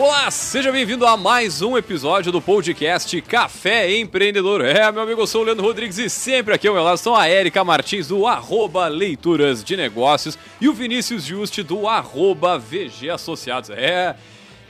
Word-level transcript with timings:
Olá, 0.00 0.30
seja 0.30 0.70
bem-vindo 0.70 1.04
a 1.04 1.16
mais 1.16 1.60
um 1.60 1.76
episódio 1.76 2.30
do 2.30 2.40
podcast 2.40 3.20
Café 3.22 3.98
Empreendedor. 3.98 4.64
É, 4.64 4.92
meu 4.92 5.02
amigo, 5.02 5.22
eu 5.22 5.26
sou 5.26 5.42
o 5.42 5.44
Leandro 5.44 5.66
Rodrigues 5.66 5.98
e 5.98 6.08
sempre 6.08 6.54
aqui 6.54 6.68
ao 6.68 6.74
meu 6.74 6.84
lado 6.84 6.94
estão 6.94 7.16
a 7.16 7.26
Érica 7.26 7.64
Martins 7.64 8.06
do 8.06 8.24
arroba 8.24 8.86
Leituras 8.86 9.64
de 9.64 9.76
Negócios 9.76 10.38
e 10.60 10.68
o 10.68 10.72
Vinícius 10.72 11.24
Juste 11.24 11.64
do 11.64 11.88
arroba 11.88 12.56
VG 12.56 13.10
Associados. 13.10 13.70
É, 13.70 14.14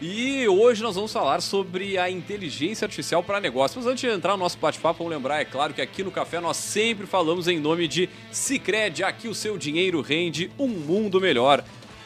e 0.00 0.48
hoje 0.48 0.82
nós 0.82 0.94
vamos 0.94 1.12
falar 1.12 1.42
sobre 1.42 1.98
a 1.98 2.08
inteligência 2.08 2.86
artificial 2.86 3.22
para 3.22 3.38
negócios. 3.38 3.84
Mas 3.84 3.92
antes 3.92 4.00
de 4.00 4.16
entrar 4.16 4.32
no 4.32 4.38
nosso 4.38 4.56
bate-papo, 4.56 5.04
vamos 5.04 5.12
lembrar, 5.12 5.42
é 5.42 5.44
claro, 5.44 5.74
que 5.74 5.82
aqui 5.82 6.02
no 6.02 6.10
Café 6.10 6.40
nós 6.40 6.56
sempre 6.56 7.06
falamos 7.06 7.46
em 7.48 7.60
nome 7.60 7.86
de 7.86 8.08
Cicred, 8.32 9.04
aqui 9.04 9.28
o 9.28 9.34
seu 9.34 9.58
dinheiro 9.58 10.00
rende 10.00 10.50
um 10.58 10.68
mundo 10.68 11.20
melhor. 11.20 11.62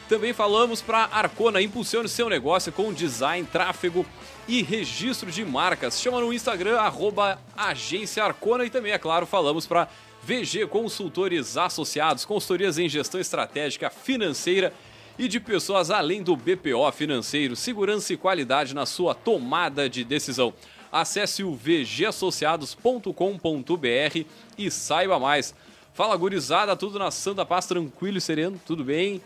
Também 0.09 0.33
falamos 0.33 0.81
para 0.81 1.07
Arcona, 1.11 1.61
impulsione 1.61 2.09
seu 2.09 2.29
negócio 2.29 2.71
com 2.71 2.93
design, 2.93 3.47
tráfego 3.49 4.05
e 4.47 4.61
registro 4.61 5.31
de 5.31 5.43
marcas. 5.45 5.99
Chama 5.99 6.19
no 6.19 6.33
Instagram, 6.33 6.77
arroba 6.77 7.39
Agência 7.55 8.23
Arcona 8.23 8.65
e 8.65 8.69
também, 8.69 8.91
é 8.91 8.97
claro, 8.97 9.25
falamos 9.25 9.65
para 9.65 9.87
VG 10.21 10.67
Consultores 10.67 11.57
Associados, 11.57 12.25
consultorias 12.25 12.77
em 12.77 12.89
gestão 12.89 13.19
estratégica 13.19 13.89
financeira 13.89 14.73
e 15.17 15.27
de 15.27 15.39
pessoas 15.39 15.89
além 15.89 16.21
do 16.21 16.35
BPO 16.35 16.91
financeiro, 16.91 17.55
segurança 17.55 18.13
e 18.13 18.17
qualidade 18.17 18.75
na 18.75 18.85
sua 18.85 19.15
tomada 19.15 19.89
de 19.89 20.03
decisão. 20.03 20.53
Acesse 20.91 21.43
o 21.43 21.55
vgassociados.com.br 21.55 24.25
e 24.57 24.69
saiba 24.69 25.19
mais. 25.19 25.55
Fala 25.93 26.15
gurizada, 26.15 26.75
tudo 26.75 26.99
na 26.99 27.11
Santa 27.11 27.45
Paz, 27.45 27.65
tranquilo 27.65 28.17
e 28.17 28.21
sereno, 28.21 28.59
tudo 28.65 28.83
bem? 28.83 29.21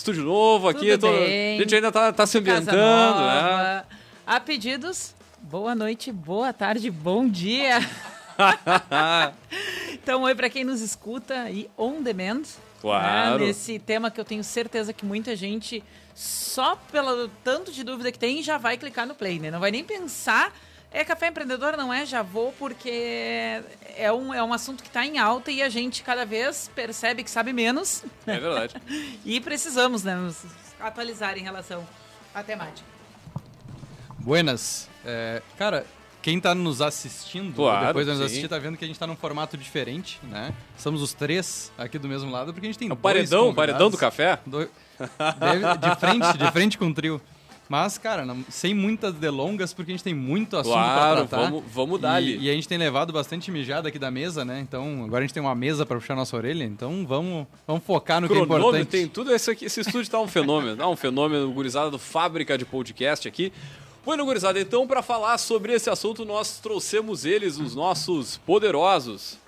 Estúdio 0.00 0.24
novo 0.24 0.66
aqui, 0.66 0.92
Tudo 0.92 1.00
tô- 1.08 1.08
a 1.12 1.26
gente 1.58 1.74
ainda 1.74 1.92
tá, 1.92 2.10
tá 2.10 2.26
se 2.26 2.38
ambientando, 2.38 3.20
né? 3.20 3.84
Há 4.26 4.40
pedidos? 4.40 5.14
Boa 5.42 5.74
noite, 5.74 6.10
boa 6.10 6.54
tarde, 6.54 6.90
bom 6.90 7.28
dia. 7.28 7.80
então, 9.92 10.22
oi 10.22 10.34
para 10.34 10.48
quem 10.48 10.64
nos 10.64 10.80
escuta 10.80 11.50
e 11.50 11.68
on 11.76 12.00
demand. 12.00 12.44
Claro. 12.80 13.40
né, 13.40 13.46
Nesse 13.48 13.78
tema 13.78 14.10
que 14.10 14.18
eu 14.18 14.24
tenho 14.24 14.42
certeza 14.42 14.90
que 14.94 15.04
muita 15.04 15.36
gente, 15.36 15.84
só 16.14 16.76
pelo 16.90 17.28
tanto 17.44 17.70
de 17.70 17.84
dúvida 17.84 18.10
que 18.10 18.18
tem, 18.18 18.42
já 18.42 18.56
vai 18.56 18.78
clicar 18.78 19.06
no 19.06 19.14
play, 19.14 19.38
né? 19.38 19.50
Não 19.50 19.60
vai 19.60 19.70
nem 19.70 19.84
pensar. 19.84 20.50
É 20.92 21.04
café 21.04 21.28
empreendedor, 21.28 21.76
não 21.76 21.92
é? 21.92 22.04
Já 22.04 22.20
vou, 22.22 22.52
porque 22.58 23.62
é 23.96 24.10
um, 24.12 24.34
é 24.34 24.42
um 24.42 24.52
assunto 24.52 24.82
que 24.82 24.88
está 24.88 25.06
em 25.06 25.18
alta 25.18 25.50
e 25.52 25.62
a 25.62 25.68
gente 25.68 26.02
cada 26.02 26.24
vez 26.26 26.68
percebe 26.74 27.22
que 27.22 27.30
sabe 27.30 27.52
menos 27.52 28.04
É 28.26 28.38
verdade. 28.40 28.74
e 29.24 29.40
precisamos, 29.40 30.02
né? 30.02 30.16
Nos 30.16 30.44
atualizar 30.80 31.38
em 31.38 31.42
relação 31.42 31.86
à 32.34 32.42
temática. 32.42 32.88
Buenas. 34.18 34.88
É, 35.04 35.40
cara, 35.56 35.86
quem 36.20 36.40
tá 36.40 36.54
nos 36.54 36.80
assistindo, 36.82 37.54
Claro, 37.54 37.86
depois 37.86 38.06
de 38.06 38.10
nos 38.12 38.18
sim. 38.20 38.26
assistir, 38.26 38.48
tá 38.48 38.58
vendo 38.58 38.76
que 38.76 38.84
a 38.84 38.88
gente 38.88 38.98
tá 38.98 39.06
num 39.06 39.16
formato 39.16 39.56
diferente, 39.56 40.18
né? 40.24 40.52
Somos 40.76 41.00
os 41.02 41.14
três 41.14 41.72
aqui 41.78 41.98
do 41.98 42.08
mesmo 42.08 42.30
lado, 42.30 42.52
porque 42.52 42.66
a 42.66 42.68
gente 42.70 42.78
tem 42.78 42.88
É 42.88 42.92
o 42.92 42.96
dois 42.96 43.02
paredão, 43.02 43.48
o 43.48 43.54
paredão 43.54 43.90
do 43.90 43.96
café. 43.96 44.38
Do- 44.44 44.68
Deve- 45.38 45.78
de 45.78 45.96
frente, 46.00 46.36
de 46.38 46.52
frente 46.52 46.76
com 46.78 46.88
o 46.88 46.94
trio. 46.94 47.22
Mas, 47.70 47.96
cara, 47.96 48.26
não- 48.26 48.44
sem 48.48 48.74
muitas 48.74 49.14
delongas, 49.14 49.72
porque 49.72 49.92
a 49.92 49.94
gente 49.94 50.02
tem 50.02 50.12
muito 50.12 50.56
assunto 50.56 50.72
Claro, 50.72 51.18
pra 51.20 51.26
tratar. 51.28 51.50
vamos, 51.50 51.64
vamos 51.72 52.00
dar 52.00 52.20
e, 52.20 52.34
ali. 52.34 52.46
e 52.46 52.50
a 52.50 52.52
gente 52.52 52.66
tem 52.66 52.76
levado 52.76 53.12
bastante 53.12 53.48
mijada 53.48 53.88
aqui 53.88 53.98
da 53.98 54.10
mesa, 54.10 54.44
né? 54.44 54.58
Então, 54.58 55.04
agora 55.04 55.20
a 55.22 55.26
gente 55.26 55.32
tem 55.32 55.40
uma 55.40 55.54
mesa 55.54 55.86
pra 55.86 55.96
puxar 55.96 56.16
nossa 56.16 56.36
orelha, 56.36 56.64
então 56.64 57.06
vamos, 57.06 57.46
vamos 57.68 57.84
focar 57.84 58.20
no 58.20 58.26
que 58.26 58.34
é 58.34 58.40
importante. 58.40 58.86
tem 58.88 59.06
tudo. 59.06 59.32
Esse, 59.32 59.52
aqui, 59.52 59.66
esse 59.66 59.82
estúdio 59.82 60.10
tá 60.10 60.18
um 60.18 60.26
fenômeno. 60.26 60.76
Tá 60.78 60.88
um 60.88 60.96
fenômeno, 60.96 61.48
gurizada 61.52 61.92
do 61.92 61.98
Fábrica 61.98 62.58
de 62.58 62.64
Podcast 62.64 63.28
aqui. 63.28 63.52
Bueno, 64.04 64.24
gurizada, 64.24 64.58
então, 64.60 64.84
para 64.84 65.00
falar 65.00 65.38
sobre 65.38 65.72
esse 65.72 65.88
assunto, 65.88 66.24
nós 66.24 66.58
trouxemos 66.58 67.24
eles, 67.24 67.56
os 67.56 67.76
nossos 67.76 68.38
poderosos. 68.38 69.38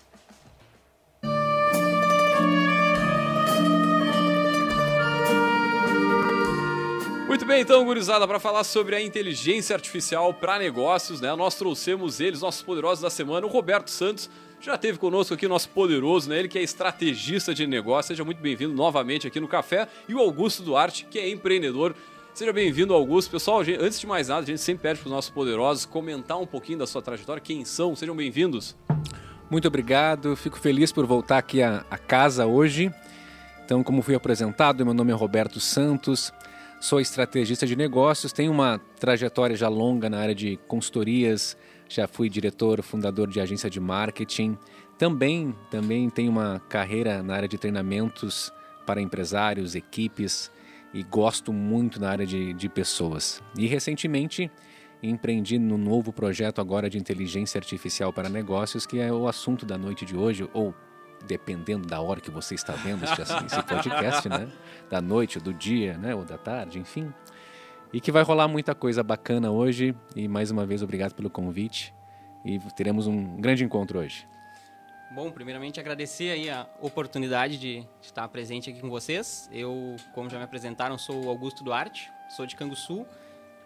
Muito 7.32 7.47
bem, 7.47 7.62
então, 7.62 7.82
gurizada, 7.82 8.28
para 8.28 8.38
falar 8.38 8.62
sobre 8.62 8.94
a 8.94 9.00
inteligência 9.00 9.75
artificial 9.75 10.34
para 10.34 10.59
negócios, 10.59 11.19
né? 11.19 11.34
Nós 11.34 11.54
trouxemos 11.54 12.20
eles, 12.20 12.43
nossos 12.43 12.60
poderosos 12.60 13.00
da 13.00 13.09
semana, 13.09 13.47
o 13.47 13.48
Roberto 13.48 13.88
Santos. 13.88 14.28
Já 14.60 14.76
teve 14.76 14.98
conosco 14.98 15.32
aqui 15.32 15.47
o 15.47 15.48
nosso 15.48 15.71
poderoso, 15.71 16.28
né? 16.28 16.38
Ele 16.38 16.47
que 16.47 16.59
é 16.59 16.62
estrategista 16.62 17.54
de 17.54 17.66
negócio. 17.66 18.09
Seja 18.09 18.22
muito 18.22 18.42
bem-vindo 18.42 18.75
novamente 18.75 19.26
aqui 19.26 19.41
no 19.41 19.48
Café. 19.48 19.88
E 20.06 20.15
o 20.15 20.19
Augusto 20.19 20.62
Duarte, 20.62 21.06
que 21.06 21.19
é 21.19 21.26
empreendedor. 21.31 21.97
Seja 22.34 22.53
bem-vindo, 22.53 22.92
Augusto. 22.92 23.31
Pessoal, 23.31 23.65
gente, 23.65 23.82
antes 23.82 23.98
de 23.98 24.06
mais 24.06 24.28
nada, 24.28 24.42
a 24.42 24.44
gente 24.44 24.60
sempre 24.60 24.82
pede 24.82 25.00
para 25.00 25.06
os 25.06 25.12
nossos 25.12 25.31
poderosos 25.31 25.87
comentar 25.87 26.38
um 26.38 26.47
pouquinho 26.47 26.81
da 26.81 26.87
sua 26.87 27.00
trajetória. 27.00 27.41
Quem 27.41 27.65
são? 27.65 27.97
Sejam 27.97 28.15
bem-vindos. 28.15 28.76
Muito 29.50 29.66
obrigado, 29.66 30.37
fico 30.37 30.59
feliz 30.59 30.92
por 30.92 31.06
voltar 31.06 31.38
aqui 31.38 31.62
à, 31.62 31.82
casa 32.06 32.44
hoje. 32.44 32.92
Então, 33.65 33.82
como 33.82 34.03
fui 34.03 34.15
apresentado, 34.15 34.84
meu 34.84 34.92
nome 34.92 35.12
é 35.12 35.15
Roberto 35.15 35.59
Santos, 35.60 36.31
sou 36.82 37.00
estrategista 37.00 37.65
de 37.65 37.76
negócios, 37.76 38.32
tenho 38.32 38.50
uma 38.50 38.76
trajetória 38.98 39.54
já 39.54 39.69
longa 39.69 40.10
na 40.10 40.19
área 40.19 40.34
de 40.34 40.59
consultorias, 40.66 41.56
já 41.88 42.09
fui 42.09 42.28
diretor, 42.28 42.82
fundador 42.82 43.31
de 43.31 43.41
agência 43.41 43.70
de 43.70 43.78
marketing. 43.78 44.59
Também, 44.98 45.54
também 45.71 46.10
tenho 46.10 46.32
uma 46.32 46.60
carreira 46.69 47.22
na 47.22 47.37
área 47.37 47.48
de 47.48 47.56
treinamentos 47.56 48.53
para 48.84 49.00
empresários, 49.00 49.76
equipes 49.76 50.50
e 50.92 51.04
gosto 51.04 51.53
muito 51.53 52.00
na 52.00 52.10
área 52.10 52.26
de, 52.26 52.53
de 52.53 52.69
pessoas. 52.69 53.41
E 53.56 53.69
recentemente 53.69 54.50
empreendi 55.00 55.60
no 55.60 55.78
novo 55.78 56.12
projeto 56.12 56.60
agora 56.60 56.91
de 56.91 56.98
inteligência 56.98 57.59
artificial 57.59 58.12
para 58.12 58.28
negócios, 58.28 58.87
que 58.87 58.98
é 58.98 59.12
o 59.12 59.28
assunto 59.28 59.65
da 59.65 59.78
noite 59.78 60.04
de 60.04 60.16
hoje, 60.16 60.50
ou 60.53 60.75
dependendo 61.27 61.87
da 61.87 62.00
hora 62.00 62.21
que 62.21 62.31
você 62.31 62.55
está 62.55 62.72
vendo 62.72 63.05
esse, 63.05 63.22
esse 63.22 63.62
podcast, 63.62 64.28
né? 64.28 64.49
Da 64.91 65.00
noite, 65.00 65.38
do 65.38 65.53
dia, 65.53 65.97
né? 65.97 66.15
Ou 66.15 66.25
da 66.25 66.38
tarde, 66.38 66.78
enfim. 66.78 67.12
E 67.93 68.00
que 68.00 68.10
vai 68.10 68.22
rolar 68.22 68.49
muita 68.49 68.75
coisa 68.75 69.03
bacana 69.03 69.50
hoje. 69.50 69.94
E 70.16 70.27
mais 70.27 70.50
uma 70.50 70.65
vez, 70.65 70.83
obrigado 70.83 71.15
pelo 71.15 71.31
convite. 71.31 71.94
E 72.44 72.59
teremos 72.77 73.06
um 73.06 73.41
grande 73.41 73.65
encontro 73.65 73.99
hoje. 73.99 74.27
Bom, 75.15 75.31
primeiramente 75.31 75.78
agradecer 75.78 76.31
aí 76.31 76.49
a 76.49 76.66
oportunidade 76.81 77.59
de 77.59 77.87
estar 78.00 78.27
presente 78.28 78.71
aqui 78.71 78.81
com 78.81 78.89
vocês. 78.89 79.49
Eu, 79.53 79.97
como 80.15 80.31
já 80.31 80.39
me 80.39 80.44
apresentaram, 80.44 80.97
sou 80.97 81.28
Augusto 81.28 81.62
Duarte, 81.62 82.10
sou 82.31 82.47
de 82.47 82.56
Canguçu, 82.56 83.06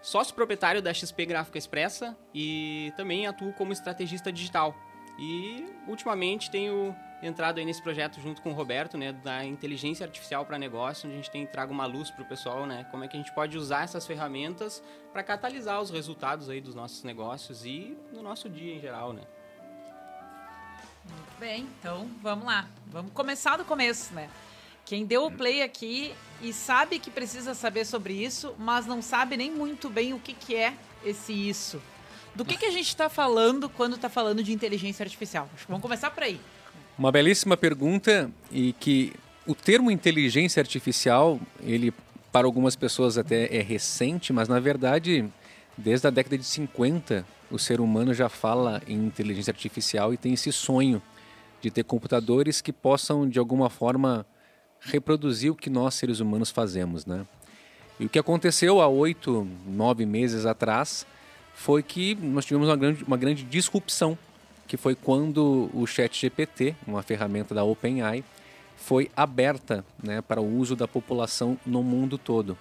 sócio 0.03 0.35
proprietário 0.35 0.83
da 0.83 0.93
XP 0.93 1.25
Gráfica 1.25 1.57
Expressa 1.57 2.17
e 2.35 2.93
também 2.97 3.29
atuo 3.29 3.53
como 3.53 3.73
estrategista 3.73 4.33
digital. 4.33 4.75
E 5.21 5.65
ultimamente 5.87 6.51
tenho 6.51 6.95
entrado 7.23 7.59
aí 7.59 7.65
nesse 7.65 7.83
projeto 7.83 8.21
junto 8.21 8.43
com 8.43 8.51
o 8.51 8.55
Roberto, 8.55 8.99
né, 8.99 9.13
da 9.13 9.45
inteligência 9.45 10.05
artificial 10.05 10.45
para 10.45 10.59
negócio, 10.59 11.07
onde 11.07 11.15
a 11.15 11.21
gente 11.21 11.31
tem 11.31 11.47
trago 11.47 11.73
uma 11.73 11.87
luz 11.87 12.11
para 12.11 12.23
o 12.23 12.27
pessoal, 12.27 12.67
né, 12.67 12.87
como 12.91 13.05
é 13.05 13.09
que 13.09 13.17
a 13.17 13.21
gente 13.21 13.33
pode 13.33 13.57
usar 13.57 13.85
essas 13.85 14.07
ferramentas 14.07 14.83
para 15.13 15.23
catalisar 15.23 15.81
os 15.81 15.91
resultados 15.91 16.49
aí 16.49 16.61
dos 16.61 16.75
nossos 16.75 17.03
negócios 17.03 17.65
e 17.65 17.97
no 18.13 18.23
nosso 18.23 18.49
dia 18.49 18.75
em 18.75 18.81
geral, 18.81 19.13
né. 19.13 19.23
Muito 21.05 21.39
bem, 21.39 21.69
então 21.79 22.11
vamos 22.21 22.45
lá. 22.45 22.67
Vamos 22.87 23.13
começar 23.13 23.57
do 23.57 23.65
começo, 23.65 24.13
né? 24.13 24.29
Quem 24.85 25.05
deu 25.05 25.27
o 25.27 25.31
play 25.31 25.63
aqui 25.63 26.15
e 26.41 26.53
sabe 26.53 26.99
que 26.99 27.11
precisa 27.11 27.55
saber 27.55 27.85
sobre 27.85 28.15
isso, 28.15 28.55
mas 28.59 28.87
não 28.87 29.03
sabe 29.03 29.37
nem 29.37 29.51
muito 29.51 29.89
bem 29.91 30.13
o 30.15 30.21
que, 30.21 30.33
que 30.33 30.55
é 30.55 30.75
esse 31.05 31.33
isso. 31.33 31.83
Do 32.35 32.45
que, 32.45 32.57
que 32.57 32.67
a 32.67 32.71
gente 32.71 32.89
está 32.89 33.09
falando 33.09 33.69
quando 33.69 33.97
está 33.97 34.09
falando 34.09 34.43
de 34.43 34.53
inteligência 34.53 35.03
artificial? 35.03 35.49
Acho 35.55 35.65
que 35.65 35.71
vamos 35.71 35.83
começar 35.83 36.11
por 36.11 36.23
aí. 36.23 36.41
Uma 36.99 37.13
belíssima 37.13 37.59
pergunta 37.59 38.31
e 38.51 38.73
que 38.73 39.13
o 39.47 39.55
termo 39.55 39.91
inteligência 39.91 40.61
artificial, 40.61 41.39
ele 41.63 41.93
para 42.33 42.47
algumas 42.47 42.75
pessoas 42.75 43.19
até 43.19 43.55
é 43.55 43.61
recente, 43.61 44.33
mas 44.33 44.49
na 44.49 44.59
verdade, 44.59 45.25
desde 45.77 46.07
a 46.07 46.11
década 46.11 46.39
de 46.39 46.45
50, 46.45 47.27
o 47.51 47.59
ser 47.59 47.83
humano 47.83 48.15
já 48.15 48.31
fala 48.31 48.83
em 48.89 48.97
inteligência 48.97 49.51
artificial 49.51 50.15
e 50.15 50.17
tem 50.17 50.33
esse 50.33 50.51
sonho 50.51 51.03
de 51.61 51.71
ter 51.71 51.85
computadores 51.85 52.63
que 52.63 52.73
possam 52.73 53.29
de 53.29 53.39
alguma 53.39 53.69
forma 53.69 54.25
reproduzir 54.81 55.53
o 55.53 55.55
que 55.55 55.69
nós 55.69 55.95
seres 55.95 56.21
humanos 56.21 56.51
fazemos, 56.51 57.05
né? 57.05 57.27
E 58.01 58.07
o 58.07 58.09
que 58.09 58.19
aconteceu 58.19 58.81
há 58.81 58.89
oito, 58.89 59.47
nove 59.67 60.07
meses 60.07 60.47
atrás 60.47 61.07
foi 61.55 61.83
que 61.83 62.15
nós 62.15 62.47
tivemos 62.47 62.69
uma 62.69 62.77
grande, 62.77 63.05
uma 63.05 63.17
grande 63.19 63.43
disrupção, 63.45 64.17
que 64.67 64.77
foi 64.77 64.95
quando 64.95 65.71
o 65.73 65.87
ChatGPT, 65.87 66.75
uma 66.87 67.03
ferramenta 67.03 67.55
da 67.55 67.65
OpenAI, 67.65 68.25
foi 68.77 69.11
aberta 69.17 69.85
né, 70.03 70.21
para 70.21 70.41
o 70.41 70.59
uso 70.59 70.77
da 70.77 70.87
população 70.87 71.59
no 71.65 71.83
mundo 71.83 72.19
todo. 72.19 72.57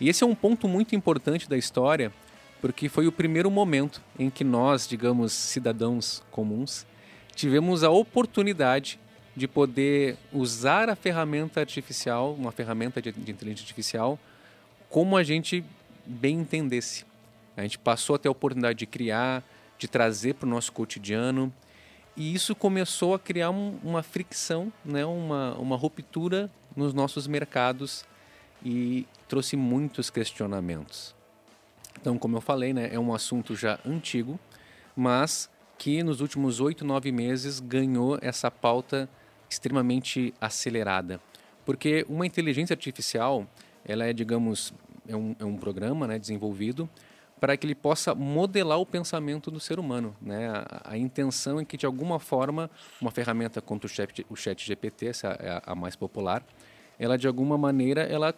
E 0.00 0.08
esse 0.08 0.22
é 0.22 0.26
um 0.26 0.34
ponto 0.34 0.68
muito 0.68 0.94
importante 0.94 1.48
da 1.48 1.56
história, 1.56 2.12
porque 2.60 2.88
foi 2.88 3.06
o 3.06 3.12
primeiro 3.12 3.50
momento 3.50 4.00
em 4.18 4.30
que 4.30 4.44
nós, 4.44 4.86
digamos, 4.86 5.32
cidadãos 5.32 6.22
comuns, 6.30 6.86
tivemos 7.34 7.82
a 7.82 7.90
oportunidade 7.90 8.98
de 9.36 9.46
poder 9.46 10.16
usar 10.32 10.88
a 10.88 10.96
ferramenta 10.96 11.60
artificial, 11.60 12.34
uma 12.34 12.50
ferramenta 12.50 13.00
de, 13.00 13.12
de 13.12 13.30
inteligência 13.30 13.62
artificial, 13.62 14.18
como 14.88 15.16
a 15.16 15.22
gente 15.22 15.64
bem 16.04 16.40
entendesse. 16.40 17.04
A 17.56 17.62
gente 17.62 17.78
passou 17.78 18.16
a 18.16 18.18
ter 18.18 18.28
a 18.28 18.32
oportunidade 18.32 18.78
de 18.78 18.86
criar, 18.86 19.44
de 19.78 19.88
trazer 19.88 20.34
para 20.34 20.46
o 20.46 20.50
nosso 20.50 20.72
cotidiano. 20.72 21.52
E 22.16 22.34
isso 22.34 22.54
começou 22.54 23.14
a 23.14 23.18
criar 23.18 23.50
um, 23.50 23.78
uma 23.82 24.02
fricção, 24.02 24.72
né? 24.84 25.04
uma, 25.04 25.54
uma 25.54 25.76
ruptura 25.76 26.50
nos 26.76 26.92
nossos 26.92 27.26
mercados 27.26 28.04
e 28.64 29.06
trouxe 29.28 29.56
muitos 29.56 30.10
questionamentos. 30.10 31.14
Então, 32.00 32.18
como 32.18 32.36
eu 32.36 32.40
falei, 32.40 32.72
né, 32.72 32.88
é 32.92 32.98
um 32.98 33.12
assunto 33.12 33.54
já 33.56 33.78
antigo, 33.84 34.38
mas 34.94 35.50
que 35.76 36.02
nos 36.02 36.20
últimos 36.20 36.60
oito, 36.60 36.84
nove 36.84 37.10
meses 37.12 37.60
ganhou 37.60 38.18
essa 38.20 38.50
pauta 38.50 39.08
extremamente 39.48 40.34
acelerada. 40.40 41.20
Porque 41.64 42.04
uma 42.08 42.26
inteligência 42.26 42.74
artificial, 42.74 43.46
ela 43.84 44.04
é, 44.04 44.12
digamos, 44.12 44.72
é 45.06 45.16
um, 45.16 45.36
é 45.38 45.44
um 45.44 45.56
programa 45.56 46.06
né, 46.06 46.18
desenvolvido 46.18 46.88
para 47.40 47.56
que 47.56 47.66
ele 47.66 47.74
possa 47.74 48.14
modelar 48.14 48.78
o 48.78 48.86
pensamento 48.86 49.50
do 49.50 49.60
ser 49.60 49.78
humano. 49.78 50.16
Né? 50.20 50.48
A, 50.48 50.92
a, 50.92 50.98
intenção 50.98 51.60
é 51.60 51.64
que, 51.64 51.76
de 51.76 51.86
alguma 51.86 52.18
forma, 52.18 52.70
uma 53.00 53.10
ferramenta 53.10 53.60
como 53.60 53.80
o 53.82 53.88
chat, 53.88 54.26
o 54.28 54.36
chat 54.36 54.66
GPT, 54.66 55.06
essa 55.06 55.28
é 55.40 55.50
a, 55.50 55.62
a 55.66 55.74
mais 55.74 55.96
popular, 55.96 56.44
ela, 56.98 57.16
de 57.16 57.26
alguma 57.26 57.56
maneira, 57.56 58.02
ela 58.02 58.34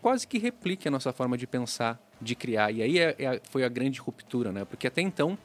quase 0.00 0.26
que 0.26 0.38
replique 0.38 0.88
a 0.88 0.90
nossa 0.90 1.12
forma 1.12 1.38
de 1.38 1.46
pensar, 1.46 1.98
de 2.20 2.34
criar. 2.34 2.70
E 2.70 2.82
aí 2.82 2.98
é, 2.98 3.16
é, 3.18 3.40
foi 3.50 3.64
a 3.64 3.68
grande 3.68 4.00
ruptura, 4.00 4.52
né? 4.52 4.64
porque 4.64 4.86
até 4.86 5.00
então 5.00 5.38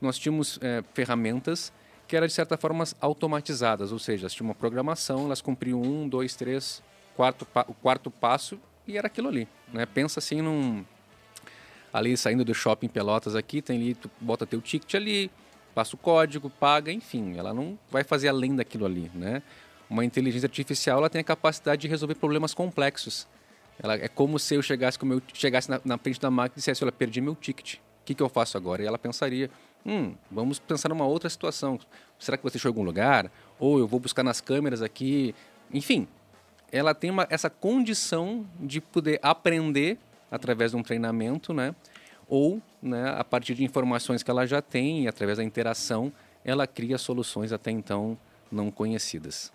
nós 0.00 0.18
tínhamos 0.18 0.58
é, 0.62 0.82
ferramentas 0.94 1.72
que 2.06 2.16
eram, 2.16 2.26
de 2.26 2.32
certa 2.32 2.56
forma, 2.56 2.84
automatizadas, 3.00 3.90
ou 3.90 3.98
seja, 3.98 4.24
elas 4.24 4.34
tinham 4.34 4.48
uma 4.48 4.54
programação, 4.54 5.24
elas 5.24 5.40
cumpriam 5.40 5.80
um, 5.80 6.06
dois, 6.06 6.36
três, 6.36 6.82
quarto, 7.16 7.46
o 7.66 7.74
quarto 7.74 8.10
passo 8.10 8.60
e 8.86 8.98
era 8.98 9.06
aquilo 9.06 9.28
ali. 9.28 9.48
Né? 9.72 9.86
Pensa 9.86 10.18
assim 10.18 10.42
num, 10.42 10.84
ali 11.92 12.16
saindo 12.16 12.44
do 12.44 12.54
shopping 12.54 12.88
Pelotas 12.88 13.36
aqui, 13.36 13.60
tem 13.60 13.76
ali, 13.76 13.94
tu 13.94 14.10
bota 14.20 14.46
teu 14.46 14.60
ticket 14.60 14.94
ali, 14.94 15.30
passa 15.74 15.94
o 15.94 15.98
código, 15.98 16.48
paga, 16.48 16.90
enfim, 16.90 17.36
ela 17.36 17.52
não 17.52 17.78
vai 17.90 18.02
fazer 18.04 18.28
além 18.28 18.56
daquilo 18.56 18.86
ali, 18.86 19.10
né? 19.14 19.42
Uma 19.90 20.04
inteligência 20.04 20.46
artificial, 20.46 20.98
ela 20.98 21.10
tem 21.10 21.20
a 21.20 21.24
capacidade 21.24 21.82
de 21.82 21.88
resolver 21.88 22.14
problemas 22.14 22.54
complexos. 22.54 23.26
Ela 23.82 23.94
é 23.94 24.08
como 24.08 24.38
se 24.38 24.54
eu 24.54 24.62
chegasse 24.62 24.98
com 24.98 25.04
meu, 25.04 25.20
chegasse 25.34 25.68
na, 25.68 25.80
na 25.84 25.98
frente 25.98 26.20
da 26.20 26.30
máquina 26.30 26.54
e 26.56 26.58
dissesse, 26.58 26.82
olha, 26.82 26.92
perdi 26.92 27.20
meu 27.20 27.34
ticket. 27.34 27.74
O 27.74 28.04
que, 28.04 28.14
que 28.14 28.22
eu 28.22 28.28
faço 28.28 28.56
agora? 28.56 28.82
E 28.82 28.86
ela 28.86 28.98
pensaria, 28.98 29.50
hum, 29.84 30.14
vamos 30.30 30.58
pensar 30.58 30.88
numa 30.88 31.04
outra 31.04 31.28
situação. 31.28 31.78
Será 32.18 32.36
que 32.36 32.42
você 32.42 32.54
deixou 32.54 32.68
em 32.68 32.72
algum 32.72 32.82
lugar? 32.82 33.30
Ou 33.58 33.78
eu 33.78 33.86
vou 33.86 34.00
buscar 34.00 34.22
nas 34.22 34.40
câmeras 34.40 34.82
aqui? 34.82 35.34
Enfim, 35.72 36.08
ela 36.70 36.94
tem 36.94 37.10
uma, 37.10 37.26
essa 37.28 37.50
condição 37.50 38.46
de 38.58 38.80
poder 38.80 39.20
aprender 39.22 39.98
através 40.32 40.70
de 40.70 40.78
um 40.78 40.82
treinamento, 40.82 41.52
né? 41.52 41.74
Ou, 42.26 42.62
né, 42.82 43.14
a 43.18 43.22
partir 43.22 43.54
de 43.54 43.62
informações 43.62 44.22
que 44.22 44.30
ela 44.30 44.46
já 44.46 44.62
tem, 44.62 45.06
através 45.06 45.36
da 45.36 45.44
interação, 45.44 46.10
ela 46.42 46.66
cria 46.66 46.96
soluções 46.96 47.52
até 47.52 47.70
então 47.70 48.16
não 48.50 48.70
conhecidas. 48.70 49.52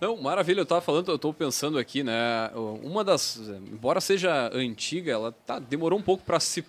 Não, 0.00 0.16
maravilha, 0.16 0.58
eu 0.58 0.64
estava 0.64 0.80
falando, 0.80 1.08
eu 1.08 1.14
estou 1.14 1.32
pensando 1.32 1.78
aqui, 1.78 2.02
né? 2.02 2.50
Uma 2.82 3.04
das, 3.04 3.36
embora 3.72 4.00
seja 4.00 4.50
antiga, 4.52 5.12
ela 5.12 5.32
tá, 5.46 5.60
demorou 5.60 5.96
um 5.96 6.02
pouco 6.02 6.24
para 6.24 6.40
se 6.40 6.62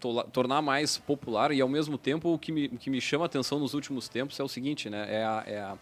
to 0.00 0.24
tornar 0.32 0.62
mais 0.62 0.96
popular 0.96 1.52
e 1.52 1.60
ao 1.60 1.68
mesmo 1.68 1.98
tempo 1.98 2.32
o 2.32 2.38
que 2.38 2.50
me, 2.50 2.68
que 2.70 2.88
me 2.88 3.02
chama 3.02 3.26
a 3.26 3.26
atenção 3.26 3.58
nos 3.58 3.74
últimos 3.74 4.08
tempos 4.08 4.40
é 4.40 4.42
o 4.42 4.48
seguinte, 4.48 4.88
né? 4.88 5.06
É 5.08 5.24
a, 5.24 5.44
é 5.46 5.60
a 5.60 5.78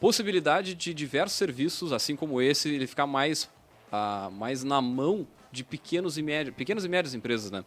possibilidade 0.00 0.74
de 0.74 0.92
diversos 0.92 1.38
serviços, 1.38 1.92
assim 1.92 2.16
como 2.16 2.42
esse, 2.42 2.68
ele 2.68 2.88
ficar 2.88 3.06
mais 3.06 3.48
a, 3.90 4.30
mais 4.32 4.64
na 4.64 4.80
mão 4.80 5.26
de 5.52 5.64
pequenos 5.64 6.16
e 6.16 6.22
médios, 6.22 6.54
pequenas 6.54 6.84
e 6.84 6.88
médias 6.88 7.14
empresas, 7.14 7.50
né? 7.50 7.64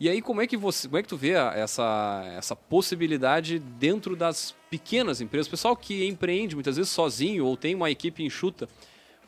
E 0.00 0.08
aí 0.08 0.22
como 0.22 0.40
é 0.40 0.46
que 0.46 0.56
você, 0.56 0.86
como 0.86 0.98
é 0.98 1.02
que 1.02 1.08
tu 1.08 1.16
vê 1.16 1.30
essa 1.30 2.24
essa 2.36 2.54
possibilidade 2.54 3.58
dentro 3.58 4.14
das 4.14 4.54
pequenas 4.70 5.20
empresas, 5.20 5.48
o 5.48 5.50
pessoal 5.50 5.76
que 5.76 6.06
empreende 6.06 6.54
muitas 6.54 6.76
vezes 6.76 6.90
sozinho 6.92 7.44
ou 7.44 7.56
tem 7.56 7.74
uma 7.74 7.90
equipe 7.90 8.22
enxuta, 8.22 8.68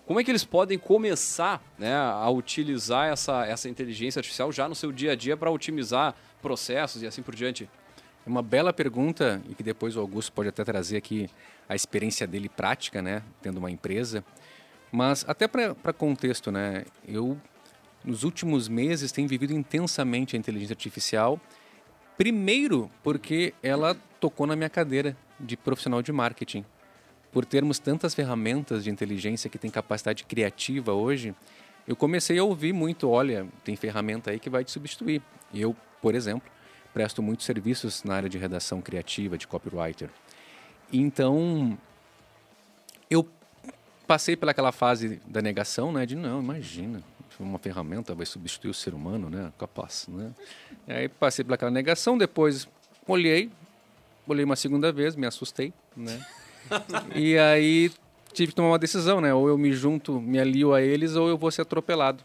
como 0.07 0.21
é 0.21 0.25
que 0.25 0.31
eles 0.31 0.45
podem 0.45 0.79
começar, 0.79 1.63
né, 1.79 1.95
a 1.95 2.29
utilizar 2.31 3.09
essa 3.09 3.45
essa 3.47 3.69
inteligência 3.69 4.21
artificial 4.21 4.53
já 4.53 4.69
no 4.69 4.75
seu 4.75 4.93
dia 4.93 5.13
a 5.13 5.17
dia 5.17 5.37
para 5.37 5.51
otimizar 5.51 6.15
processos 6.41 7.03
e 7.03 7.07
assim 7.07 7.23
por 7.23 7.35
diante? 7.35 7.69
É 8.25 8.29
uma 8.29 8.43
bela 8.43 8.73
pergunta 8.73 9.43
e 9.49 9.55
que 9.55 9.63
depois 9.63 9.97
o 9.97 10.01
Augusto 10.01 10.31
pode 10.33 10.49
até 10.49 10.63
trazer 10.63 10.99
aqui 10.99 11.29
a 11.69 11.75
experiência 11.75 12.27
dele 12.27 12.49
prática, 12.49 13.03
né, 13.03 13.23
tendo 13.43 13.59
uma 13.59 13.71
empresa. 13.71 14.25
Mas 14.93 15.25
até 15.29 15.47
para 15.47 15.93
contexto, 15.93 16.51
né? 16.51 16.85
Eu 17.07 17.39
nos 18.05 18.25
últimos 18.25 18.69
meses 18.69 19.13
tenho 19.13 19.29
vivido 19.29 19.53
intensamente 19.53 20.35
a 20.35 20.39
inteligência 20.39 20.73
artificial. 20.73 21.39
Primeiro, 22.17 22.91
porque 23.03 23.55
ela 23.63 23.97
tocou 24.19 24.47
na 24.47 24.57
minha 24.57 24.71
cadeira 24.71 25.17
de 25.39 25.57
profissional 25.57 26.03
de 26.03 26.13
marketing. 26.13 26.65
Por 27.33 27.45
termos 27.45 27.79
tantas 27.79 28.15
ferramentas 28.15 28.85
de 28.85 28.91
inteligência 28.91 29.49
que 29.49 29.59
tem 29.59 29.71
capacidade 29.71 30.25
criativa 30.25 30.93
hoje, 30.93 31.35
eu 31.87 31.95
comecei 31.95 32.39
a 32.39 32.45
ouvir 32.45 32.73
muito, 32.73 33.09
olha, 33.09 33.47
tem 33.65 33.77
ferramenta 33.77 34.31
aí 34.31 34.39
que 34.39 34.51
vai 34.51 34.65
te 34.65 34.71
substituir. 34.71 35.23
Eu, 35.55 35.75
por 36.03 36.15
exemplo, 36.15 36.51
presto 36.93 37.23
muitos 37.23 37.47
serviços 37.47 38.03
na 38.03 38.15
área 38.15 38.29
de 38.29 38.37
redação 38.37 38.81
criativa, 38.81 39.39
de 39.39 39.47
copywriter. 39.47 40.11
Então, 40.93 41.79
passei 44.11 44.35
pelaquela 44.35 44.73
fase 44.73 45.21
da 45.25 45.41
negação, 45.41 45.93
né? 45.93 46.05
De 46.05 46.17
não, 46.17 46.41
imagina, 46.41 47.01
uma 47.39 47.61
ferramenta 47.61 48.13
vai 48.13 48.27
substituir 48.27 48.69
o 48.69 48.75
ser 48.75 48.93
humano, 48.93 49.31
né? 49.31 49.53
Capaz, 49.57 50.09
né? 50.09 50.33
E 50.89 50.93
aí 50.93 51.09
passei 51.09 51.45
pelaquela 51.45 51.71
negação, 51.71 52.19
depois 52.19 52.67
olhei, 53.07 53.53
olhei 54.27 54.45
uma 54.45 54.57
segunda 54.57 54.91
vez, 54.91 55.15
me 55.15 55.29
assustei, 55.29 55.73
né? 55.97 56.27
e 57.15 57.39
aí 57.39 57.93
tive 58.33 58.51
que 58.51 58.57
tomar 58.57 58.71
uma 58.71 58.81
decisão, 58.81 59.21
né? 59.21 59.33
Ou 59.33 59.49
eu 59.49 59.57
me 59.57 59.73
junto, 59.73 60.21
me 60.21 60.41
alio 60.41 60.75
a 60.75 60.83
eles, 60.83 61.15
ou 61.15 61.29
eu 61.29 61.39
vou 61.39 61.53
ser 61.53 61.63
atropelado 61.63 62.25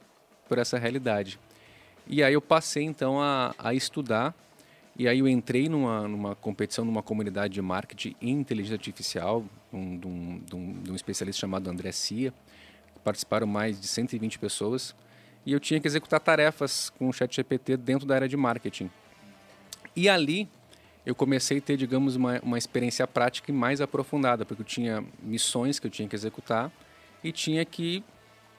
por 0.49 0.57
essa 0.57 0.79
realidade. 0.79 1.39
E 2.07 2.23
aí 2.23 2.33
eu 2.33 2.41
passei 2.41 2.81
então 2.81 3.21
a, 3.21 3.53
a 3.59 3.75
estudar 3.75 4.33
e 4.97 5.07
aí 5.07 5.19
eu 5.19 5.27
entrei 5.27 5.67
numa, 5.67 6.07
numa 6.07 6.35
competição, 6.35 6.83
numa 6.83 7.03
comunidade 7.03 7.53
de 7.53 7.61
marketing 7.61 8.15
em 8.19 8.31
inteligência 8.31 8.75
artificial, 8.75 9.45
um, 9.77 9.97
de, 9.97 10.07
um, 10.07 10.39
de, 10.39 10.55
um, 10.55 10.83
de 10.83 10.91
um 10.91 10.95
especialista 10.95 11.39
chamado 11.39 11.69
André 11.69 11.91
Cia. 11.91 12.33
Participaram 13.03 13.45
mais 13.45 13.79
de 13.79 13.87
120 13.87 14.39
pessoas. 14.39 14.95
E 15.45 15.51
eu 15.51 15.59
tinha 15.59 15.79
que 15.79 15.87
executar 15.87 16.19
tarefas 16.19 16.89
com 16.89 17.07
o 17.07 17.13
chat 17.13 17.35
GPT 17.35 17.77
dentro 17.77 18.07
da 18.07 18.15
área 18.15 18.27
de 18.27 18.35
marketing. 18.35 18.89
E 19.95 20.09
ali 20.09 20.49
eu 21.05 21.13
comecei 21.13 21.59
a 21.59 21.61
ter, 21.61 21.77
digamos, 21.77 22.15
uma, 22.15 22.39
uma 22.41 22.57
experiência 22.57 23.05
prática 23.05 23.53
mais 23.53 23.79
aprofundada, 23.79 24.43
porque 24.43 24.61
eu 24.61 24.65
tinha 24.65 25.03
missões 25.21 25.77
que 25.77 25.85
eu 25.85 25.91
tinha 25.91 26.07
que 26.09 26.15
executar 26.15 26.71
e 27.23 27.31
tinha 27.31 27.63
que 27.63 28.03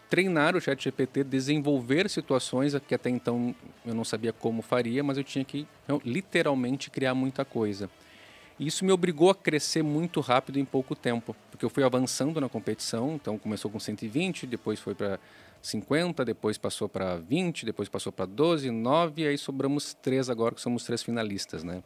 treinar 0.09 0.55
o 0.55 0.61
chat 0.61 0.83
GPT, 0.83 1.25
desenvolver 1.25 2.09
situações 2.09 2.73
que 2.87 2.95
até 2.95 3.11
então 3.11 3.55
eu 3.85 3.95
não 3.95 4.05
sabia 4.05 4.33
como 4.33 4.62
faria, 4.62 5.02
mas 5.02 5.19
eu 5.19 5.25
tinha 5.25 5.45
que 5.45 5.67
eu, 5.88 6.00
literalmente 6.05 6.90
criar 6.90 7.14
muita 7.14 7.45
coisa. 7.45 7.90
E 8.59 8.67
isso 8.67 8.85
me 8.85 8.93
obrigou 8.93 9.31
a 9.31 9.35
crescer 9.35 9.83
muito 9.83 10.21
rápido 10.21 10.59
em 10.59 10.65
pouco 10.65 10.95
tempo, 10.95 11.37
porque 11.51 11.65
eu 11.65 11.69
fui 11.69 11.85
avançando 11.85 12.41
na 12.41 12.49
competição, 12.49 13.15
então 13.15 13.39
começou 13.39 13.71
com 13.71 13.79
120, 13.79 14.47
depois 14.47 14.81
foi 14.81 14.95
para 14.95 15.19
50, 15.61 16.25
depois 16.25 16.57
passou 16.57 16.89
para 16.89 17.17
20, 17.17 17.67
depois 17.67 17.89
passou 17.89 18.11
para 18.11 18.25
12, 18.25 18.71
9, 18.71 19.23
e 19.23 19.27
aí 19.27 19.37
sobramos 19.37 19.95
três 19.95 20.31
agora, 20.31 20.55
que 20.55 20.61
somos 20.61 20.85
três 20.85 21.03
finalistas, 21.03 21.63
né? 21.63 21.83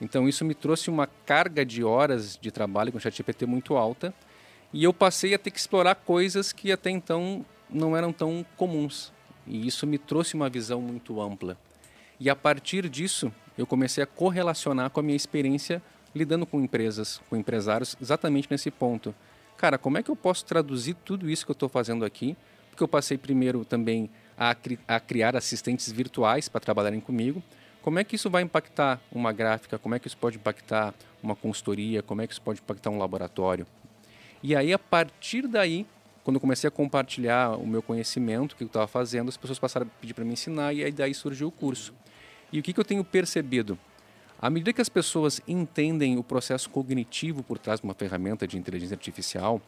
Então 0.00 0.28
isso 0.28 0.44
me 0.44 0.54
trouxe 0.54 0.90
uma 0.90 1.06
carga 1.06 1.64
de 1.64 1.84
horas 1.84 2.36
de 2.40 2.50
trabalho 2.50 2.90
com 2.90 2.98
o 2.98 3.00
ChatGPT 3.00 3.46
muito 3.46 3.76
alta, 3.76 4.12
e 4.72 4.82
eu 4.82 4.92
passei 4.92 5.34
a 5.34 5.38
ter 5.38 5.50
que 5.50 5.58
explorar 5.58 5.94
coisas 5.94 6.52
que 6.52 6.72
até 6.72 6.90
então 6.90 7.44
não 7.68 7.96
eram 7.96 8.12
tão 8.12 8.44
comuns. 8.56 9.12
E 9.46 9.66
isso 9.66 9.86
me 9.86 9.98
trouxe 9.98 10.34
uma 10.34 10.48
visão 10.48 10.80
muito 10.80 11.20
ampla. 11.20 11.56
E 12.18 12.30
a 12.30 12.36
partir 12.36 12.88
disso, 12.88 13.32
eu 13.56 13.66
comecei 13.66 14.02
a 14.02 14.06
correlacionar 14.06 14.90
com 14.90 15.00
a 15.00 15.02
minha 15.02 15.16
experiência 15.16 15.82
lidando 16.14 16.46
com 16.46 16.60
empresas, 16.60 17.20
com 17.28 17.36
empresários, 17.36 17.96
exatamente 18.00 18.48
nesse 18.50 18.70
ponto. 18.70 19.14
Cara, 19.56 19.78
como 19.78 19.98
é 19.98 20.02
que 20.02 20.10
eu 20.10 20.16
posso 20.16 20.44
traduzir 20.44 20.94
tudo 21.04 21.28
isso 21.28 21.44
que 21.44 21.50
eu 21.50 21.54
estou 21.54 21.68
fazendo 21.68 22.04
aqui? 22.04 22.36
Porque 22.70 22.82
eu 22.82 22.88
passei 22.88 23.18
primeiro 23.18 23.64
também 23.64 24.10
a, 24.36 24.54
cri 24.54 24.78
a 24.88 24.98
criar 24.98 25.36
assistentes 25.36 25.92
virtuais 25.92 26.48
para 26.48 26.60
trabalharem 26.60 27.00
comigo. 27.00 27.42
Como 27.82 27.98
é 27.98 28.04
que 28.04 28.16
isso 28.16 28.30
vai 28.30 28.42
impactar 28.42 29.00
uma 29.12 29.32
gráfica? 29.32 29.78
Como 29.78 29.94
é 29.94 29.98
que 29.98 30.06
isso 30.06 30.16
pode 30.16 30.36
impactar 30.36 30.94
uma 31.22 31.36
consultoria? 31.36 32.02
Como 32.02 32.22
é 32.22 32.26
que 32.26 32.32
isso 32.32 32.42
pode 32.42 32.60
impactar 32.60 32.90
um 32.90 32.98
laboratório? 32.98 33.66
E 34.42 34.56
aí, 34.56 34.72
a 34.72 34.78
partir 34.78 35.46
daí, 35.46 35.86
quando 36.24 36.36
eu 36.36 36.40
comecei 36.40 36.68
a 36.68 36.70
compartilhar 36.70 37.58
o 37.58 37.66
meu 37.66 37.82
conhecimento, 37.82 38.52
o 38.52 38.56
que 38.56 38.64
eu 38.64 38.66
estava 38.66 38.86
fazendo, 38.86 39.28
as 39.28 39.36
pessoas 39.36 39.58
passaram 39.58 39.86
a 39.86 40.00
pedir 40.00 40.14
para 40.14 40.24
me 40.24 40.32
ensinar 40.32 40.72
e 40.72 40.84
aí 40.84 40.92
daí 40.92 41.14
surgiu 41.14 41.48
o 41.48 41.50
curso. 41.50 41.94
E 42.52 42.58
o 42.58 42.62
que, 42.62 42.72
que 42.72 42.80
eu 42.80 42.84
tenho 42.84 43.04
percebido? 43.04 43.78
À 44.42 44.48
medida 44.48 44.72
que 44.72 44.80
as 44.80 44.88
pessoas 44.88 45.38
entendem 45.46 46.16
o 46.16 46.24
processo 46.24 46.70
cognitivo 46.70 47.42
por 47.42 47.58
trás 47.58 47.80
de 47.80 47.84
uma 47.84 47.92
ferramenta 47.92 48.46
de 48.46 48.56
inteligência 48.56 48.94
artificial 48.94 49.60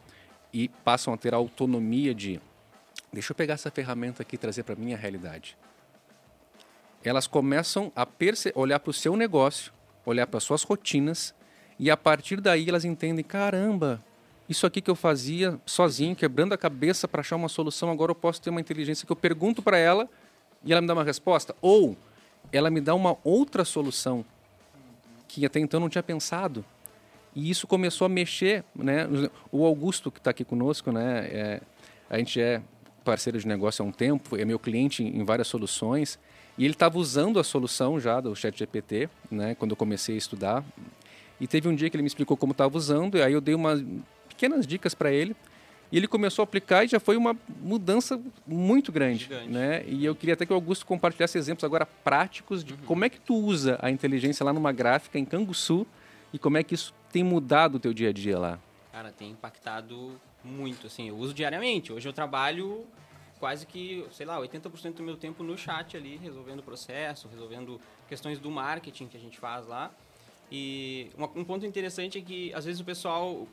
e 0.50 0.69
passam 0.83 1.12
a 1.12 1.17
ter 1.19 1.35
a 1.35 1.37
autonomia 1.37 2.14
de 2.14 2.41
deixa 3.12 3.33
eu 3.33 3.37
pegar 3.37 3.55
essa 3.55 3.71
ferramenta 3.71 4.23
aqui 4.23 4.37
e 4.37 4.38
trazer 4.38 4.62
para 4.62 4.73
a 4.75 4.79
minha 4.79 4.97
realidade. 4.97 5.59
elas 7.05 7.26
começam 7.26 7.93
a 7.95 8.09
olhar 8.55 8.81
para 8.81 8.91
o 8.91 8.95
seu 8.95 9.14
negócio, 9.14 9.71
olhar 10.07 10.26
para 10.26 10.41
suas 10.41 10.62
rotinas 10.62 11.35
e 11.79 11.91
a 11.91 11.97
partir 11.97 12.41
daí 12.41 12.67
elas 12.67 12.87
entendem, 12.87 13.23
caramba, 13.23 14.02
isso 14.49 14.67
aqui 14.67 14.81
que 14.81 14.91
eu 14.91 14.97
fazia 14.97 15.61
sozinho, 15.67 16.17
quebrando 16.17 16.55
a 16.55 16.59
cabeça 16.59 17.07
para 17.07 17.21
achar 17.21 17.37
uma 17.37 17.49
solução, 17.50 17.91
agora 17.91 18.12
eu 18.12 18.17
posso 18.17 18.41
ter 18.41 18.49
uma 18.49 18.61
inteligência 18.61 19.05
que 19.05 19.12
eu 19.12 19.17
pergunto 19.17 19.61
para 19.61 19.76
ela 19.76 20.09
e 20.64 20.73
ela 20.73 20.81
me 20.81 20.87
dá 20.87 20.95
uma 20.95 21.05
resposta, 21.05 21.55
ou 21.61 21.95
ela 22.50 22.71
me 22.71 22.81
dá 22.81 22.95
uma 22.95 23.19
outra 23.23 23.67
solução 23.67 24.25
que 25.33 25.47
até 25.47 25.59
então 25.59 25.81
não 25.81 25.89
tinha 25.89 26.03
pensado. 26.03 26.62
E 27.35 27.49
isso 27.49 27.67
começou 27.67 28.05
a 28.05 28.09
mexer, 28.09 28.62
né? 28.77 29.09
O 29.51 29.65
Augusto 29.65 30.11
que 30.11 30.19
está 30.19 30.31
aqui 30.31 30.45
conosco, 30.45 30.93
né? 30.93 31.27
É, 31.33 31.61
a 32.11 32.19
gente 32.19 32.39
é 32.39 32.61
parceiro 33.03 33.39
de 33.39 33.49
negócio 33.49 33.83
há 33.83 33.89
um 33.89 33.91
tempo, 33.91 34.37
é 34.37 34.45
meu 34.45 34.59
cliente 34.59 35.03
em 35.03 35.25
várias 35.25 35.49
soluções 35.49 36.19
e 36.59 36.65
ele 36.65 36.75
estava 36.75 36.99
usando 36.99 37.41
a 37.41 37.45
solução 37.45 37.99
já 37.99 38.21
do 38.21 38.37
ChatGPT, 38.37 39.09
né? 39.31 39.55
Quando 39.55 39.71
eu 39.71 39.77
comecei 39.77 40.17
a 40.17 40.19
estudar 40.19 40.62
e 41.41 41.47
teve 41.47 41.67
um 41.67 41.75
dia 41.75 41.89
que 41.89 41.97
ele 41.97 42.03
me 42.03 42.09
explicou 42.09 42.37
como 42.37 42.53
estava 42.53 42.77
usando 42.77 43.17
e 43.17 43.23
aí 43.23 43.33
eu 43.33 43.41
dei 43.41 43.55
umas 43.55 43.83
pequenas 44.29 44.67
dicas 44.67 44.95
para 44.95 45.11
ele 45.11 45.35
e 45.93 45.97
ele 45.99 46.09
começou 46.09 46.43
a 46.43 46.45
aplicar 46.45 46.85
e 46.85 46.89
já 46.89 46.99
foi 46.99 47.19
uma 47.19 47.37
mudança 47.61 48.19
muito 48.47 48.91
grande, 48.91 49.25
Gigante. 49.25 49.49
né? 49.51 49.85
E 49.87 50.05
eu 50.05 50.15
queria 50.17 50.33
até 50.33 50.47
que 50.47 50.53
o 50.53 50.55
Augusto 50.55 50.87
compartilhasse 50.87 51.37
exemplos 51.37 51.63
agora 51.63 51.85
práticos 51.85 52.65
de 52.65 52.73
como 52.79 53.05
é 53.05 53.11
que 53.11 53.21
tu 53.21 53.35
usa 53.35 53.79
a 53.81 53.91
inteligência 53.91 54.43
lá 54.43 54.55
numa 54.55 54.73
gráfica 54.73 55.19
em 55.19 55.25
Canguçu 55.27 55.87
e 56.33 56.39
como 56.39 56.57
é 56.57 56.63
que 56.63 56.75
isso 56.75 56.95
tem 57.13 57.23
mudado 57.23 57.75
o 57.75 57.79
teu 57.79 57.93
dia 57.93 58.09
a 58.09 58.13
dia 58.13 58.39
lá. 58.39 58.59
Cara, 58.91 59.13
tem 59.13 59.31
impactado 59.31 60.19
muito, 60.43 60.87
assim, 60.87 61.09
eu 61.09 61.17
uso 61.17 61.35
diariamente. 61.35 61.93
Hoje 61.93 62.09
eu 62.09 62.13
trabalho 62.13 62.87
quase 63.39 63.67
que, 63.67 64.07
sei 64.13 64.25
lá, 64.25 64.41
80% 64.41 64.95
do 64.95 65.03
meu 65.03 65.17
tempo 65.17 65.43
no 65.43 65.59
chat 65.59 65.97
ali, 65.97 66.17
resolvendo 66.17 66.63
processo, 66.63 67.29
resolvendo 67.29 67.79
questões 68.09 68.39
do 68.39 68.51
marketing 68.51 69.09
que 69.09 69.17
a 69.17 69.21
gente 69.21 69.39
faz 69.39 69.67
lá. 69.67 69.91
E 70.51 71.11
um 71.35 71.45
ponto 71.45 71.67
interessante 71.67 72.19
é 72.19 72.21
que, 72.23 72.53
às 72.55 72.65
vezes, 72.65 72.81
o 72.81 72.85
pessoal, 72.85 73.47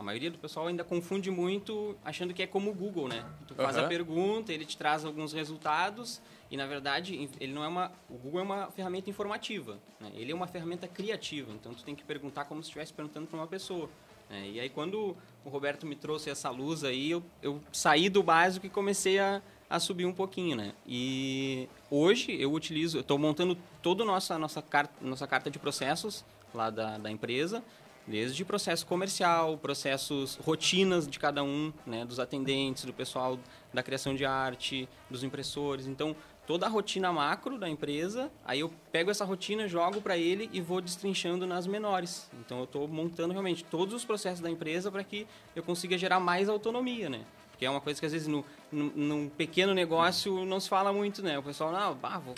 a 0.00 0.02
maioria 0.02 0.30
do 0.30 0.38
pessoal 0.38 0.66
ainda 0.66 0.82
confunde 0.82 1.30
muito 1.30 1.94
achando 2.02 2.32
que 2.32 2.42
é 2.42 2.46
como 2.46 2.70
o 2.70 2.74
Google, 2.74 3.06
né? 3.06 3.22
Tu 3.46 3.54
faz 3.54 3.76
Aham. 3.76 3.84
a 3.84 3.88
pergunta, 3.88 4.50
ele 4.50 4.64
te 4.64 4.74
traz 4.74 5.04
alguns 5.04 5.34
resultados 5.34 6.22
e, 6.50 6.56
na 6.56 6.66
verdade, 6.66 7.28
ele 7.38 7.52
não 7.52 7.62
é 7.62 7.68
uma... 7.68 7.92
O 8.08 8.14
Google 8.14 8.40
é 8.40 8.42
uma 8.42 8.70
ferramenta 8.70 9.10
informativa, 9.10 9.78
né? 10.00 10.10
Ele 10.14 10.32
é 10.32 10.34
uma 10.34 10.46
ferramenta 10.46 10.88
criativa, 10.88 11.52
então 11.52 11.74
tu 11.74 11.84
tem 11.84 11.94
que 11.94 12.02
perguntar 12.02 12.46
como 12.46 12.62
se 12.62 12.68
estivesse 12.68 12.94
perguntando 12.94 13.26
para 13.26 13.36
uma 13.38 13.46
pessoa. 13.46 13.90
né? 14.30 14.48
E 14.48 14.58
aí, 14.58 14.70
quando 14.70 15.14
o 15.44 15.50
Roberto 15.50 15.86
me 15.86 15.94
trouxe 15.94 16.30
essa 16.30 16.48
luz 16.48 16.82
aí, 16.82 17.10
eu, 17.10 17.22
eu 17.42 17.60
saí 17.70 18.08
do 18.08 18.22
básico 18.22 18.64
e 18.64 18.70
comecei 18.70 19.18
a, 19.18 19.42
a 19.68 19.78
subir 19.78 20.06
um 20.06 20.14
pouquinho, 20.14 20.56
né? 20.56 20.72
E 20.86 21.68
hoje 21.90 22.32
eu 22.40 22.50
utilizo, 22.54 23.00
estou 23.00 23.18
montando 23.18 23.54
toda 23.82 24.02
a 24.02 24.06
nossa, 24.06 24.38
nossa, 24.38 24.62
carta, 24.62 24.94
nossa 25.02 25.26
carta 25.26 25.50
de 25.50 25.58
processos 25.58 26.24
lá 26.54 26.70
da, 26.70 26.96
da 26.96 27.10
empresa, 27.10 27.62
desde 28.10 28.44
processo 28.44 28.84
comercial, 28.84 29.56
processos, 29.56 30.34
rotinas 30.44 31.06
de 31.06 31.18
cada 31.18 31.44
um, 31.44 31.72
né? 31.86 32.04
Dos 32.04 32.18
atendentes, 32.18 32.84
do 32.84 32.92
pessoal 32.92 33.38
da 33.72 33.82
criação 33.82 34.14
de 34.14 34.24
arte, 34.24 34.88
dos 35.08 35.22
impressores. 35.22 35.86
Então, 35.86 36.16
toda 36.44 36.66
a 36.66 36.68
rotina 36.68 37.12
macro 37.12 37.56
da 37.56 37.68
empresa, 37.68 38.28
aí 38.44 38.58
eu 38.60 38.72
pego 38.90 39.12
essa 39.12 39.24
rotina, 39.24 39.68
jogo 39.68 40.00
para 40.00 40.18
ele 40.18 40.50
e 40.52 40.60
vou 40.60 40.80
destrinchando 40.80 41.46
nas 41.46 41.68
menores. 41.68 42.28
Então 42.44 42.58
eu 42.58 42.64
estou 42.64 42.88
montando 42.88 43.32
realmente 43.32 43.62
todos 43.62 43.94
os 43.94 44.04
processos 44.04 44.40
da 44.40 44.50
empresa 44.50 44.90
para 44.90 45.04
que 45.04 45.26
eu 45.54 45.62
consiga 45.62 45.96
gerar 45.96 46.18
mais 46.18 46.48
autonomia, 46.48 47.08
né? 47.08 47.20
Porque 47.52 47.64
é 47.64 47.70
uma 47.70 47.80
coisa 47.80 48.00
que 48.00 48.06
às 48.06 48.12
vezes 48.12 48.26
no, 48.26 48.44
no, 48.72 48.90
num 48.96 49.28
pequeno 49.28 49.72
negócio 49.72 50.44
não 50.44 50.58
se 50.58 50.68
fala 50.68 50.92
muito, 50.92 51.22
né? 51.22 51.38
O 51.38 51.42
pessoal, 51.42 51.70
não, 51.70 51.96
ah, 52.02 52.18
vou 52.18 52.34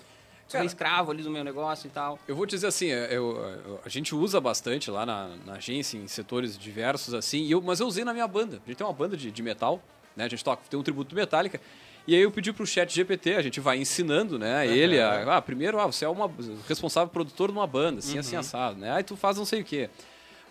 sou 0.52 0.58
Cara, 0.58 0.66
escravo 0.66 1.10
ali 1.10 1.22
do 1.22 1.30
meu 1.30 1.42
negócio 1.42 1.86
e 1.86 1.90
tal. 1.90 2.18
Eu 2.28 2.36
vou 2.36 2.46
dizer 2.46 2.66
assim, 2.66 2.86
eu- 2.86 3.36
eu- 3.36 3.80
a 3.84 3.88
gente 3.88 4.14
usa 4.14 4.40
bastante 4.40 4.90
lá 4.90 5.04
na, 5.06 5.30
na 5.46 5.54
agência, 5.54 5.96
em 5.96 6.06
setores 6.06 6.56
diversos, 6.58 7.14
assim, 7.14 7.42
e 7.42 7.50
eu, 7.52 7.60
mas 7.60 7.80
eu 7.80 7.86
usei 7.86 8.04
na 8.04 8.12
minha 8.12 8.28
banda. 8.28 8.60
A 8.64 8.68
gente 8.68 8.76
tem 8.76 8.86
uma 8.86 8.92
banda 8.92 9.16
de, 9.16 9.30
de 9.30 9.42
metal, 9.42 9.82
né? 10.16 10.24
A 10.24 10.28
gente 10.28 10.44
toca, 10.44 10.62
tem 10.68 10.78
um 10.78 10.82
tributo 10.82 11.14
Metallica. 11.14 11.60
E 12.06 12.14
aí 12.16 12.20
eu 12.22 12.30
pedi 12.32 12.52
pro 12.52 12.66
chat 12.66 12.92
GPT, 12.92 13.34
a 13.36 13.42
gente 13.42 13.60
vai 13.60 13.78
ensinando, 13.78 14.38
né? 14.38 14.66
Ele, 14.66 15.00
a, 15.00 15.36
ah, 15.36 15.42
primeiro, 15.42 15.78
ah, 15.78 15.86
você 15.86 16.04
é 16.04 16.08
uma 16.08 16.28
responsável 16.68 17.08
produtor 17.08 17.50
de 17.50 17.56
uma 17.56 17.66
banda, 17.66 18.00
assim, 18.00 18.18
assim, 18.18 18.34
assado, 18.36 18.78
né? 18.78 18.90
Aí 18.92 19.04
tu 19.04 19.16
faz 19.16 19.36
não 19.38 19.44
sei 19.44 19.60
o 19.60 19.64
quê. 19.64 19.88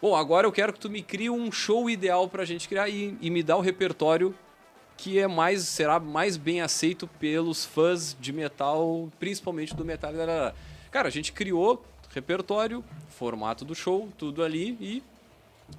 Bom, 0.02 0.16
agora 0.16 0.48
eu 0.48 0.52
quero 0.52 0.74
que 0.74 0.80
tu 0.80 0.90
me 0.90 1.02
crie 1.04 1.30
um 1.30 1.52
show 1.52 1.90
ideal 1.90 2.28
pra 2.28 2.44
gente 2.46 2.68
criar 2.68 2.90
e, 2.90 3.16
e 3.22 3.30
me 3.30 3.44
dá 3.44 3.56
o 3.58 3.62
repertório 3.62 4.34
que 5.02 5.18
é 5.18 5.28
mais 5.28 5.64
será 5.64 6.00
mais 6.00 6.38
bem 6.38 6.62
aceito 6.62 7.08
pelos 7.20 7.66
fãs 7.66 8.16
de 8.20 8.32
metal, 8.32 9.10
principalmente 9.20 9.76
do 9.76 9.84
metal. 9.84 10.14
Cara, 10.92 11.08
a 11.08 11.12
gente 11.12 11.32
criou 11.34 11.84
repertório, 12.14 12.84
formato 13.10 13.66
do 13.66 13.74
show, 13.74 14.10
tudo 14.16 14.44
ali 14.44 14.78
e 14.80 15.04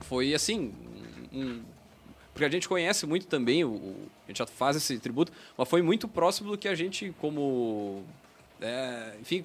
foi 0.00 0.34
assim, 0.34 0.74
um- 1.32 1.62
porque 2.32 2.44
a 2.44 2.48
gente 2.48 2.68
conhece 2.68 3.06
muito 3.06 3.26
também 3.26 3.62
o- 3.64 3.94
a 4.26 4.30
gente 4.30 4.38
já 4.38 4.46
faz 4.46 4.76
esse 4.76 4.98
tributo, 4.98 5.30
mas 5.56 5.68
foi 5.68 5.82
muito 5.82 6.08
próximo 6.08 6.50
do 6.50 6.58
que 6.58 6.66
a 6.66 6.74
gente 6.74 7.14
como 7.20 8.02
é, 8.60 9.14
enfim, 9.20 9.44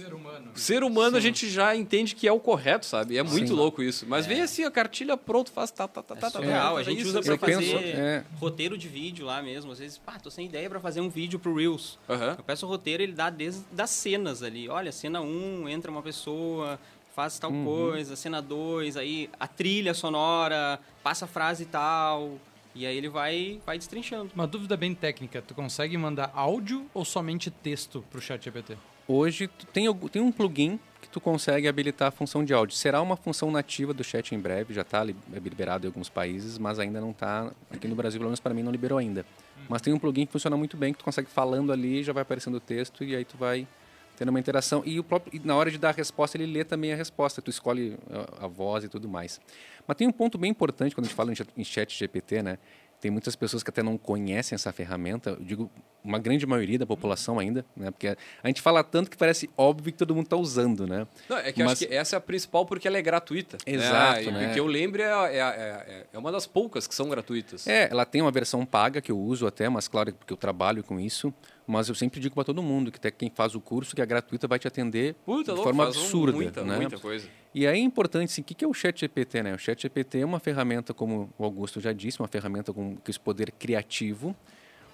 Ser 0.00 0.14
humano. 0.14 0.50
ser 0.54 0.82
humano 0.84 1.16
a 1.16 1.20
gente 1.20 1.48
já 1.48 1.74
entende 1.76 2.14
que 2.14 2.26
é 2.26 2.32
o 2.32 2.40
correto, 2.40 2.86
sabe? 2.86 3.16
É 3.16 3.22
muito 3.22 3.48
Sim. 3.48 3.54
louco 3.54 3.82
isso. 3.82 4.06
Mas 4.08 4.26
vem 4.26 4.40
assim 4.40 4.64
a 4.64 4.70
cartilha 4.70 5.16
pronto, 5.16 5.50
faz 5.52 5.70
tá 5.70 5.86
tá 5.88 6.02
tá 6.02 6.14
tá, 6.14 6.20
tá, 6.22 6.30
surreal, 6.30 6.74
tá, 6.74 6.80
a 6.80 6.82
gente 6.82 7.02
usa 7.04 7.22
pra 7.22 7.34
aqui. 7.34 7.46
penso- 7.46 7.72
fazer 7.72 7.86
é. 7.96 8.24
roteiro 8.38 8.76
de 8.78 8.88
vídeo 8.88 9.26
lá 9.26 9.42
mesmo. 9.42 9.70
Às 9.72 9.78
vezes, 9.78 9.98
pá, 9.98 10.18
tô 10.18 10.30
sem 10.30 10.46
ideia 10.46 10.68
pra 10.70 10.80
fazer 10.80 11.00
um 11.00 11.08
vídeo 11.08 11.38
pro 11.38 11.54
Reels. 11.54 11.98
Aham. 12.08 12.34
Eu 12.38 12.44
peço 12.44 12.66
o 12.66 12.68
roteiro, 12.68 13.02
ele 13.02 13.12
dá 13.12 13.30
desde 13.30 13.62
das 13.72 13.90
cenas 13.90 14.42
ali. 14.42 14.68
Olha, 14.68 14.92
cena 14.92 15.20
1, 15.20 15.68
entra 15.68 15.90
uma 15.90 16.02
pessoa, 16.02 16.78
faz 17.14 17.38
tal 17.38 17.50
Uhum. 17.50 17.64
coisa, 17.64 18.16
cena 18.16 18.40
2, 18.40 18.96
aí 18.96 19.28
a 19.38 19.46
trilha 19.48 19.92
sonora, 19.92 20.78
passa 21.02 21.24
a 21.24 21.28
frase 21.28 21.64
tal. 21.66 22.38
E 22.72 22.86
aí 22.86 22.96
ele 22.96 23.08
vai, 23.08 23.60
vai 23.66 23.76
destrinchando. 23.76 24.30
Uma 24.32 24.46
dúvida 24.46 24.76
bem 24.76 24.94
técnica. 24.94 25.42
Tu 25.42 25.52
consegue 25.54 25.96
mandar 25.98 26.30
áudio 26.34 26.86
ou 26.94 27.04
somente 27.04 27.50
texto 27.50 28.04
pro 28.08 28.20
chat 28.20 28.44
GPT? 28.44 28.76
Hoje 29.12 29.50
tem, 29.72 29.92
tem 30.08 30.22
um 30.22 30.30
plugin 30.30 30.78
que 31.02 31.08
tu 31.08 31.20
consegue 31.20 31.66
habilitar 31.66 32.06
a 32.06 32.10
função 32.12 32.44
de 32.44 32.54
áudio. 32.54 32.76
Será 32.76 33.02
uma 33.02 33.16
função 33.16 33.50
nativa 33.50 33.92
do 33.92 34.04
chat 34.04 34.36
em 34.36 34.38
breve, 34.38 34.72
já 34.72 34.82
está 34.82 35.02
liberado 35.02 35.84
em 35.84 35.88
alguns 35.88 36.08
países, 36.08 36.58
mas 36.58 36.78
ainda 36.78 37.00
não 37.00 37.10
está 37.10 37.50
aqui 37.72 37.88
no 37.88 37.96
Brasil, 37.96 38.20
pelo 38.20 38.28
menos 38.28 38.38
para 38.38 38.54
mim 38.54 38.62
não 38.62 38.70
liberou 38.70 38.98
ainda. 38.98 39.26
Mas 39.68 39.82
tem 39.82 39.92
um 39.92 39.98
plugin 39.98 40.26
que 40.26 40.32
funciona 40.32 40.56
muito 40.56 40.76
bem, 40.76 40.92
que 40.92 41.00
tu 41.00 41.04
consegue 41.04 41.28
falando 41.28 41.72
ali, 41.72 42.04
já 42.04 42.12
vai 42.12 42.22
aparecendo 42.22 42.54
o 42.54 42.60
texto 42.60 43.02
e 43.02 43.16
aí 43.16 43.24
tu 43.24 43.36
vai 43.36 43.66
tendo 44.16 44.28
uma 44.28 44.38
interação. 44.38 44.80
E, 44.86 45.00
o 45.00 45.02
próprio, 45.02 45.34
e 45.34 45.44
na 45.44 45.56
hora 45.56 45.72
de 45.72 45.78
dar 45.78 45.88
a 45.88 45.92
resposta, 45.92 46.36
ele 46.36 46.46
lê 46.46 46.62
também 46.62 46.92
a 46.92 46.96
resposta, 46.96 47.42
tu 47.42 47.50
escolhe 47.50 47.98
a, 48.38 48.44
a 48.44 48.46
voz 48.46 48.84
e 48.84 48.88
tudo 48.88 49.08
mais. 49.08 49.40
Mas 49.88 49.96
tem 49.96 50.06
um 50.06 50.12
ponto 50.12 50.38
bem 50.38 50.52
importante 50.52 50.94
quando 50.94 51.06
a 51.06 51.08
gente 51.08 51.16
fala 51.16 51.32
em 51.56 51.64
chat 51.64 51.98
GPT, 51.98 52.44
né? 52.44 52.58
Tem 53.00 53.10
muitas 53.10 53.34
pessoas 53.34 53.62
que 53.62 53.70
até 53.70 53.82
não 53.82 53.96
conhecem 53.96 54.54
essa 54.54 54.70
ferramenta. 54.72 55.30
Eu 55.30 55.36
digo, 55.36 55.70
uma 56.02 56.18
grande 56.18 56.46
maioria 56.46 56.78
da 56.78 56.86
população 56.86 57.38
ainda, 57.38 57.64
né? 57.76 57.90
Porque 57.90 58.08
a 58.08 58.46
gente 58.48 58.60
fala 58.62 58.82
tanto 58.82 59.10
que 59.10 59.16
parece 59.16 59.50
óbvio 59.56 59.92
que 59.92 59.98
todo 59.98 60.14
mundo 60.14 60.24
está 60.24 60.36
usando, 60.36 60.86
né? 60.86 61.06
Não, 61.28 61.36
é 61.38 61.52
que 61.52 61.60
eu 61.60 61.66
Mas- 61.66 61.78
acho 61.80 61.88
que 61.88 61.94
essa 61.94 62.16
é 62.16 62.18
a 62.18 62.20
principal 62.20 62.64
porque 62.64 62.88
ela 62.88 62.96
é 62.98 63.02
gratuita. 63.02 63.58
Exato, 63.66 64.22
E 64.22 64.30
né? 64.30 64.52
Que 64.52 64.60
eu 64.60 64.66
lembro 64.66 65.02
é, 65.02 65.04
é, 65.06 65.38
é, 65.40 66.06
é 66.12 66.18
uma 66.18 66.32
das 66.32 66.46
poucas 66.46 66.86
que 66.86 66.94
são 66.94 67.08
gratuitas. 67.08 67.66
É, 67.66 67.88
ela 67.90 68.04
tem 68.04 68.22
uma 68.22 68.30
versão 68.30 68.64
paga 68.64 69.00
que 69.00 69.12
eu 69.12 69.18
uso 69.18 69.46
até, 69.46 69.68
mas 69.68 69.88
claro, 69.88 70.12
porque 70.14 70.32
eu 70.32 70.36
trabalho 70.36 70.82
com 70.82 70.98
isso. 70.98 71.32
Mas 71.66 71.88
eu 71.88 71.94
sempre 71.94 72.18
digo 72.18 72.34
para 72.34 72.42
todo 72.42 72.60
mundo 72.64 72.90
que 72.90 72.96
até 72.98 73.12
quem 73.12 73.30
faz 73.30 73.54
o 73.54 73.60
curso, 73.60 73.94
que 73.94 74.02
a 74.02 74.04
gratuita 74.04 74.48
vai 74.48 74.58
te 74.58 74.66
atender 74.66 75.14
Puta, 75.24 75.44
de 75.44 75.50
louco, 75.50 75.62
forma 75.62 75.84
absurda, 75.86 76.32
muita, 76.32 76.64
né? 76.64 76.76
muita 76.76 76.98
coisa. 76.98 77.28
E 77.54 77.64
aí 77.64 77.78
é 77.78 77.82
importante, 77.82 78.30
assim, 78.32 78.40
o 78.40 78.44
que 78.44 78.54
que 78.54 78.64
é 78.64 78.68
o 78.68 78.74
Chat 78.74 78.98
GPT, 78.98 79.42
né? 79.44 79.54
O 79.54 79.58
Chat 79.58 79.80
GPT 79.82 80.18
é 80.18 80.24
uma 80.24 80.40
ferramenta, 80.40 80.92
como 80.92 81.30
o 81.38 81.44
Augusto 81.44 81.80
já 81.80 81.92
disse, 81.92 82.18
uma 82.20 82.26
ferramenta 82.26 82.72
com 82.72 82.96
esse 83.06 83.20
poder 83.20 83.52
criativo. 83.52 84.34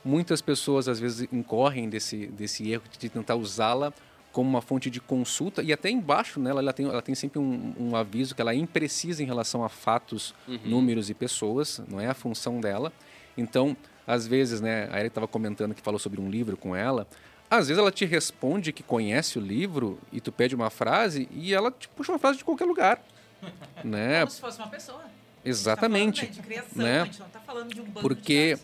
Muitas 0.07 0.41
pessoas, 0.41 0.87
às 0.87 1.01
vezes, 1.01 1.27
incorrem 1.33 1.89
desse, 1.89 2.29
desse 2.29 2.71
erro 2.71 2.85
de 2.97 3.09
tentar 3.09 3.35
usá-la 3.35 3.93
como 4.31 4.49
uma 4.49 4.63
fonte 4.63 4.89
de 4.89 5.01
consulta. 5.01 5.65
E 5.65 5.73
até 5.73 5.91
embaixo, 5.91 6.39
né, 6.39 6.51
ela, 6.51 6.73
tem, 6.73 6.87
ela 6.87 7.03
tem 7.03 7.15
sempre 7.15 7.41
um, 7.41 7.75
um 7.77 7.97
aviso 7.97 8.33
que 8.33 8.41
ela 8.41 8.53
é 8.53 8.55
imprecisa 8.55 9.21
em 9.21 9.27
relação 9.27 9.65
a 9.65 9.69
fatos, 9.69 10.33
números 10.65 11.11
e 11.11 11.15
pessoas. 11.15 11.83
Não 11.89 12.01
é 12.01 12.07
a 12.07 12.15
função 12.15 12.61
dela. 12.61 12.93
Então, 13.37 13.77
às 14.07 14.29
vezes, 14.29 14.61
né, 14.61 14.89
a 14.93 15.01
Erika 15.01 15.09
estava 15.09 15.27
comentando 15.27 15.75
que 15.75 15.83
falou 15.83 15.99
sobre 15.99 16.21
um 16.21 16.31
livro 16.31 16.57
com 16.57 16.77
ela. 16.77 17.05
Às 17.51 17.67
vezes 17.67 17.81
ela 17.81 17.91
te 17.91 18.05
responde 18.05 18.73
que 18.73 18.85
conhece 18.85 19.39
o 19.39 19.43
livro 19.43 19.99
e 20.13 20.21
tu 20.21 20.31
pede 20.31 20.55
uma 20.55 20.71
frase 20.71 21.29
e 21.33 21.53
ela 21.53 21.73
te 21.73 21.89
puxa 21.89 22.13
uma 22.13 22.19
frase 22.19 22.39
de 22.39 22.45
qualquer 22.45 22.65
lugar. 22.65 23.03
né? 23.83 24.21
Como 24.21 24.31
se 24.31 24.41
fosse 24.41 24.59
uma 24.59 24.69
pessoa. 24.69 25.03
Exatamente. 25.45 26.23
A 26.23 26.25
gente 26.25 26.37
tá 26.37 26.43
falando, 26.43 26.57
né, 26.57 26.63
de 26.63 26.73
criação, 26.73 26.85
né? 26.85 27.01
a 27.01 27.05
gente 27.05 27.21
não 27.21 27.29
tá 27.29 27.41
falando 27.41 27.75
de 27.75 27.81
um 27.81 27.85
banco 27.85 28.01
Porque. 28.01 28.59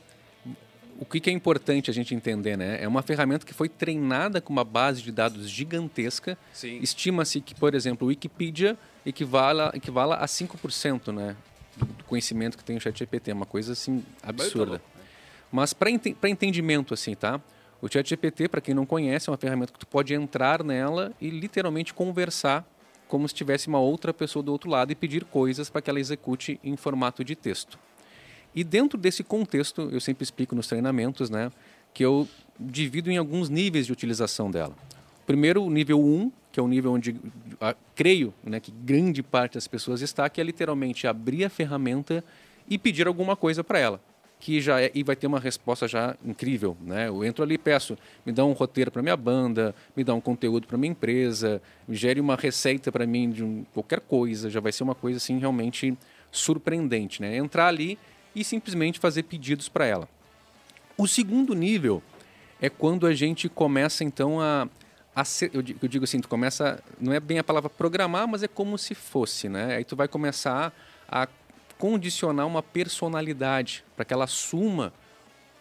O 1.02 1.04
que 1.04 1.18
que 1.18 1.28
é 1.28 1.32
importante 1.32 1.90
a 1.90 1.94
gente 1.94 2.14
entender, 2.14 2.56
né? 2.56 2.78
É 2.80 2.86
uma 2.86 3.02
ferramenta 3.02 3.44
que 3.44 3.52
foi 3.52 3.68
treinada 3.68 4.40
com 4.40 4.52
uma 4.52 4.62
base 4.62 5.02
de 5.02 5.10
dados 5.10 5.50
gigantesca. 5.50 6.38
Estima-se 6.80 7.40
que, 7.40 7.56
por 7.56 7.74
exemplo, 7.74 8.06
o 8.06 8.08
Wikipedia 8.08 8.78
equivala, 9.04 9.72
equivala 9.74 10.14
a 10.14 10.26
5% 10.26 11.12
né, 11.12 11.34
do 11.76 12.04
conhecimento 12.04 12.56
que 12.56 12.62
tem 12.62 12.76
o 12.76 12.80
ChatGPT. 12.80 13.32
É 13.32 13.34
uma 13.34 13.44
coisa 13.44 13.72
assim 13.72 14.04
absurda. 14.22 14.70
louco, 14.72 14.84
Mas 15.50 15.72
para 15.72 15.90
entendimento, 15.90 16.94
assim, 16.94 17.16
tá? 17.16 17.40
O 17.80 17.88
ChatGPT, 17.92 18.46
para 18.46 18.60
quem 18.60 18.72
não 18.72 18.86
conhece, 18.86 19.28
é 19.28 19.32
uma 19.32 19.36
ferramenta 19.36 19.72
que 19.72 19.80
tu 19.80 19.88
pode 19.88 20.14
entrar 20.14 20.62
nela 20.62 21.12
e 21.20 21.30
literalmente 21.30 21.92
conversar 21.92 22.64
como 23.08 23.28
se 23.28 23.34
tivesse 23.34 23.66
uma 23.66 23.80
outra 23.80 24.14
pessoa 24.14 24.40
do 24.40 24.52
outro 24.52 24.70
lado 24.70 24.92
e 24.92 24.94
pedir 24.94 25.24
coisas 25.24 25.68
para 25.68 25.82
que 25.82 25.90
ela 25.90 25.98
execute 25.98 26.60
em 26.62 26.76
formato 26.76 27.24
de 27.24 27.34
texto. 27.34 27.76
E 28.54 28.62
dentro 28.62 28.98
desse 28.98 29.22
contexto, 29.22 29.88
eu 29.90 30.00
sempre 30.00 30.22
explico 30.22 30.54
nos 30.54 30.66
treinamentos, 30.66 31.30
né, 31.30 31.50
que 31.94 32.04
eu 32.04 32.28
divido 32.58 33.10
em 33.10 33.16
alguns 33.16 33.48
níveis 33.48 33.86
de 33.86 33.92
utilização 33.92 34.50
dela. 34.50 34.74
Primeiro, 35.26 35.62
o 35.62 35.70
nível 35.70 36.00
1, 36.00 36.30
que 36.50 36.60
é 36.60 36.62
o 36.62 36.68
nível 36.68 36.92
onde 36.92 37.16
a, 37.60 37.74
creio 37.94 38.34
né, 38.44 38.60
que 38.60 38.70
grande 38.70 39.22
parte 39.22 39.54
das 39.54 39.66
pessoas 39.66 40.02
está, 40.02 40.28
que 40.28 40.40
é 40.40 40.44
literalmente 40.44 41.06
abrir 41.06 41.44
a 41.44 41.50
ferramenta 41.50 42.24
e 42.68 42.78
pedir 42.78 43.06
alguma 43.06 43.34
coisa 43.34 43.64
para 43.64 43.78
ela 43.78 44.00
que 44.42 44.60
já 44.60 44.82
é, 44.82 44.90
e 44.92 45.04
vai 45.04 45.14
ter 45.14 45.28
uma 45.28 45.38
resposta 45.38 45.86
já 45.86 46.16
incrível, 46.24 46.76
né? 46.80 47.06
Eu 47.06 47.24
entro 47.24 47.44
ali 47.44 47.54
e 47.54 47.58
peço, 47.58 47.96
me 48.26 48.32
dá 48.32 48.44
um 48.44 48.50
roteiro 48.50 48.90
para 48.90 49.00
minha 49.00 49.16
banda, 49.16 49.72
me 49.96 50.02
dá 50.02 50.12
um 50.14 50.20
conteúdo 50.20 50.66
para 50.66 50.76
minha 50.76 50.90
empresa, 50.90 51.62
gere 51.88 52.20
uma 52.20 52.34
receita 52.34 52.90
para 52.90 53.06
mim 53.06 53.30
de 53.30 53.44
um, 53.44 53.64
qualquer 53.72 54.00
coisa, 54.00 54.50
já 54.50 54.58
vai 54.58 54.72
ser 54.72 54.82
uma 54.82 54.96
coisa 54.96 55.18
assim 55.18 55.38
realmente 55.38 55.96
surpreendente, 56.32 57.22
né? 57.22 57.36
Entrar 57.36 57.68
ali 57.68 57.96
e 58.34 58.44
simplesmente 58.44 58.98
fazer 58.98 59.24
pedidos 59.24 59.68
para 59.68 59.86
ela. 59.86 60.08
O 60.96 61.06
segundo 61.06 61.54
nível 61.54 62.02
é 62.60 62.68
quando 62.68 63.06
a 63.06 63.14
gente 63.14 63.48
começa 63.48 64.04
então 64.04 64.40
a, 64.40 64.68
a 65.14 65.24
ser, 65.24 65.50
eu, 65.52 65.62
digo 65.62 66.04
assim, 66.04 66.20
tu 66.20 66.28
começa, 66.28 66.82
não 67.00 67.12
é 67.12 67.20
bem 67.20 67.38
a 67.38 67.44
palavra 67.44 67.68
programar, 67.68 68.26
mas 68.28 68.42
é 68.42 68.48
como 68.48 68.78
se 68.78 68.94
fosse, 68.94 69.48
né? 69.48 69.76
Aí 69.76 69.84
tu 69.84 69.96
vai 69.96 70.06
começar 70.08 70.72
a 71.08 71.26
condicionar 71.78 72.46
uma 72.46 72.62
personalidade 72.62 73.84
para 73.96 74.04
que 74.04 74.14
ela 74.14 74.24
assuma 74.24 74.92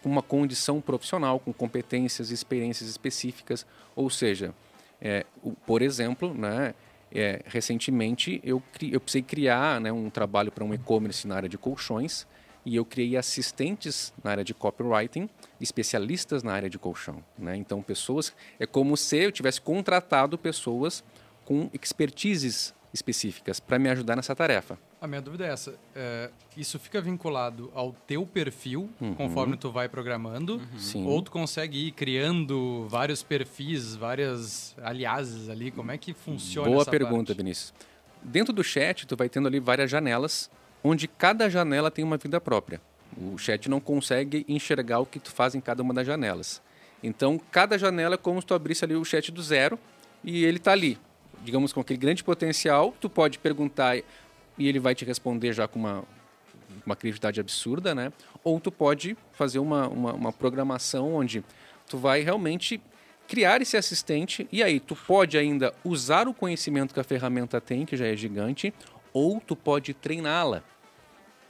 uma 0.04 0.22
condição 0.22 0.80
profissional 0.80 1.38
com 1.38 1.52
competências 1.52 2.30
e 2.30 2.34
experiências 2.34 2.88
específicas. 2.88 3.66
Ou 3.94 4.08
seja, 4.08 4.54
é, 5.00 5.26
por 5.66 5.82
exemplo, 5.82 6.32
né, 6.34 6.74
é, 7.12 7.42
recentemente 7.46 8.40
eu, 8.44 8.62
eu 8.80 9.00
precisei 9.00 9.22
criar 9.22 9.80
né, 9.80 9.92
um 9.92 10.08
trabalho 10.08 10.50
para 10.50 10.64
um 10.64 10.72
e-commerce 10.72 11.26
na 11.26 11.36
área 11.36 11.48
de 11.48 11.58
colchões 11.58 12.26
e 12.64 12.76
eu 12.76 12.84
criei 12.84 13.16
assistentes 13.16 14.12
na 14.22 14.30
área 14.30 14.44
de 14.44 14.54
copywriting, 14.54 15.28
especialistas 15.60 16.42
na 16.42 16.52
área 16.52 16.70
de 16.70 16.78
colchão. 16.78 17.22
Né? 17.38 17.56
Então, 17.56 17.82
pessoas. 17.82 18.32
É 18.58 18.66
como 18.66 18.96
se 18.96 19.16
eu 19.16 19.32
tivesse 19.32 19.60
contratado 19.60 20.38
pessoas 20.38 21.02
com 21.44 21.68
expertises 21.72 22.74
específicas 22.92 23.58
para 23.58 23.78
me 23.78 23.88
ajudar 23.88 24.16
nessa 24.16 24.34
tarefa. 24.34 24.78
A 25.00 25.06
minha 25.06 25.20
dúvida 25.20 25.46
é 25.46 25.50
essa: 25.50 25.74
é, 25.96 26.30
isso 26.56 26.78
fica 26.78 27.00
vinculado 27.00 27.70
ao 27.74 27.92
teu 28.06 28.24
perfil 28.24 28.88
uhum. 29.00 29.14
conforme 29.14 29.56
tu 29.56 29.70
vai 29.70 29.88
programando? 29.88 30.60
Uhum. 30.94 31.06
Ou 31.06 31.22
tu 31.22 31.30
consegue 31.30 31.88
ir 31.88 31.92
criando 31.92 32.86
vários 32.88 33.22
perfis, 33.22 33.96
várias 33.96 34.76
aliases 34.82 35.48
ali? 35.48 35.70
Como 35.70 35.90
é 35.90 35.98
que 35.98 36.12
funciona 36.12 36.68
Boa 36.68 36.82
essa 36.82 36.90
pergunta, 36.90 37.26
parte? 37.28 37.38
Vinícius. 37.38 37.74
Dentro 38.22 38.52
do 38.52 38.62
chat, 38.62 39.06
tu 39.06 39.16
vai 39.16 39.28
tendo 39.28 39.48
ali 39.48 39.58
várias 39.58 39.90
janelas, 39.90 40.48
onde 40.82 41.06
cada 41.06 41.48
janela 41.48 41.90
tem 41.90 42.04
uma 42.04 42.16
vida 42.16 42.40
própria. 42.40 42.80
O 43.16 43.36
chat 43.36 43.68
não 43.68 43.80
consegue 43.80 44.44
enxergar 44.48 45.00
o 45.00 45.06
que 45.06 45.18
tu 45.18 45.30
faz 45.30 45.54
em 45.54 45.60
cada 45.60 45.82
uma 45.82 45.92
das 45.92 46.06
janelas. 46.06 46.62
Então, 47.02 47.40
cada 47.50 47.78
janela 47.78 48.14
é 48.14 48.18
como 48.18 48.40
se 48.40 48.46
tu 48.46 48.54
abrisse 48.54 48.84
ali 48.84 48.94
o 48.94 49.04
chat 49.04 49.30
do 49.30 49.42
zero 49.42 49.78
e 50.24 50.44
ele 50.44 50.58
está 50.58 50.72
ali 50.72 50.98
digamos, 51.42 51.72
com 51.72 51.80
aquele 51.80 51.98
grande 51.98 52.22
potencial, 52.22 52.94
tu 53.00 53.10
pode 53.10 53.38
perguntar 53.38 53.96
e 53.96 54.04
ele 54.68 54.78
vai 54.78 54.94
te 54.94 55.04
responder 55.04 55.52
já 55.52 55.66
com 55.66 55.78
uma, 55.78 56.04
uma 56.86 56.96
criatividade 56.96 57.40
absurda, 57.40 57.94
né? 57.94 58.12
Ou 58.44 58.60
tu 58.60 58.70
pode 58.70 59.16
fazer 59.32 59.58
uma, 59.58 59.88
uma, 59.88 60.12
uma 60.12 60.32
programação 60.32 61.14
onde 61.14 61.44
tu 61.88 61.98
vai 61.98 62.20
realmente 62.20 62.80
criar 63.26 63.60
esse 63.62 63.76
assistente 63.76 64.46
e 64.52 64.62
aí 64.62 64.78
tu 64.78 64.94
pode 64.94 65.38
ainda 65.38 65.72
usar 65.84 66.28
o 66.28 66.34
conhecimento 66.34 66.92
que 66.94 67.00
a 67.00 67.04
ferramenta 67.04 67.60
tem, 67.60 67.84
que 67.84 67.96
já 67.96 68.06
é 68.06 68.16
gigante, 68.16 68.72
ou 69.12 69.40
tu 69.40 69.56
pode 69.56 69.94
treiná-la. 69.94 70.62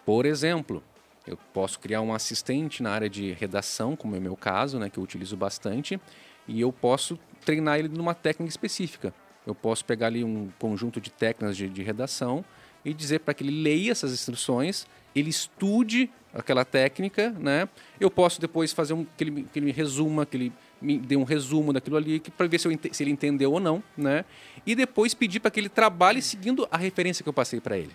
Por 0.04 0.26
exemplo, 0.26 0.82
eu 1.26 1.38
posso 1.52 1.78
criar 1.78 2.00
um 2.00 2.12
assistente 2.12 2.82
na 2.82 2.90
área 2.90 3.08
de 3.08 3.32
redação, 3.32 3.94
como 3.94 4.16
é 4.16 4.18
o 4.18 4.22
meu 4.22 4.36
caso, 4.36 4.78
né, 4.78 4.90
que 4.90 4.98
eu 4.98 5.02
utilizo 5.02 5.36
bastante, 5.36 6.00
e 6.48 6.60
eu 6.60 6.72
posso 6.72 7.18
treinar 7.44 7.78
ele 7.78 7.88
numa 7.88 8.14
técnica 8.14 8.50
específica. 8.50 9.14
Eu 9.46 9.54
posso 9.54 9.84
pegar 9.84 10.08
ali 10.08 10.24
um 10.24 10.50
conjunto 10.58 11.00
de 11.00 11.10
técnicas 11.10 11.56
de, 11.56 11.68
de 11.68 11.82
redação 11.82 12.44
e 12.84 12.92
dizer 12.92 13.20
para 13.20 13.34
que 13.34 13.44
ele 13.44 13.62
leia 13.62 13.92
essas 13.92 14.12
instruções, 14.12 14.86
ele 15.14 15.30
estude 15.30 16.10
aquela 16.34 16.64
técnica, 16.64 17.30
né? 17.30 17.68
Eu 18.00 18.10
posso 18.10 18.40
depois 18.40 18.72
fazer 18.72 18.94
um 18.94 19.04
que 19.04 19.24
ele, 19.24 19.48
que 19.52 19.58
ele 19.58 19.66
me 19.66 19.72
resuma, 19.72 20.24
que 20.24 20.36
ele 20.36 20.52
me 20.80 20.98
dê 20.98 21.16
um 21.16 21.24
resumo 21.24 21.72
daquilo 21.72 21.96
ali, 21.96 22.20
para 22.36 22.46
ver 22.46 22.58
se, 22.58 22.66
eu, 22.66 22.78
se 22.90 23.02
ele 23.02 23.10
entendeu 23.10 23.52
ou 23.52 23.60
não, 23.60 23.82
né? 23.96 24.24
E 24.66 24.74
depois 24.74 25.14
pedir 25.14 25.40
para 25.40 25.50
que 25.50 25.60
ele 25.60 25.68
trabalhe 25.68 26.22
seguindo 26.22 26.66
a 26.70 26.76
referência 26.76 27.22
que 27.22 27.28
eu 27.28 27.32
passei 27.32 27.60
para 27.60 27.76
ele. 27.76 27.92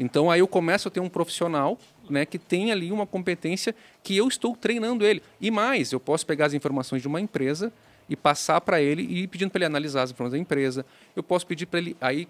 Então 0.00 0.30
aí 0.30 0.40
eu 0.40 0.48
começo 0.48 0.88
a 0.88 0.90
ter 0.90 0.98
um 0.98 1.10
profissional, 1.10 1.78
né, 2.08 2.24
que 2.24 2.38
tem 2.38 2.72
ali 2.72 2.90
uma 2.90 3.06
competência 3.06 3.74
que 4.02 4.16
eu 4.16 4.26
estou 4.26 4.56
treinando 4.56 5.04
ele. 5.04 5.22
E 5.38 5.50
mais, 5.50 5.92
eu 5.92 6.00
posso 6.00 6.26
pegar 6.26 6.46
as 6.46 6.54
informações 6.54 7.02
de 7.02 7.06
uma 7.06 7.20
empresa 7.20 7.70
e 8.08 8.16
passar 8.16 8.62
para 8.62 8.80
ele 8.80 9.02
e 9.02 9.22
ir 9.24 9.26
pedindo 9.28 9.50
para 9.50 9.58
ele 9.58 9.66
analisar 9.66 10.02
as 10.02 10.10
informações 10.10 10.38
da 10.38 10.42
empresa. 10.42 10.86
Eu 11.14 11.22
posso 11.22 11.46
pedir 11.46 11.66
para 11.66 11.78
ele 11.78 11.96
aí 12.00 12.26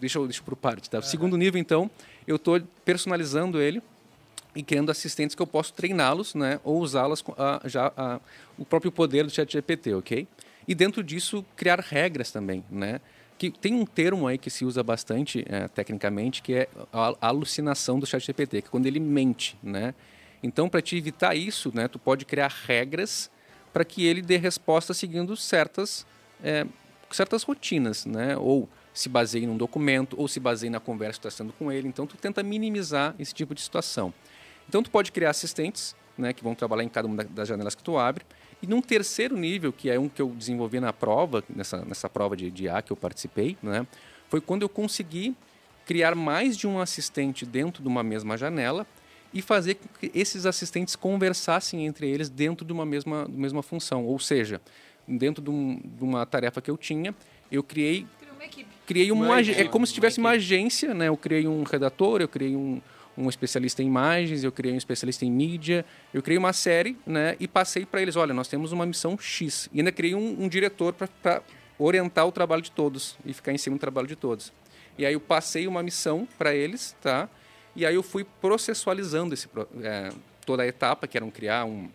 deixa 0.00 0.18
eu 0.18 0.26
deixa 0.26 0.42
por 0.42 0.56
parte, 0.56 0.88
tá? 0.88 1.00
O 1.00 1.02
segundo 1.02 1.36
nível 1.36 1.60
então, 1.60 1.90
eu 2.26 2.36
estou 2.36 2.58
personalizando 2.84 3.60
ele 3.60 3.82
e 4.54 4.62
criando 4.62 4.90
assistentes 4.90 5.34
que 5.34 5.42
eu 5.42 5.46
posso 5.46 5.74
treiná-los, 5.74 6.34
né, 6.34 6.60
ou 6.62 6.80
usá-las 6.80 7.22
já 7.64 7.92
a, 7.96 8.20
o 8.56 8.64
próprio 8.64 8.92
poder 8.92 9.24
do 9.24 9.30
ChatGPT, 9.30 9.94
OK? 9.94 10.28
E 10.66 10.74
dentro 10.74 11.02
disso 11.02 11.44
criar 11.56 11.80
regras 11.80 12.30
também, 12.30 12.64
né? 12.70 13.00
Que 13.36 13.50
tem 13.50 13.74
um 13.74 13.84
termo 13.84 14.26
aí 14.26 14.38
que 14.38 14.48
se 14.48 14.64
usa 14.64 14.82
bastante 14.82 15.44
é, 15.48 15.66
tecnicamente, 15.68 16.40
que 16.40 16.54
é 16.54 16.68
a 16.92 17.14
alucinação 17.20 17.98
do 17.98 18.06
ChatGPT, 18.06 18.62
que 18.62 18.68
é 18.68 18.70
quando 18.70 18.86
ele 18.86 19.00
mente, 19.00 19.58
né? 19.62 19.94
Então, 20.42 20.68
para 20.68 20.80
te 20.80 20.96
evitar 20.96 21.34
isso, 21.34 21.72
né, 21.74 21.88
tu 21.88 21.98
pode 21.98 22.24
criar 22.24 22.52
regras 22.66 23.30
para 23.72 23.84
que 23.84 24.06
ele 24.06 24.22
dê 24.22 24.36
resposta 24.36 24.94
seguindo 24.94 25.36
certas, 25.36 26.06
é, 26.42 26.66
certas 27.10 27.42
rotinas, 27.42 28.06
né? 28.06 28.36
Ou 28.36 28.68
se 28.92 29.08
baseie 29.08 29.46
num 29.46 29.56
documento, 29.56 30.14
ou 30.18 30.28
se 30.28 30.38
baseie 30.38 30.70
na 30.70 30.78
conversa 30.78 31.18
que 31.18 31.26
está 31.26 31.36
sendo 31.36 31.52
com 31.54 31.72
ele. 31.72 31.88
Então, 31.88 32.06
tu 32.06 32.16
tenta 32.16 32.42
minimizar 32.42 33.14
esse 33.18 33.34
tipo 33.34 33.54
de 33.54 33.60
situação. 33.60 34.14
Então, 34.68 34.82
tu 34.82 34.90
pode 34.90 35.10
criar 35.10 35.30
assistentes, 35.30 35.96
né, 36.16 36.32
que 36.32 36.44
vão 36.44 36.54
trabalhar 36.54 36.84
em 36.84 36.88
cada 36.88 37.08
uma 37.08 37.24
das 37.24 37.48
janelas 37.48 37.74
que 37.74 37.82
tu 37.82 37.98
abre. 37.98 38.24
E 38.64 38.66
num 38.66 38.80
terceiro 38.80 39.36
nível, 39.36 39.70
que 39.74 39.90
é 39.90 40.00
um 40.00 40.08
que 40.08 40.22
eu 40.22 40.30
desenvolvi 40.30 40.80
na 40.80 40.90
prova, 40.90 41.44
nessa, 41.54 41.84
nessa 41.84 42.08
prova 42.08 42.34
de, 42.34 42.50
de 42.50 42.66
A 42.66 42.80
que 42.80 42.90
eu 42.90 42.96
participei, 42.96 43.58
né, 43.62 43.86
foi 44.30 44.40
quando 44.40 44.62
eu 44.62 44.70
consegui 44.70 45.36
criar 45.84 46.14
mais 46.14 46.56
de 46.56 46.66
um 46.66 46.80
assistente 46.80 47.44
dentro 47.44 47.82
de 47.82 47.88
uma 47.88 48.02
mesma 48.02 48.38
janela 48.38 48.86
e 49.34 49.42
fazer 49.42 49.74
com 49.74 49.86
que 50.00 50.10
esses 50.18 50.46
assistentes 50.46 50.96
conversassem 50.96 51.84
entre 51.84 52.08
eles 52.08 52.30
dentro 52.30 52.64
de 52.64 52.72
uma 52.72 52.86
mesma, 52.86 53.28
mesma 53.28 53.62
função. 53.62 54.06
Ou 54.06 54.18
seja, 54.18 54.62
dentro 55.06 55.44
de, 55.44 55.50
um, 55.50 55.78
de 55.84 56.02
uma 56.02 56.24
tarefa 56.24 56.62
que 56.62 56.70
eu 56.70 56.78
tinha, 56.78 57.14
eu 57.52 57.62
criei 57.62 58.06
uma 58.34 58.44
equipe. 58.46 58.70
Criei 58.86 59.12
uma, 59.12 59.26
Uma 59.26 59.40
é 59.40 59.64
como 59.64 59.86
se 59.86 59.92
tivesse 59.92 60.18
uma 60.18 60.30
uma 60.30 60.36
agência, 60.36 60.94
né? 60.94 61.08
Eu 61.08 61.18
criei 61.18 61.46
um 61.46 61.64
redator, 61.64 62.22
eu 62.22 62.28
criei 62.28 62.56
um, 62.56 62.80
um 63.16 63.28
especialista 63.28 63.82
em 63.82 63.86
imagens, 63.86 64.42
eu 64.44 64.50
criei 64.50 64.74
um 64.74 64.78
especialista 64.78 65.24
em 65.24 65.30
mídia, 65.30 65.84
eu 66.12 66.22
criei 66.22 66.38
uma 66.38 66.52
série, 66.52 66.96
né? 67.06 67.36
E 67.38 67.46
passei 67.46 67.86
para 67.86 68.02
eles, 68.02 68.16
olha, 68.16 68.34
nós 68.34 68.48
temos 68.48 68.72
uma 68.72 68.84
missão 68.84 69.16
X. 69.18 69.68
E 69.72 69.78
ainda 69.78 69.92
criei 69.92 70.14
um, 70.14 70.44
um 70.44 70.48
diretor 70.48 70.92
para 70.94 71.42
orientar 71.78 72.26
o 72.26 72.32
trabalho 72.32 72.62
de 72.62 72.70
todos 72.70 73.16
e 73.24 73.32
ficar 73.32 73.52
em 73.52 73.58
cima 73.58 73.76
do 73.76 73.80
trabalho 73.80 74.08
de 74.08 74.16
todos. 74.16 74.52
E 74.98 75.04
aí 75.04 75.12
eu 75.12 75.20
passei 75.20 75.66
uma 75.66 75.82
missão 75.82 76.26
para 76.38 76.54
eles, 76.54 76.96
tá? 77.02 77.28
E 77.74 77.84
aí 77.84 77.94
eu 77.94 78.02
fui 78.02 78.24
processualizando 78.40 79.34
esse, 79.34 79.48
é, 79.82 80.10
toda 80.46 80.62
a 80.62 80.66
etapa, 80.66 81.08
que 81.08 81.16
era 81.16 81.24
um 81.24 81.30
criar 81.30 81.64
um, 81.64 81.88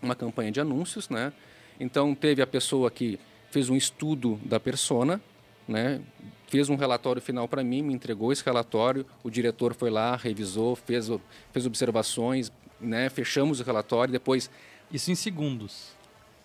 uma 0.00 0.14
campanha 0.14 0.52
de 0.52 0.60
anúncios, 0.60 1.08
né? 1.08 1.32
Então 1.78 2.14
teve 2.14 2.40
a 2.40 2.46
pessoa 2.46 2.90
que 2.90 3.18
fez 3.50 3.68
um 3.68 3.76
estudo 3.76 4.40
da 4.44 4.60
persona, 4.60 5.20
né? 5.66 6.00
Fez 6.48 6.68
um 6.68 6.76
relatório 6.76 7.20
final 7.20 7.48
para 7.48 7.64
mim, 7.64 7.82
me 7.82 7.92
entregou 7.92 8.32
esse 8.32 8.44
relatório, 8.44 9.04
o 9.24 9.30
diretor 9.30 9.74
foi 9.74 9.90
lá, 9.90 10.14
revisou, 10.16 10.76
fez, 10.76 11.10
fez 11.52 11.66
observações, 11.66 12.52
né? 12.80 13.08
Fechamos 13.08 13.58
o 13.60 13.64
relatório, 13.64 14.12
depois 14.12 14.48
Isso 14.92 15.10
em 15.10 15.14
segundos. 15.16 15.88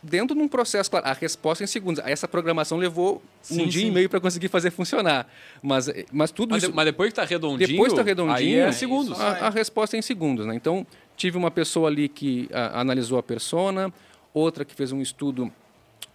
dentro 0.02 0.36
de 0.36 0.42
um 0.42 0.48
processo, 0.48 0.90
claro, 0.90 1.06
a 1.06 1.14
resposta 1.14 1.64
em 1.64 1.68
segundos. 1.68 2.02
Essa 2.04 2.28
programação 2.28 2.80
levou 2.80 3.22
Sim, 3.44 3.64
um 3.64 3.68
dia 3.68 3.82
sim. 3.84 3.88
e 3.90 3.92
meio 3.92 4.10
para 4.10 4.20
conseguir 4.20 4.48
fazer 4.48 4.72
funcionar, 4.72 5.28
mas 5.62 5.88
mas 6.12 6.32
tudo 6.32 6.52
Mas, 6.52 6.64
isso 6.64 6.74
mas 6.74 6.86
depois 6.86 7.10
que 7.10 7.16
tá 7.16 7.24
redondinho, 7.24 7.68
depois 7.70 7.92
está 7.94 8.02
redondinho, 8.02 8.36
aí 8.36 8.56
é 8.56 8.72
segundos. 8.72 9.20
A, 9.22 9.48
a 9.48 9.50
resposta 9.52 9.96
é 9.96 10.00
em 10.00 10.02
segundos, 10.02 10.48
né? 10.48 10.56
Então, 10.56 10.88
tive 11.16 11.38
uma 11.38 11.52
pessoa 11.52 11.88
ali 11.90 12.10
que 12.10 12.50
a, 12.52 12.82
analisou 12.82 13.20
a 13.20 13.24
persona, 13.24 13.94
outra 14.34 14.66
que 14.66 14.74
fez 14.74 14.92
um 14.92 15.02
estudo 15.02 15.52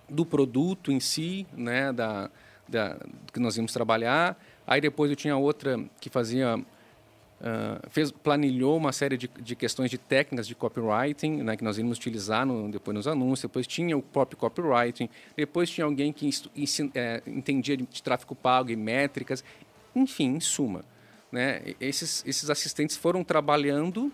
do 0.08 0.24
produto 0.26 0.90
em 0.90 0.98
si, 1.00 1.46
né, 1.56 1.92
da, 1.92 2.30
da 2.68 2.96
que 3.32 3.40
nós 3.40 3.56
íamos 3.56 3.72
trabalhar. 3.72 4.36
Aí 4.66 4.80
depois 4.80 5.10
eu 5.10 5.16
tinha 5.16 5.36
outra 5.36 5.78
que 6.00 6.10
fazia 6.10 6.56
uh, 6.56 7.90
fez, 7.90 8.10
planilhou 8.10 8.76
uma 8.76 8.92
série 8.92 9.16
de, 9.16 9.28
de, 9.28 9.54
questões 9.54 9.90
de 9.90 9.98
técnicas 9.98 10.46
de 10.46 10.54
copywriting, 10.54 11.42
né, 11.42 11.56
que 11.56 11.64
nós 11.64 11.78
íamos 11.78 11.98
utilizar 11.98 12.44
no, 12.44 12.70
depois 12.70 12.94
nos 12.94 13.06
anúncios. 13.06 13.42
Depois 13.42 13.66
tinha 13.66 13.96
o 13.96 14.02
próprio 14.02 14.36
copywriting. 14.36 15.08
Depois 15.36 15.70
tinha 15.70 15.84
alguém 15.84 16.12
que 16.12 16.28
é, 16.94 17.22
entendia 17.26 17.76
de, 17.76 17.86
de 17.86 18.02
tráfego 18.02 18.34
pago 18.34 18.70
e 18.70 18.76
métricas. 18.76 19.44
Enfim, 19.94 20.36
em 20.36 20.40
suma, 20.40 20.84
né, 21.30 21.62
esses, 21.80 22.22
esses 22.26 22.50
assistentes 22.50 22.96
foram 22.96 23.24
trabalhando 23.24 24.12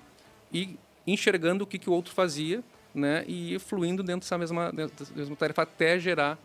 e 0.53 0.79
enxergando 1.07 1.65
o 1.65 1.67
que, 1.67 1.79
que 1.79 1.91
o 1.91 1.93
outro 1.93 2.15
fazia 2.15 2.63
né, 2.95 3.25
e 3.27 3.59
fluindo 3.59 4.03
dentro 4.03 4.21
dessa 4.21 4.39
mesma, 4.39 4.71
dessa 4.73 5.13
mesma 5.15 5.37
tarefa 5.37 5.63
até 5.63 5.99
gerar, 5.99 6.39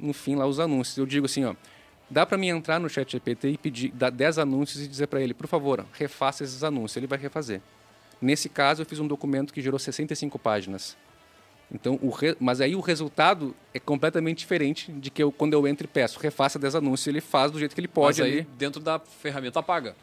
no 0.00 0.12
fim, 0.12 0.34
lá 0.34 0.46
os 0.46 0.60
anúncios. 0.60 0.96
Eu 0.96 1.06
digo 1.06 1.26
assim, 1.26 1.44
ó, 1.44 1.54
dá 2.10 2.24
para 2.24 2.38
mim 2.38 2.48
entrar 2.48 2.78
no 2.78 2.88
chat 2.88 3.10
GPT 3.10 3.50
e 3.50 3.58
pedir, 3.58 3.90
dar 3.92 4.10
10 4.10 4.38
anúncios 4.38 4.82
e 4.84 4.88
dizer 4.88 5.06
para 5.06 5.20
ele, 5.20 5.34
por 5.34 5.46
favor, 5.46 5.84
refaça 5.92 6.44
esses 6.44 6.62
anúncios. 6.64 6.96
Ele 6.96 7.06
vai 7.06 7.18
refazer. 7.18 7.60
Nesse 8.20 8.48
caso, 8.48 8.82
eu 8.82 8.86
fiz 8.86 8.98
um 8.98 9.06
documento 9.06 9.52
que 9.52 9.60
gerou 9.60 9.78
65 9.78 10.38
páginas. 10.38 10.96
Então, 11.70 11.98
o 12.02 12.10
re... 12.10 12.34
mas 12.40 12.60
aí 12.60 12.74
o 12.74 12.80
resultado 12.80 13.54
é 13.74 13.78
completamente 13.78 14.38
diferente 14.38 14.90
de 14.90 15.10
que 15.10 15.22
eu, 15.22 15.30
quando 15.30 15.52
eu 15.52 15.66
entro 15.68 15.84
e 15.84 15.88
peço, 15.88 16.18
refaça 16.18 16.58
10 16.58 16.76
anúncios, 16.76 17.06
ele 17.06 17.20
faz 17.20 17.50
do 17.50 17.58
jeito 17.58 17.74
que 17.74 17.80
ele 17.80 17.88
pode. 17.88 18.20
Mas 18.20 18.26
aí, 18.26 18.38
ali. 18.38 18.48
dentro 18.56 18.80
da 18.80 18.98
ferramenta 18.98 19.62
paga. 19.62 19.94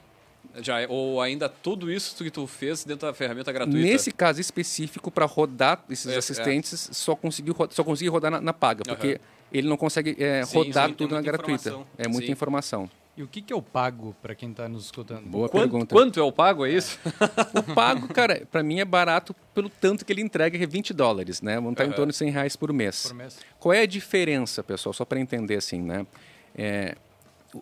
Já, 0.61 0.79
é, 0.79 0.87
ou 0.87 1.19
ainda 1.21 1.49
tudo 1.49 1.91
isso 1.91 2.23
que 2.23 2.29
tu 2.29 2.45
fez 2.47 2.83
dentro 2.85 3.07
da 3.07 3.13
ferramenta 3.13 3.51
gratuita? 3.51 3.79
Nesse 3.79 4.11
caso 4.11 4.39
específico, 4.39 5.09
para 5.09 5.25
rodar 5.25 5.83
esses 5.89 6.11
é, 6.11 6.17
assistentes, 6.17 6.89
é. 6.89 6.93
só 6.93 7.15
conseguiu 7.15 7.55
só 7.71 7.83
consegui 7.83 8.09
rodar 8.09 8.31
na, 8.31 8.39
na 8.39 8.53
paga, 8.53 8.83
porque 8.85 9.13
uhum. 9.13 9.34
Ele 9.51 9.67
não 9.67 9.77
consegue 9.77 10.15
é, 10.21 10.43
sim, 10.43 10.57
rodar 10.57 10.89
sim, 10.89 10.95
tudo 10.95 11.15
na 11.15 11.21
gratuita. 11.21 11.69
Informação. 11.69 11.87
É 11.97 12.07
muita 12.07 12.25
sim. 12.27 12.31
informação. 12.31 12.89
E 13.17 13.23
o 13.23 13.27
que, 13.27 13.41
que 13.41 13.53
é 13.53 13.55
o 13.55 13.61
pago 13.61 14.13
para 14.21 14.35
quem 14.35 14.51
está 14.51 14.67
nos 14.67 14.85
escutando? 14.85 15.25
Boa 15.25 15.47
quanto, 15.47 15.61
pergunta. 15.61 15.95
Quanto 15.95 16.19
é 16.19 16.23
o 16.23 16.33
pago, 16.33 16.65
é 16.65 16.71
isso? 16.71 16.99
o 17.55 17.73
pago, 17.73 18.09
cara, 18.09 18.45
para 18.51 18.61
mim 18.61 18.79
é 18.81 18.85
barato 18.85 19.33
pelo 19.53 19.69
tanto 19.69 20.03
que 20.05 20.11
ele 20.11 20.21
entrega, 20.21 20.57
que 20.57 20.63
é 20.63 20.67
20 20.67 20.93
dólares, 20.93 21.41
né? 21.41 21.55
Vamos 21.55 21.71
estar 21.71 21.85
uhum. 21.85 21.91
em 21.91 21.93
torno 21.93 22.11
de 22.11 22.17
100 22.17 22.29
reais 22.31 22.55
por 22.57 22.73
mês. 22.73 23.03
Por 23.07 23.15
mês. 23.15 23.39
Qual 23.57 23.71
é 23.71 23.81
a 23.81 23.85
diferença, 23.85 24.61
pessoal? 24.61 24.91
Só 24.91 25.05
para 25.05 25.17
entender 25.17 25.55
assim, 25.55 25.81
né? 25.81 26.05
É, 26.53 26.97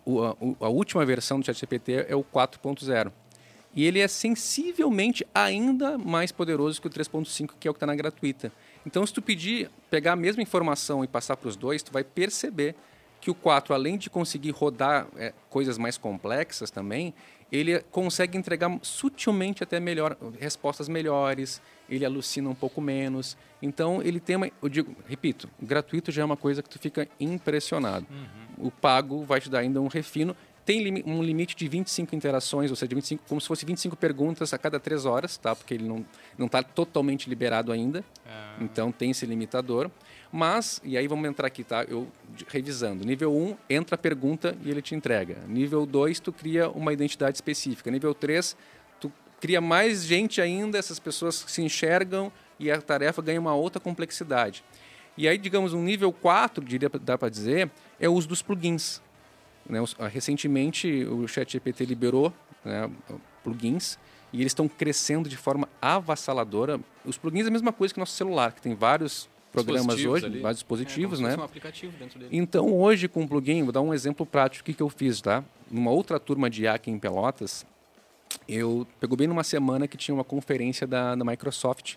o, 0.04 0.24
a, 0.24 0.36
a, 0.60 0.68
última 0.68 1.06
versão 1.06 1.38
do 1.38 1.46
ChatGPT 1.46 2.06
é 2.08 2.16
o 2.16 2.24
4.0. 2.24 3.12
E 3.76 3.84
ele 3.84 4.00
é 4.00 4.08
sensivelmente 4.08 5.24
ainda 5.32 5.96
mais 5.98 6.32
poderoso 6.32 6.80
que 6.80 6.88
o 6.88 6.90
3.5, 6.90 7.50
que 7.60 7.68
é 7.68 7.70
o 7.70 7.74
que 7.74 7.76
está 7.76 7.86
na 7.86 7.94
gratuita. 7.94 8.52
Então, 8.86 9.06
se 9.06 9.12
tu 9.12 9.22
pedir, 9.22 9.70
pegar 9.90 10.12
a 10.12 10.16
mesma 10.16 10.42
informação 10.42 11.02
e 11.02 11.08
passar 11.08 11.36
para 11.36 11.48
os 11.48 11.56
dois, 11.56 11.82
tu 11.82 11.92
vai 11.92 12.04
perceber 12.04 12.74
que 13.20 13.30
o 13.30 13.34
4, 13.34 13.72
além 13.72 13.96
de 13.96 14.10
conseguir 14.10 14.50
rodar 14.50 15.06
é, 15.16 15.32
coisas 15.48 15.78
mais 15.78 15.96
complexas 15.96 16.70
também, 16.70 17.14
ele 17.50 17.80
consegue 17.90 18.36
entregar 18.36 18.78
sutilmente 18.82 19.62
até 19.62 19.78
melhor, 19.80 20.16
respostas 20.38 20.88
melhores, 20.88 21.62
ele 21.88 22.04
alucina 22.04 22.48
um 22.48 22.54
pouco 22.54 22.80
menos. 22.80 23.36
Então, 23.62 24.02
ele 24.02 24.20
tem 24.20 24.36
uma. 24.36 24.50
Eu 24.62 24.68
digo, 24.68 24.94
repito, 25.06 25.48
gratuito 25.60 26.10
já 26.10 26.22
é 26.22 26.24
uma 26.24 26.36
coisa 26.36 26.62
que 26.62 26.68
tu 26.68 26.78
fica 26.78 27.08
impressionado. 27.18 28.06
Uhum. 28.10 28.66
O 28.66 28.70
pago 28.70 29.22
vai 29.22 29.40
te 29.40 29.48
dar 29.48 29.60
ainda 29.60 29.80
um 29.80 29.86
refino 29.86 30.36
tem 30.64 31.02
um 31.06 31.22
limite 31.22 31.54
de 31.54 31.68
25 31.68 32.16
interações, 32.16 32.70
ou 32.70 32.76
seja, 32.76 32.94
25, 32.94 33.24
como 33.28 33.40
se 33.40 33.46
fosse 33.46 33.66
25 33.66 33.96
perguntas 33.96 34.54
a 34.54 34.58
cada 34.58 34.80
três 34.80 35.04
horas, 35.04 35.36
tá? 35.36 35.54
Porque 35.54 35.74
ele 35.74 35.84
não 35.84 36.46
está 36.46 36.62
totalmente 36.62 37.28
liberado 37.28 37.70
ainda. 37.70 38.02
Ah. 38.26 38.56
Então 38.60 38.90
tem 38.90 39.10
esse 39.10 39.26
limitador. 39.26 39.90
Mas, 40.32 40.80
e 40.82 40.96
aí 40.96 41.06
vamos 41.06 41.28
entrar 41.28 41.46
aqui, 41.46 41.62
tá? 41.62 41.84
Eu 41.84 42.08
revisando. 42.48 43.04
Nível 43.04 43.32
1, 43.32 43.56
entra 43.70 43.94
a 43.94 43.98
pergunta 43.98 44.56
e 44.64 44.70
ele 44.70 44.80
te 44.80 44.94
entrega. 44.94 45.36
Nível 45.46 45.84
2, 45.84 46.18
tu 46.18 46.32
cria 46.32 46.68
uma 46.70 46.92
identidade 46.92 47.36
específica. 47.36 47.90
Nível 47.90 48.14
3, 48.14 48.56
tu 48.98 49.12
cria 49.40 49.60
mais 49.60 50.04
gente 50.04 50.40
ainda, 50.40 50.78
essas 50.78 50.98
pessoas 50.98 51.44
se 51.46 51.62
enxergam 51.62 52.32
e 52.58 52.70
a 52.70 52.80
tarefa 52.80 53.20
ganha 53.20 53.38
uma 53.38 53.54
outra 53.54 53.78
complexidade. 53.78 54.64
E 55.16 55.28
aí, 55.28 55.38
digamos, 55.38 55.74
um 55.74 55.82
nível 55.82 56.12
4, 56.12 56.64
diria, 56.64 56.90
dá 57.00 57.16
para 57.16 57.28
dizer, 57.28 57.70
é 58.00 58.08
o 58.08 58.12
uso 58.14 58.26
dos 58.26 58.42
plugins. 58.42 59.00
Né? 59.68 59.82
Ah, 59.98 60.08
recentemente, 60.08 61.04
o 61.04 61.26
ChatGPT 61.26 61.84
liberou 61.84 62.32
né, 62.64 62.90
plugins 63.42 63.98
e 64.32 64.40
eles 64.40 64.50
estão 64.50 64.68
crescendo 64.68 65.28
de 65.28 65.36
forma 65.36 65.68
avassaladora. 65.80 66.80
Os 67.04 67.16
plugins 67.16 67.44
é 67.46 67.48
a 67.48 67.52
mesma 67.52 67.72
coisa 67.72 67.94
que 67.94 67.98
o 67.98 68.02
nosso 68.02 68.14
celular, 68.14 68.52
que 68.52 68.60
tem 68.60 68.74
vários 68.74 69.28
programas 69.52 70.04
hoje, 70.04 70.26
ali. 70.26 70.40
vários 70.40 70.58
dispositivos, 70.58 71.20
é, 71.20 71.22
né? 71.22 71.36
Um 71.36 71.42
aplicativo 71.42 71.96
dentro 71.96 72.18
dele. 72.18 72.36
Então, 72.36 72.72
hoje, 72.72 73.06
com 73.06 73.22
o 73.22 73.28
plugin, 73.28 73.62
vou 73.62 73.72
dar 73.72 73.80
um 73.80 73.94
exemplo 73.94 74.26
prático 74.26 74.64
do 74.64 74.66
que, 74.66 74.74
que 74.74 74.82
eu 74.82 74.88
fiz, 74.88 75.20
tá? 75.20 75.44
Numa 75.70 75.92
outra 75.92 76.18
turma 76.18 76.50
de 76.50 76.64
IA 76.64 76.74
aqui 76.74 76.90
em 76.90 76.98
Pelotas, 76.98 77.64
eu 78.48 78.86
pegou 78.98 79.16
bem 79.16 79.28
numa 79.28 79.44
semana 79.44 79.86
que 79.86 79.96
tinha 79.96 80.14
uma 80.14 80.24
conferência 80.24 80.86
da, 80.86 81.14
da 81.14 81.24
Microsoft, 81.24 81.94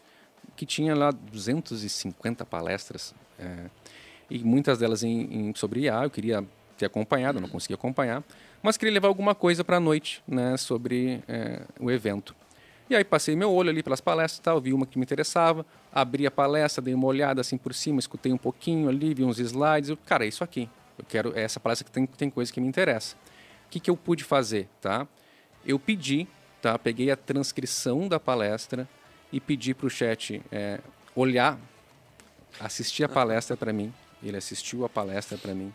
que 0.56 0.66
tinha 0.66 0.96
lá 0.96 1.12
250 1.12 2.46
palestras, 2.46 3.14
é, 3.40 3.70
e 4.30 4.40
muitas 4.40 4.78
delas 4.78 5.04
em, 5.04 5.50
em, 5.50 5.56
sobre 5.56 5.82
IA. 5.82 6.04
Eu 6.04 6.10
queria 6.10 6.46
ter 6.78 6.86
acompanhado, 6.86 7.42
não 7.42 7.50
consegui 7.50 7.74
acompanhar, 7.74 8.24
mas 8.62 8.78
queria 8.78 8.94
levar 8.94 9.08
alguma 9.08 9.36
coisa 9.36 9.64
para 9.64 9.78
a 9.78 9.80
noite 9.80 10.24
né, 10.28 10.56
sobre 10.58 11.24
é, 11.28 11.62
o 11.80 11.92
evento. 11.92 12.36
E 12.90 12.96
aí 12.96 13.04
passei 13.04 13.36
meu 13.36 13.52
olho 13.52 13.70
ali 13.70 13.84
pelas 13.84 14.00
palestras, 14.00 14.40
tal, 14.40 14.62
vi 14.62 14.72
uma 14.72 14.86
que 14.86 14.98
me 14.98 15.04
interessava, 15.04 15.66
abri 15.92 16.26
a 16.26 16.32
palestra, 16.32 16.82
dei 16.82 16.94
uma 16.94 17.06
olhada 17.06 17.42
assim 17.42 17.58
por 17.58 17.74
cima, 17.74 18.00
escutei 18.00 18.32
um 18.32 18.38
pouquinho 18.38 18.88
ali, 18.88 19.14
vi 19.14 19.26
uns 19.26 19.40
slides, 19.40 19.90
eu, 19.90 19.98
cara, 19.98 20.24
é 20.24 20.28
isso 20.28 20.44
aqui. 20.44 20.70
Eu 20.98 21.06
quero 21.08 21.38
é 21.38 21.42
essa 21.44 21.60
palestra 21.60 21.86
que 21.86 21.92
tem, 21.92 22.06
tem 22.06 22.30
coisa 22.30 22.52
que 22.52 22.62
me 22.62 22.68
interessa. 22.68 23.16
O 23.66 23.70
que, 23.70 23.80
que 23.80 23.90
eu 23.90 23.98
pude 23.98 24.24
fazer, 24.24 24.70
tá? 24.80 25.06
Eu 25.66 25.78
pedi, 25.78 26.28
tá? 26.62 26.80
Peguei 26.80 27.12
a 27.12 27.18
transcrição 27.18 28.08
da 28.08 28.20
palestra 28.20 28.88
e 29.34 29.42
pedi 29.42 29.74
para 29.74 29.88
o 29.88 29.90
chat 29.90 30.42
é, 30.50 30.80
olhar, 31.14 31.60
assistir 32.58 33.04
a 33.04 33.10
palestra 33.10 33.58
para 33.58 33.74
mim. 33.74 33.94
Ele 34.24 34.38
assistiu 34.38 34.86
a 34.86 34.90
palestra 34.90 35.38
para 35.38 35.54
mim 35.54 35.74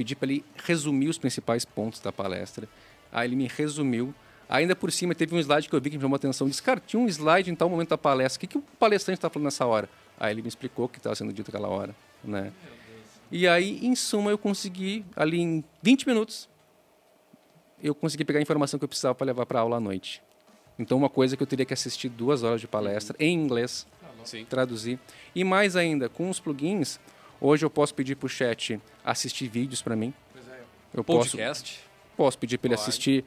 pedi 0.00 0.16
para 0.16 0.30
ele 0.30 0.42
resumir 0.64 1.08
os 1.10 1.18
principais 1.18 1.62
pontos 1.66 2.00
da 2.00 2.10
palestra. 2.10 2.66
Aí 3.12 3.28
ele 3.28 3.36
me 3.36 3.46
resumiu. 3.46 4.14
Ainda 4.48 4.74
por 4.74 4.90
cima, 4.90 5.14
teve 5.14 5.34
um 5.34 5.38
slide 5.38 5.68
que 5.68 5.76
eu 5.76 5.80
vi 5.80 5.90
que 5.90 5.96
me 5.98 6.02
chamou 6.02 6.14
a 6.14 6.16
atenção. 6.16 6.48
Disse, 6.48 6.62
cara, 6.62 6.80
tinha 6.80 6.98
um 6.98 7.06
slide 7.06 7.50
em 7.50 7.54
tal 7.54 7.68
momento 7.68 7.90
da 7.90 7.98
palestra. 7.98 8.38
O 8.38 8.40
que, 8.40 8.46
que 8.46 8.56
o 8.56 8.62
palestrante 8.78 9.18
está 9.18 9.28
falando 9.28 9.44
nessa 9.44 9.66
hora? 9.66 9.90
Aí 10.18 10.32
ele 10.32 10.40
me 10.40 10.48
explicou 10.48 10.86
o 10.86 10.88
que 10.88 10.96
estava 10.96 11.14
sendo 11.14 11.34
dito 11.34 11.52
naquela 11.52 11.68
hora. 11.68 11.94
Né? 12.24 12.50
E 13.30 13.46
aí, 13.46 13.78
em 13.84 13.94
suma, 13.94 14.30
eu 14.30 14.38
consegui, 14.38 15.04
ali 15.14 15.38
em 15.38 15.62
20 15.82 16.06
minutos, 16.06 16.48
eu 17.82 17.94
consegui 17.94 18.24
pegar 18.24 18.38
a 18.38 18.42
informação 18.42 18.78
que 18.78 18.84
eu 18.84 18.88
precisava 18.88 19.14
para 19.14 19.26
levar 19.26 19.44
para 19.44 19.58
a 19.58 19.62
aula 19.62 19.76
à 19.76 19.80
noite. 19.80 20.22
Então, 20.78 20.96
uma 20.96 21.10
coisa 21.10 21.36
que 21.36 21.42
eu 21.42 21.46
teria 21.46 21.66
que 21.66 21.74
assistir 21.74 22.08
duas 22.08 22.42
horas 22.42 22.58
de 22.62 22.66
palestra 22.66 23.14
uhum. 23.20 23.26
em 23.26 23.34
inglês, 23.34 23.86
Sim. 24.24 24.46
traduzir. 24.46 24.98
E 25.34 25.44
mais 25.44 25.76
ainda, 25.76 26.08
com 26.08 26.30
os 26.30 26.40
plugins, 26.40 26.98
Hoje 27.40 27.64
eu 27.64 27.70
posso 27.70 27.94
pedir 27.94 28.16
para 28.16 28.26
o 28.26 28.28
chat 28.28 28.80
assistir 29.04 29.48
vídeos 29.48 29.80
para 29.80 29.96
mim. 29.96 30.12
Pois 30.32 30.48
é. 30.48 30.60
Eu 30.92 31.02
Podcast. 31.02 31.74
Posso, 31.74 32.16
posso 32.16 32.38
pedir 32.38 32.58
para 32.58 32.68
ele 32.68 32.74
assistir. 32.74 33.24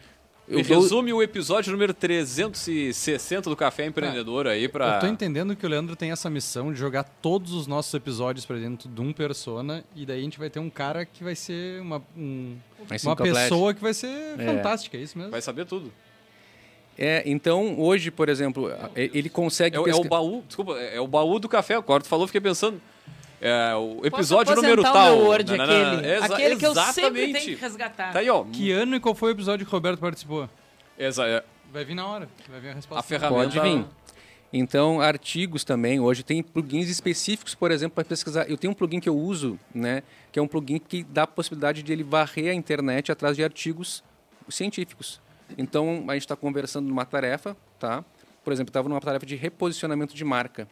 Eu 0.47 0.61
dou... 0.61 0.81
resume 0.81 1.13
o 1.13 1.23
episódio 1.23 1.71
número 1.71 1.93
360 1.93 3.49
do 3.49 3.55
Café 3.55 3.85
Empreendedor 3.85 4.45
aí 4.45 4.67
para. 4.67 4.95
Eu 4.95 4.99
tô 4.99 5.07
entendendo 5.07 5.55
que 5.55 5.65
o 5.65 5.69
Leandro 5.69 5.95
tem 5.95 6.11
essa 6.11 6.29
missão 6.29 6.71
de 6.71 6.77
jogar 6.77 7.03
todos 7.03 7.53
os 7.53 7.65
nossos 7.65 7.93
episódios 7.93 8.45
para 8.45 8.57
dentro 8.57 8.89
de 8.89 9.01
um 9.01 9.13
persona 9.13 9.83
e 9.95 10.05
daí 10.05 10.19
a 10.19 10.23
gente 10.23 10.37
vai 10.37 10.49
ter 10.49 10.59
um 10.59 10.69
cara 10.69 11.05
que 11.05 11.23
vai 11.23 11.33
ser 11.33 11.81
uma, 11.81 12.03
um, 12.15 12.57
uma 13.03 13.15
pessoa 13.15 13.73
que 13.73 13.81
vai 13.81 13.93
ser 13.93 14.37
é. 14.37 14.45
fantástica, 14.45 14.97
é 14.97 15.01
isso 15.01 15.17
mesmo? 15.17 15.31
Vai 15.31 15.41
saber 15.41 15.65
tudo. 15.65 15.91
É, 16.97 17.23
então 17.25 17.79
hoje, 17.79 18.11
por 18.11 18.29
exemplo, 18.29 18.69
ele 18.95 19.29
consegue. 19.29 19.77
É, 19.77 19.81
pesca... 19.81 19.97
é 19.97 20.05
o 20.05 20.09
baú, 20.09 20.43
desculpa, 20.45 20.77
é 20.77 20.99
o 20.99 21.07
baú 21.07 21.39
do 21.39 21.47
café. 21.47 21.75
Agora 21.75 22.03
tu 22.03 22.09
falou, 22.09 22.27
fiquei 22.27 22.41
pensando. 22.41 22.81
É, 23.45 23.75
o 23.75 24.05
episódio 24.05 24.55
número 24.55 24.81
tal. 24.81 25.17
O 25.17 25.25
Word, 25.25 25.53
aquele, 25.53 26.07
exa 26.07 26.33
aquele 26.33 26.55
que 26.55 26.65
eu 26.65 26.73
sempre 26.73 27.33
tenho 27.33 27.45
que 27.45 27.55
resgatar. 27.55 28.13
Tá 28.13 28.19
aí, 28.19 28.29
ó. 28.29 28.45
Que 28.45 28.71
ano 28.71 28.95
e 28.95 29.01
qual 29.01 29.13
foi 29.13 29.31
o 29.31 29.33
episódio 29.33 29.65
que 29.65 29.69
o 29.69 29.75
Roberto 29.75 29.99
participou? 29.99 30.49
Exa 30.97 31.27
é. 31.27 31.43
Vai 31.71 31.83
vir 31.83 31.93
na 31.93 32.07
hora, 32.07 32.29
vai 32.49 32.61
vir 32.61 32.69
a 32.69 32.73
resposta. 32.73 33.01
A 33.01 33.03
ferramenta... 33.03 33.59
Pode 33.59 33.59
vir. 33.59 33.85
Então, 34.53 35.01
artigos 35.01 35.65
também, 35.65 35.99
hoje 35.99 36.23
tem 36.23 36.41
plugins 36.41 36.87
específicos, 36.87 37.53
por 37.53 37.69
exemplo, 37.71 37.95
para 37.95 38.05
pesquisar. 38.05 38.49
Eu 38.49 38.55
tenho 38.55 38.71
um 38.71 38.73
plugin 38.75 38.99
que 38.99 39.09
eu 39.09 39.17
uso, 39.17 39.59
né, 39.73 40.03
que 40.31 40.39
é 40.39 40.41
um 40.41 40.47
plugin 40.47 40.77
que 40.77 41.03
dá 41.03 41.23
a 41.23 41.27
possibilidade 41.27 41.81
de 41.83 41.91
ele 41.91 42.03
varrer 42.03 42.51
a 42.51 42.53
internet 42.53 43.11
atrás 43.11 43.35
de 43.35 43.43
artigos 43.43 44.03
científicos. 44.47 45.19
Então, 45.57 46.05
a 46.07 46.13
gente 46.13 46.21
está 46.21 46.35
conversando 46.35 46.87
numa 46.87 47.03
tarefa, 47.03 47.57
tá? 47.79 48.05
Por 48.43 48.53
exemplo, 48.53 48.69
estava 48.69 48.87
numa 48.87 49.01
tarefa 49.01 49.25
de 49.25 49.35
reposicionamento 49.35 50.13
de 50.15 50.23
marca. 50.23 50.67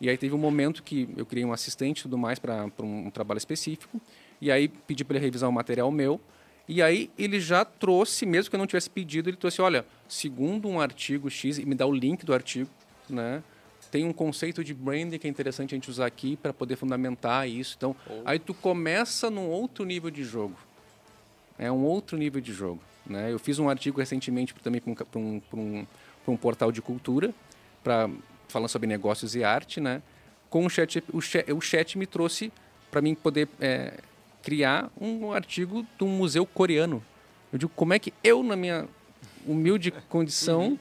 E 0.00 0.10
aí 0.10 0.16
teve 0.16 0.34
um 0.34 0.38
momento 0.38 0.82
que 0.82 1.08
eu 1.16 1.24
criei 1.24 1.44
um 1.44 1.52
assistente 1.52 2.00
e 2.00 2.02
tudo 2.02 2.18
mais 2.18 2.38
para 2.38 2.64
um, 2.80 3.06
um 3.06 3.10
trabalho 3.10 3.38
específico. 3.38 4.00
E 4.40 4.50
aí 4.50 4.68
pedi 4.68 5.04
para 5.04 5.16
ele 5.16 5.24
revisar 5.24 5.48
um 5.48 5.52
material 5.52 5.90
meu. 5.90 6.20
E 6.68 6.82
aí 6.82 7.10
ele 7.16 7.40
já 7.40 7.64
trouxe, 7.64 8.26
mesmo 8.26 8.50
que 8.50 8.56
eu 8.56 8.58
não 8.58 8.66
tivesse 8.66 8.90
pedido, 8.90 9.30
ele 9.30 9.36
trouxe, 9.36 9.62
olha, 9.62 9.86
segundo 10.08 10.68
um 10.68 10.80
artigo 10.80 11.30
X, 11.30 11.58
e 11.58 11.64
me 11.64 11.74
dá 11.74 11.86
o 11.86 11.92
link 11.92 12.24
do 12.24 12.34
artigo, 12.34 12.68
né? 13.08 13.42
Tem 13.90 14.04
um 14.04 14.12
conceito 14.12 14.64
de 14.64 14.74
branding 14.74 15.16
que 15.16 15.28
é 15.28 15.30
interessante 15.30 15.74
a 15.74 15.76
gente 15.76 15.88
usar 15.88 16.06
aqui 16.06 16.36
para 16.36 16.52
poder 16.52 16.74
fundamentar 16.74 17.48
isso. 17.48 17.74
Então, 17.76 17.94
oh. 18.08 18.22
aí 18.24 18.38
tu 18.38 18.52
começa 18.52 19.30
num 19.30 19.48
outro 19.48 19.84
nível 19.84 20.10
de 20.10 20.24
jogo. 20.24 20.56
É 21.56 21.70
um 21.70 21.84
outro 21.84 22.18
nível 22.18 22.40
de 22.40 22.52
jogo. 22.52 22.80
Né? 23.06 23.32
Eu 23.32 23.38
fiz 23.38 23.60
um 23.60 23.68
artigo 23.68 24.00
recentemente 24.00 24.52
também 24.54 24.80
para 24.80 25.18
um, 25.18 25.40
um, 25.54 25.58
um, 25.58 25.86
um, 26.26 26.36
portal 26.36 26.72
de 26.72 26.82
cultura, 26.82 27.32
pra, 27.82 28.10
falando 28.56 28.70
sobre 28.70 28.86
negócios 28.86 29.34
e 29.34 29.44
arte. 29.44 29.80
Né? 29.80 30.02
Com 30.48 30.64
o 30.64 30.70
chat, 30.70 31.04
o 31.12 31.20
chat, 31.20 31.52
o 31.52 31.60
chat 31.60 31.98
me 31.98 32.06
trouxe 32.06 32.50
para 32.90 33.02
mim 33.02 33.14
poder 33.14 33.48
é, 33.60 33.94
criar 34.42 34.90
um 34.98 35.32
artigo 35.32 35.86
de 35.98 36.04
um 36.04 36.08
museu 36.08 36.46
coreano. 36.46 37.02
Eu 37.52 37.58
digo, 37.58 37.72
como 37.76 37.92
é 37.92 37.98
que 37.98 38.14
eu, 38.24 38.42
na 38.42 38.56
minha 38.56 38.88
humilde 39.46 39.92
condição, 40.08 40.68
uhum. 40.68 40.78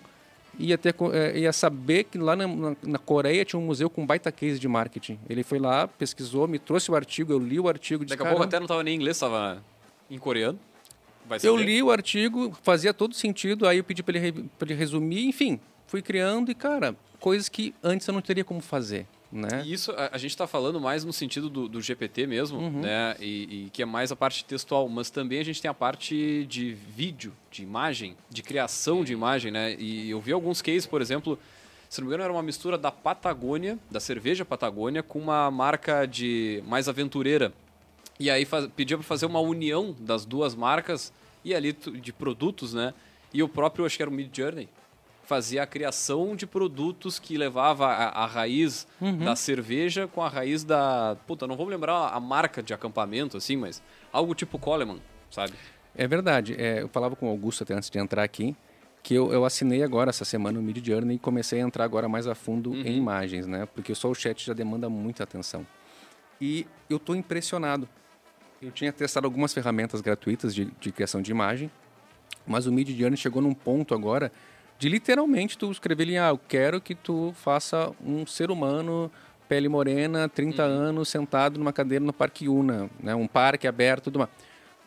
ia, 0.58 0.78
ter, 0.78 0.96
é, 1.14 1.40
ia 1.40 1.52
saber 1.52 2.06
que 2.06 2.18
lá 2.18 2.36
na, 2.36 2.48
na, 2.82 2.98
Coreia 2.98 3.44
tinha 3.44 3.60
um 3.60 3.66
museu 3.66 3.90
com 3.90 4.06
baita 4.06 4.32
case 4.32 4.58
de 4.58 4.68
marketing. 4.68 5.20
Ele 5.30 5.44
foi 5.44 5.60
lá, 5.60 5.88
pesquisou, 5.88 6.48
me 6.48 6.58
trouxe 6.58 6.90
o 6.90 6.96
artigo, 6.96 7.34
eu 7.34 7.40
li 7.40 7.60
o 7.60 7.68
artigo. 7.68 8.06
Daqui 8.06 8.24
a 8.24 8.26
pouco 8.26 8.44
até 8.44 8.58
não 8.58 8.66
estava 8.66 8.84
nem 8.84 8.94
em 8.94 8.98
inglês, 8.98 9.18
estava 9.18 9.62
em 10.10 10.18
coreano. 10.18 10.58
eu 11.44 11.58
li 11.58 11.84
o 11.84 11.92
artigo, 11.92 12.58
fazia 12.64 12.94
todo 12.94 13.14
sentido, 13.14 13.68
aí 13.68 13.80
eu 13.80 13.84
pedi 13.84 14.02
para 14.02 14.18
ele, 14.18 14.50
ele 14.62 14.74
resumir, 14.74 15.28
enfim, 15.28 15.60
fui 15.88 16.02
criando 16.02 16.52
e, 16.52 16.56
cara, 16.56 16.96
coisas 17.20 17.50
que 17.50 17.74
antes 17.84 18.08
eu 18.08 18.14
não 18.14 18.22
teria 18.22 18.44
como 18.44 18.62
fazer. 18.62 19.08
Né? 19.32 19.64
E 19.66 19.74
isso 19.74 19.92
a, 19.92 20.12
a 20.14 20.18
gente 20.18 20.32
está 20.32 20.48
falando 20.48 20.80
mais 20.80 21.04
no 21.04 21.12
sentido 21.12 21.50
do, 21.50 21.68
do 21.68 21.82
GPT 21.82 22.26
mesmo, 22.26 22.60
uhum. 22.60 22.82
né? 22.82 23.18
E, 23.20 23.66
e, 23.66 23.70
que 23.74 23.82
é 23.82 23.86
mais 23.86 24.12
a 24.12 24.16
parte 24.16 24.46
textual, 24.46 24.88
mas 24.88 25.10
também 25.10 25.40
a 25.40 25.44
gente 25.44 25.62
tem 25.62 25.70
a 25.70 25.74
parte 25.74 26.46
de 26.46 26.74
vídeo, 26.74 27.34
de 27.52 27.62
imagem, 27.62 28.16
de 28.30 28.42
criação 28.42 29.04
de 29.04 29.12
imagem, 29.12 29.52
né? 29.52 29.76
E 29.78 30.10
eu 30.10 30.22
vi 30.22 30.32
alguns 30.32 30.62
cases, 30.62 30.86
por 30.86 31.02
exemplo, 31.02 31.38
se 31.90 32.00
não 32.00 32.08
me 32.08 32.10
engano, 32.10 32.24
era 32.24 32.32
uma 32.32 32.44
mistura 32.44 32.78
da 32.78 32.92
Patagônia, 32.92 33.78
da 33.92 34.00
cerveja 34.00 34.46
Patagônia, 34.46 35.04
com 35.04 35.20
uma 35.20 35.52
marca 35.52 36.06
de 36.06 36.64
mais 36.66 36.88
aventureira. 36.88 37.52
E 38.20 38.30
aí 38.30 38.46
faz, 38.46 38.68
pedia 38.76 38.98
para 38.98 39.06
fazer 39.06 39.26
uma 39.26 39.42
união 39.42 39.94
das 40.00 40.26
duas 40.26 40.56
marcas 40.56 41.12
e 41.44 41.54
ali 41.54 41.74
de 41.74 42.14
produtos, 42.14 42.74
né? 42.74 42.94
E 43.34 43.44
o 43.44 43.50
próprio, 43.50 43.86
acho 43.86 43.98
que 43.98 44.04
era 44.04 44.10
o 44.10 44.14
Mid 44.14 44.36
Journey, 44.36 44.70
fazia 45.26 45.64
a 45.64 45.68
criação 45.68 46.36
de 46.36 46.46
produtos 46.46 47.20
que 47.20 47.38
levava 47.38 47.88
a, 47.88 48.24
a 48.24 48.26
raiz 48.26 48.88
uhum. 49.02 49.18
da 49.18 49.36
cerveja 49.36 50.08
com 50.08 50.22
a 50.22 50.30
raiz 50.30 50.64
da. 50.64 51.18
Puta, 51.28 51.48
não 51.48 51.58
vou 51.58 51.68
lembrar 51.68 52.10
a 52.10 52.20
marca 52.20 52.62
de 52.62 52.74
acampamento, 52.74 53.36
assim, 53.36 53.58
mas 53.58 53.82
algo 54.14 54.34
tipo 54.34 54.58
Coleman, 54.58 55.00
sabe? 55.30 55.54
É 55.96 56.08
verdade. 56.08 56.56
É, 56.58 56.82
eu 56.82 56.88
falava 56.90 57.16
com 57.16 57.28
o 57.28 57.30
Augusto 57.30 57.64
até 57.64 57.74
antes 57.74 57.90
de 57.90 57.98
entrar 57.98 58.24
aqui, 58.24 58.56
que 59.02 59.14
eu, 59.14 59.32
eu 59.34 59.46
assinei 59.46 59.84
agora 59.84 60.10
essa 60.10 60.26
semana 60.26 60.60
o 60.60 60.62
Mid 60.62 60.86
Journey 60.86 61.16
e 61.16 61.20
comecei 61.20 61.62
a 61.62 61.64
entrar 61.64 61.84
agora 61.84 62.08
mais 62.08 62.28
a 62.28 62.36
fundo 62.36 62.72
uhum. 62.72 62.82
em 62.82 62.98
imagens, 62.98 63.48
né? 63.48 63.68
Porque 63.74 63.96
só 63.96 64.10
o 64.10 64.16
chat 64.16 64.46
já 64.46 64.54
demanda 64.54 64.90
muita 64.90 65.24
atenção. 65.24 65.66
E 66.40 66.68
eu 66.90 66.98
estou 66.98 67.16
impressionado. 67.16 67.88
Eu 68.62 68.72
tinha 68.72 68.92
testado 68.92 69.26
algumas 69.26 69.54
ferramentas 69.54 70.02
gratuitas 70.02 70.54
de, 70.54 70.66
de 70.80 70.92
criação 70.92 71.22
de 71.22 71.32
imagem, 71.32 71.72
mas 72.46 72.68
o 72.68 72.72
Mid 72.72 72.90
Journey 72.90 73.18
chegou 73.18 73.42
num 73.42 73.54
ponto 73.54 73.94
agora 73.94 74.32
de 74.78 74.90
literalmente 74.90 75.58
tu 75.58 75.72
escrever 75.72 76.04
ali, 76.04 76.18
ah, 76.18 76.30
eu 76.30 76.40
quero 76.48 76.82
que 76.82 76.96
tu 76.96 77.34
faça 77.36 77.92
um 78.06 78.26
ser 78.26 78.52
humano, 78.52 79.12
pele 79.48 79.70
morena, 79.70 80.28
30 80.28 80.64
uhum. 80.64 80.70
anos, 80.70 81.10
sentado 81.10 81.58
numa 81.58 81.74
cadeira 81.74 82.04
no 82.04 82.14
Parque 82.14 82.48
Una, 82.48 82.90
né? 83.00 83.16
um 83.16 83.28
parque 83.28 83.68
aberto, 83.68 84.06
tudo 84.06 84.20
mais 84.20 84.30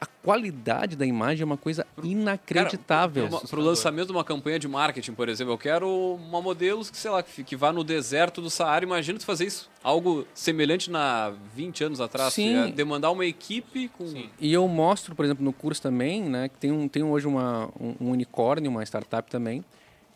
a 0.01 0.07
qualidade 0.07 0.95
da 0.95 1.05
imagem 1.05 1.43
é 1.43 1.45
uma 1.45 1.57
coisa 1.57 1.85
inacreditável. 2.03 3.29
Para 3.29 3.59
o 3.59 3.63
lançamento 3.63 4.07
de 4.07 4.13
uma 4.13 4.23
campanha 4.23 4.59
de 4.59 4.69
marketing, 4.69 5.13
por 5.13 5.29
exemplo, 5.29 5.53
eu 5.53 5.59
quero 5.59 5.89
uma 6.15 6.41
modelo 6.41 6.85
que, 6.85 6.97
sei 6.97 7.11
lá, 7.11 7.23
que, 7.23 7.57
vá 7.57 7.73
no 7.73 7.83
deserto 7.83 8.41
do 8.41 8.49
Saara. 8.49 8.85
Imagina 8.85 9.19
tu 9.19 9.25
fazer 9.25 9.47
isso. 9.47 9.69
Algo 9.83 10.27
semelhante 10.33 10.91
na 10.91 11.33
20 11.55 11.85
anos 11.85 12.01
atrás. 12.01 12.33
Sim. 12.33 12.71
demandar 12.71 13.11
uma 13.11 13.27
equipe 13.27 13.89
com... 13.89 14.07
Sim. 14.07 14.31
E 14.39 14.53
eu 14.53 14.67
mostro, 14.69 15.17
por 15.17 15.25
exemplo, 15.25 15.45
no 15.45 15.53
curso 15.53 15.83
também, 15.83 16.23
né, 16.23 16.49
que 16.49 16.57
tem, 16.59 16.71
um, 16.71 16.87
tem 16.87 17.03
hoje 17.03 17.27
uma, 17.27 17.69
um, 17.81 17.95
um 18.01 18.11
unicórnio, 18.11 18.71
uma 18.71 18.85
startup 18.85 19.29
também, 19.29 19.65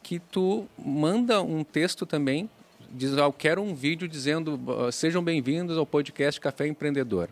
que 0.03 0.19
tu 0.19 0.67
manda 0.77 1.43
um 1.43 1.63
texto 1.63 2.05
também, 2.05 2.51
diz, 2.91 3.17
ah, 3.17 3.23
eu 3.23 3.33
quero 3.33 3.63
um 3.63 3.75
vídeo 3.75 4.09
dizendo, 4.09 4.61
ah, 4.69 4.91
sejam 4.91 5.23
bem-vindos 5.23 5.79
ao 5.79 5.87
podcast 5.87 6.41
Café 6.41 6.67
Empreendedor. 6.67 7.29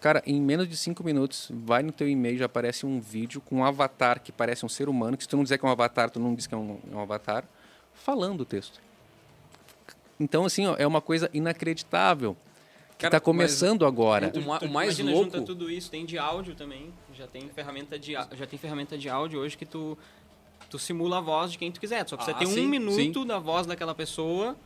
Cara, 0.00 0.22
em 0.26 0.40
menos 0.40 0.66
de 0.66 0.76
cinco 0.76 1.04
minutos, 1.04 1.50
vai 1.52 1.82
no 1.82 1.92
teu 1.92 2.08
e-mail, 2.08 2.38
já 2.38 2.46
aparece 2.46 2.86
um 2.86 3.00
vídeo 3.00 3.40
com 3.40 3.56
um 3.56 3.64
avatar 3.64 4.20
que 4.22 4.32
parece 4.32 4.64
um 4.64 4.68
ser 4.68 4.88
humano, 4.88 5.16
que 5.16 5.24
se 5.24 5.28
tu 5.28 5.36
não 5.36 5.42
dizer 5.42 5.58
que 5.58 5.66
é 5.66 5.68
um 5.68 5.72
avatar, 5.72 6.08
tu 6.08 6.18
não 6.18 6.34
diz 6.34 6.46
que 6.46 6.54
é 6.54 6.56
um, 6.56 6.78
é 6.90 6.96
um 6.96 7.00
avatar, 7.00 7.44
falando 7.92 8.40
o 8.40 8.44
texto. 8.44 8.80
Então, 10.18 10.44
assim, 10.44 10.66
ó, 10.66 10.74
é 10.78 10.86
uma 10.86 11.00
coisa 11.00 11.28
inacreditável. 11.34 12.36
Que 12.96 13.06
está 13.06 13.18
começando 13.18 13.86
agora. 13.86 14.28
Tu, 14.28 14.40
tu, 14.42 14.46
o 14.46 14.68
mais 14.70 14.98
imagina, 14.98 15.10
louco... 15.12 15.24
junta 15.24 15.42
tudo 15.42 15.70
isso, 15.70 15.90
tem 15.90 16.04
de 16.04 16.18
áudio 16.18 16.54
também, 16.54 16.92
já 17.14 17.26
tem 17.26 17.48
ferramenta 17.48 17.98
de, 17.98 18.12
já 18.12 18.46
tem 18.46 18.58
ferramenta 18.58 18.98
de 18.98 19.08
áudio 19.08 19.40
hoje 19.40 19.56
que 19.56 19.64
tu, 19.64 19.96
tu 20.70 20.78
simula 20.78 21.18
a 21.18 21.20
voz 21.20 21.52
de 21.52 21.58
quem 21.58 21.70
tu 21.70 21.80
quiser. 21.80 22.08
Só 22.08 22.16
que 22.16 22.22
ah, 22.22 22.26
você 22.26 22.34
tem 22.34 22.46
sim, 22.46 22.64
um 22.64 22.68
minuto 22.68 23.20
sim. 23.20 23.26
da 23.26 23.38
voz 23.38 23.66
daquela 23.66 23.94
pessoa 23.94 24.56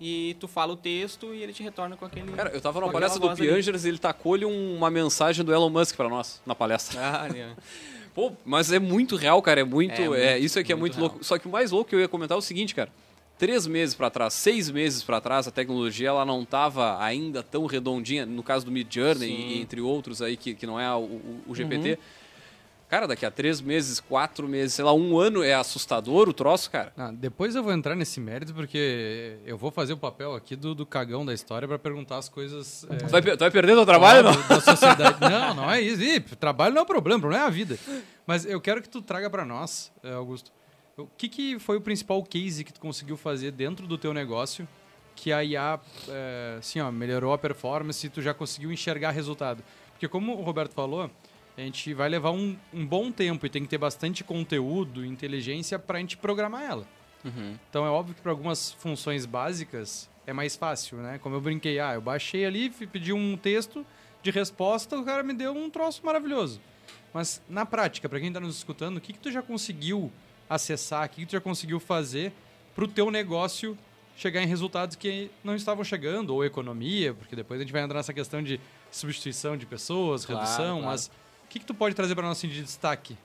e 0.00 0.36
tu 0.38 0.46
fala 0.46 0.72
o 0.72 0.76
texto 0.76 1.34
e 1.34 1.42
ele 1.42 1.52
te 1.52 1.62
retorna 1.62 1.96
com 1.96 2.04
aquele. 2.04 2.30
Cara, 2.32 2.50
eu 2.50 2.60
tava 2.60 2.80
numa 2.80 2.92
palestra 2.92 3.18
do 3.18 3.34
Piangers 3.34 3.84
e 3.84 3.88
ele 3.88 3.98
tacou-lhe 3.98 4.44
uma 4.44 4.90
mensagem 4.90 5.44
do 5.44 5.52
Elon 5.52 5.70
Musk 5.70 5.96
para 5.96 6.08
nós 6.08 6.40
na 6.44 6.54
palestra. 6.54 7.00
Ah, 7.00 7.28
é. 7.34 7.52
Pô, 8.14 8.32
mas 8.44 8.70
é 8.70 8.78
muito 8.78 9.16
real, 9.16 9.42
cara. 9.42 9.62
É 9.62 9.64
muito. 9.64 10.00
É, 10.00 10.04
é 10.04 10.08
muito, 10.08 10.44
isso 10.44 10.58
aqui 10.58 10.72
é 10.72 10.76
muito, 10.76 10.98
muito 10.98 11.12
louco. 11.12 11.24
Só 11.24 11.38
que 11.38 11.48
o 11.48 11.50
mais 11.50 11.72
louco 11.72 11.88
que 11.88 11.96
eu 11.96 12.00
ia 12.00 12.06
comentar 12.06 12.36
é 12.36 12.38
o 12.38 12.42
seguinte, 12.42 12.74
cara. 12.74 12.90
Três 13.36 13.66
meses 13.66 13.96
para 13.96 14.08
trás, 14.10 14.32
seis 14.32 14.70
meses 14.70 15.02
para 15.02 15.20
trás, 15.20 15.48
a 15.48 15.50
tecnologia 15.50 16.08
ela 16.08 16.24
não 16.24 16.42
estava 16.42 17.02
ainda 17.02 17.42
tão 17.42 17.66
redondinha. 17.66 18.24
No 18.24 18.44
caso 18.44 18.64
do 18.64 18.70
Mid 18.70 18.86
Journey, 18.88 19.28
e, 19.28 19.60
entre 19.60 19.80
outros 19.80 20.22
aí 20.22 20.36
que, 20.36 20.54
que 20.54 20.64
não 20.64 20.78
é 20.78 20.88
o, 20.94 21.00
o, 21.00 21.42
o 21.48 21.54
GPT. 21.54 21.90
Uhum 21.90 22.23
Cara, 22.88 23.08
daqui 23.08 23.24
a 23.26 23.30
três 23.30 23.60
meses, 23.60 23.98
quatro 23.98 24.46
meses, 24.46 24.74
sei 24.74 24.84
lá, 24.84 24.92
um 24.92 25.18
ano 25.18 25.42
é 25.42 25.54
assustador 25.54 26.28
o 26.28 26.32
troço, 26.32 26.70
cara. 26.70 26.92
Ah, 26.96 27.10
depois 27.12 27.54
eu 27.54 27.62
vou 27.62 27.72
entrar 27.72 27.96
nesse 27.96 28.20
mérito, 28.20 28.54
porque 28.54 29.38
eu 29.46 29.56
vou 29.56 29.70
fazer 29.70 29.94
o 29.94 29.96
papel 29.96 30.34
aqui 30.34 30.54
do, 30.54 30.74
do 30.74 30.86
cagão 30.86 31.24
da 31.24 31.32
história 31.32 31.66
para 31.66 31.78
perguntar 31.78 32.18
as 32.18 32.28
coisas. 32.28 32.86
É... 32.90 32.96
Tu, 32.96 33.08
vai, 33.08 33.22
tu 33.22 33.38
vai 33.38 33.50
perder 33.50 33.74
teu 33.74 33.86
trabalho, 33.86 34.22
não? 34.22 34.48
Da 34.48 34.60
sociedade. 34.60 35.18
não, 35.20 35.54
não 35.54 35.70
é 35.70 35.80
isso. 35.80 36.02
Ih, 36.02 36.20
trabalho 36.20 36.74
não 36.74 36.80
é 36.80 36.82
o 36.84 36.86
problema, 36.86 37.18
o 37.18 37.20
problema 37.22 37.44
é 37.44 37.46
a 37.46 37.50
vida. 37.50 37.78
Mas 38.26 38.44
eu 38.44 38.60
quero 38.60 38.80
que 38.80 38.88
tu 38.88 39.02
traga 39.02 39.28
para 39.28 39.44
nós, 39.44 39.90
é, 40.02 40.12
Augusto, 40.12 40.52
o 40.96 41.06
que, 41.06 41.28
que 41.28 41.58
foi 41.58 41.76
o 41.76 41.80
principal 41.80 42.22
case 42.22 42.62
que 42.62 42.72
tu 42.72 42.80
conseguiu 42.80 43.16
fazer 43.16 43.50
dentro 43.50 43.86
do 43.86 43.98
teu 43.98 44.14
negócio 44.14 44.68
que 45.16 45.32
a 45.32 45.42
IA 45.42 45.80
é, 46.08 46.56
assim, 46.58 46.80
ó, 46.80 46.90
melhorou 46.90 47.32
a 47.32 47.38
performance 47.38 48.06
e 48.06 48.10
tu 48.10 48.20
já 48.22 48.34
conseguiu 48.34 48.70
enxergar 48.70 49.10
resultado? 49.10 49.62
Porque 49.92 50.08
como 50.08 50.36
o 50.36 50.42
Roberto 50.42 50.74
falou 50.74 51.10
a 51.56 51.60
gente 51.60 51.94
vai 51.94 52.08
levar 52.08 52.32
um, 52.32 52.56
um 52.72 52.84
bom 52.84 53.12
tempo 53.12 53.46
e 53.46 53.50
tem 53.50 53.62
que 53.62 53.68
ter 53.68 53.78
bastante 53.78 54.24
conteúdo, 54.24 55.04
inteligência 55.04 55.78
para 55.78 55.98
a 55.98 56.00
gente 56.00 56.16
programar 56.16 56.62
ela. 56.62 56.86
Uhum. 57.24 57.56
Então 57.70 57.86
é 57.86 57.88
óbvio 57.88 58.14
que 58.14 58.20
para 58.20 58.32
algumas 58.32 58.72
funções 58.72 59.24
básicas 59.24 60.10
é 60.26 60.32
mais 60.32 60.56
fácil, 60.56 60.98
né? 60.98 61.18
Como 61.18 61.34
eu 61.36 61.40
brinquei, 61.40 61.78
ah, 61.78 61.94
eu 61.94 62.00
baixei 62.00 62.44
ali, 62.44 62.70
pedi 62.70 63.12
um 63.12 63.36
texto 63.36 63.86
de 64.22 64.30
resposta, 64.30 64.98
o 64.98 65.04
cara 65.04 65.22
me 65.22 65.32
deu 65.32 65.52
um 65.52 65.70
troço 65.70 66.04
maravilhoso. 66.04 66.60
Mas 67.12 67.40
na 67.48 67.64
prática, 67.64 68.08
para 68.08 68.18
quem 68.18 68.28
está 68.28 68.40
nos 68.40 68.56
escutando, 68.56 68.96
o 68.96 69.00
que, 69.00 69.12
que 69.12 69.18
tu 69.18 69.30
já 69.30 69.42
conseguiu 69.42 70.10
acessar, 70.48 71.06
o 71.06 71.08
que, 71.08 71.20
que 71.20 71.26
tu 71.26 71.32
já 71.32 71.40
conseguiu 71.40 71.78
fazer 71.78 72.32
para 72.74 72.84
o 72.84 72.88
teu 72.88 73.10
negócio 73.10 73.78
chegar 74.16 74.42
em 74.42 74.46
resultados 74.46 74.96
que 74.96 75.30
não 75.42 75.54
estavam 75.54 75.84
chegando, 75.84 76.34
ou 76.34 76.44
economia, 76.44 77.14
porque 77.14 77.34
depois 77.34 77.60
a 77.60 77.64
gente 77.64 77.72
vai 77.72 77.82
entrar 77.82 77.98
nessa 77.98 78.12
questão 78.12 78.42
de 78.42 78.60
substituição 78.90 79.56
de 79.56 79.66
pessoas, 79.66 80.24
claro, 80.24 80.40
redução, 80.40 80.78
claro. 80.78 80.84
mas 80.84 81.10
que, 81.54 81.60
que 81.60 81.66
tu 81.66 81.74
pode 81.74 81.94
trazer 81.94 82.16
para 82.16 82.26
nós 82.26 82.38
assim, 82.38 82.48
de 82.48 82.60
destaque? 82.60 83.16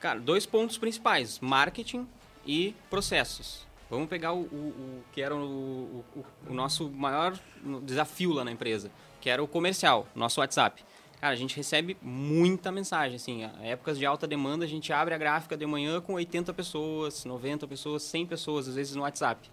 Cara, 0.00 0.18
dois 0.18 0.46
pontos 0.46 0.78
principais: 0.78 1.38
marketing 1.38 2.08
e 2.46 2.74
processos. 2.88 3.66
Vamos 3.90 4.08
pegar 4.08 4.32
o, 4.32 4.40
o, 4.40 4.42
o 4.42 5.04
que 5.12 5.20
era 5.20 5.34
o, 5.34 6.04
o, 6.46 6.52
nosso 6.52 6.88
maior 6.90 7.38
desafio 7.82 8.32
lá 8.32 8.44
na 8.44 8.52
empresa, 8.52 8.90
que 9.20 9.30
era 9.30 9.42
o 9.42 9.48
comercial, 9.48 10.06
nosso 10.14 10.40
WhatsApp. 10.40 10.84
Cara, 11.20 11.32
a 11.32 11.36
gente 11.36 11.56
recebe 11.56 11.96
muita 12.02 12.70
mensagem, 12.70 13.16
assim, 13.16 13.50
épocas 13.62 13.98
de 13.98 14.06
alta 14.06 14.26
demanda, 14.26 14.64
a 14.64 14.68
gente 14.68 14.92
abre 14.92 15.14
a 15.14 15.18
gráfica 15.18 15.56
de 15.56 15.66
manhã 15.66 16.00
com 16.00 16.14
80 16.14 16.52
pessoas, 16.54 17.24
90 17.24 17.66
pessoas, 17.66 18.02
100 18.02 18.26
pessoas, 18.26 18.68
às 18.68 18.76
vezes 18.76 18.94
no 18.94 19.02
WhatsApp. 19.02 19.50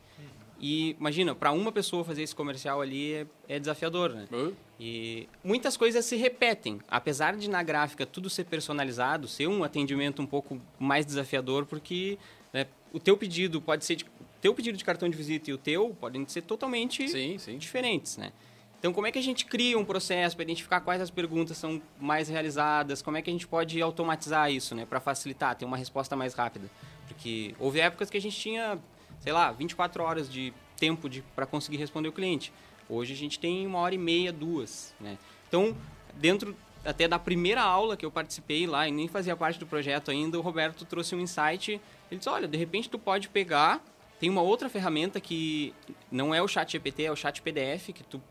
E 0.59 0.95
imagina, 0.99 1.35
para 1.35 1.51
uma 1.51 1.71
pessoa 1.71 2.03
fazer 2.03 2.23
esse 2.23 2.35
comercial 2.35 2.81
ali 2.81 3.13
é, 3.13 3.27
é 3.47 3.59
desafiador, 3.59 4.11
né? 4.11 4.25
Uhum. 4.31 4.53
E 4.79 5.27
muitas 5.43 5.77
coisas 5.77 6.03
se 6.05 6.15
repetem, 6.15 6.79
apesar 6.87 7.35
de 7.35 7.49
na 7.49 7.61
gráfica 7.63 8.05
tudo 8.05 8.29
ser 8.29 8.45
personalizado, 8.45 9.27
ser 9.27 9.47
um 9.47 9.63
atendimento 9.63 10.21
um 10.21 10.25
pouco 10.25 10.59
mais 10.79 11.05
desafiador, 11.05 11.65
porque 11.65 12.17
né, 12.53 12.67
o 12.93 12.99
teu 12.99 13.17
pedido 13.17 13.61
pode 13.61 13.85
ser 13.85 13.95
de, 13.95 14.05
teu 14.41 14.53
pedido 14.53 14.77
de 14.77 14.83
cartão 14.83 15.09
de 15.09 15.17
visita 15.17 15.49
e 15.49 15.53
o 15.53 15.57
teu 15.57 15.95
podem 15.99 16.27
ser 16.27 16.41
totalmente 16.41 17.07
sim, 17.09 17.37
sim. 17.37 17.57
diferentes, 17.57 18.17
né? 18.17 18.31
Então, 18.79 18.93
como 18.93 19.07
é 19.07 19.11
que 19.11 19.17
a 19.17 19.21
gente 19.21 19.45
cria 19.45 19.79
um 19.79 19.85
processo 19.85 20.35
para 20.35 20.43
identificar 20.43 20.79
quais 20.79 21.01
as 21.01 21.09
perguntas 21.09 21.57
são 21.57 21.81
mais 21.99 22.29
realizadas? 22.29 23.01
Como 23.01 23.17
é 23.17 23.21
que 23.21 23.29
a 23.29 23.33
gente 23.33 23.47
pode 23.47 23.81
automatizar 23.81 24.51
isso, 24.51 24.75
né, 24.75 24.85
para 24.85 24.99
facilitar, 24.99 25.55
ter 25.55 25.65
uma 25.65 25.77
resposta 25.77 26.15
mais 26.15 26.35
rápida? 26.35 26.69
Porque 27.07 27.55
houve 27.59 27.79
épocas 27.79 28.09
que 28.09 28.17
a 28.17 28.21
gente 28.21 28.37
tinha 28.37 28.77
sei 29.19 29.34
lá, 29.34 29.51
24 29.51 30.04
horas 30.04 30.32
de 30.32 30.54
tempo 30.78 31.10
para 31.36 31.45
conseguir 31.45 31.78
responder 31.78 32.10
o 32.10 32.12
cliente. 32.12 32.51
Hoje 32.88 33.13
a 33.13 33.15
gente 33.15 33.39
tem 33.39 33.65
uma 33.65 33.80
hora 33.80 33.95
e 33.95 33.97
meia, 33.97 34.32
duas. 34.32 34.93
Né? 34.99 35.17
Então, 35.47 35.75
dentro 36.13 36.56
até 36.84 37.08
da 37.08 37.17
primeira 37.17 37.62
aula 37.62 37.97
que 37.97 38.06
eu 38.06 38.12
participei 38.12 38.67
lá 38.67 38.88
e 38.88 38.91
nem 38.91 39.08
fazia 39.08 39.36
parte 39.36 39.60
do 39.60 39.65
projeto 39.65 40.12
ainda, 40.12 40.38
o 40.38 40.41
Roberto 40.41 40.86
trouxe 40.86 41.15
um 41.15 41.19
insight. 41.19 41.82
Ele 42.12 42.17
disse: 42.17 42.30
olha, 42.30 42.47
de 42.47 42.58
repente 42.58 42.89
tu 42.89 42.99
pode 42.99 43.30
pegar. 43.30 43.84
Tem 44.19 44.30
uma 44.30 44.41
outra 44.41 44.69
ferramenta 44.69 45.19
que 45.19 45.73
não 46.10 46.34
é 46.34 46.41
o 46.41 46.47
chat 46.47 46.71
GPT, 46.71 47.04
é 47.04 47.12
o 47.12 47.17
chat 47.17 47.41
PDF, 47.41 47.91
que 47.93 48.04
tu 48.04 48.21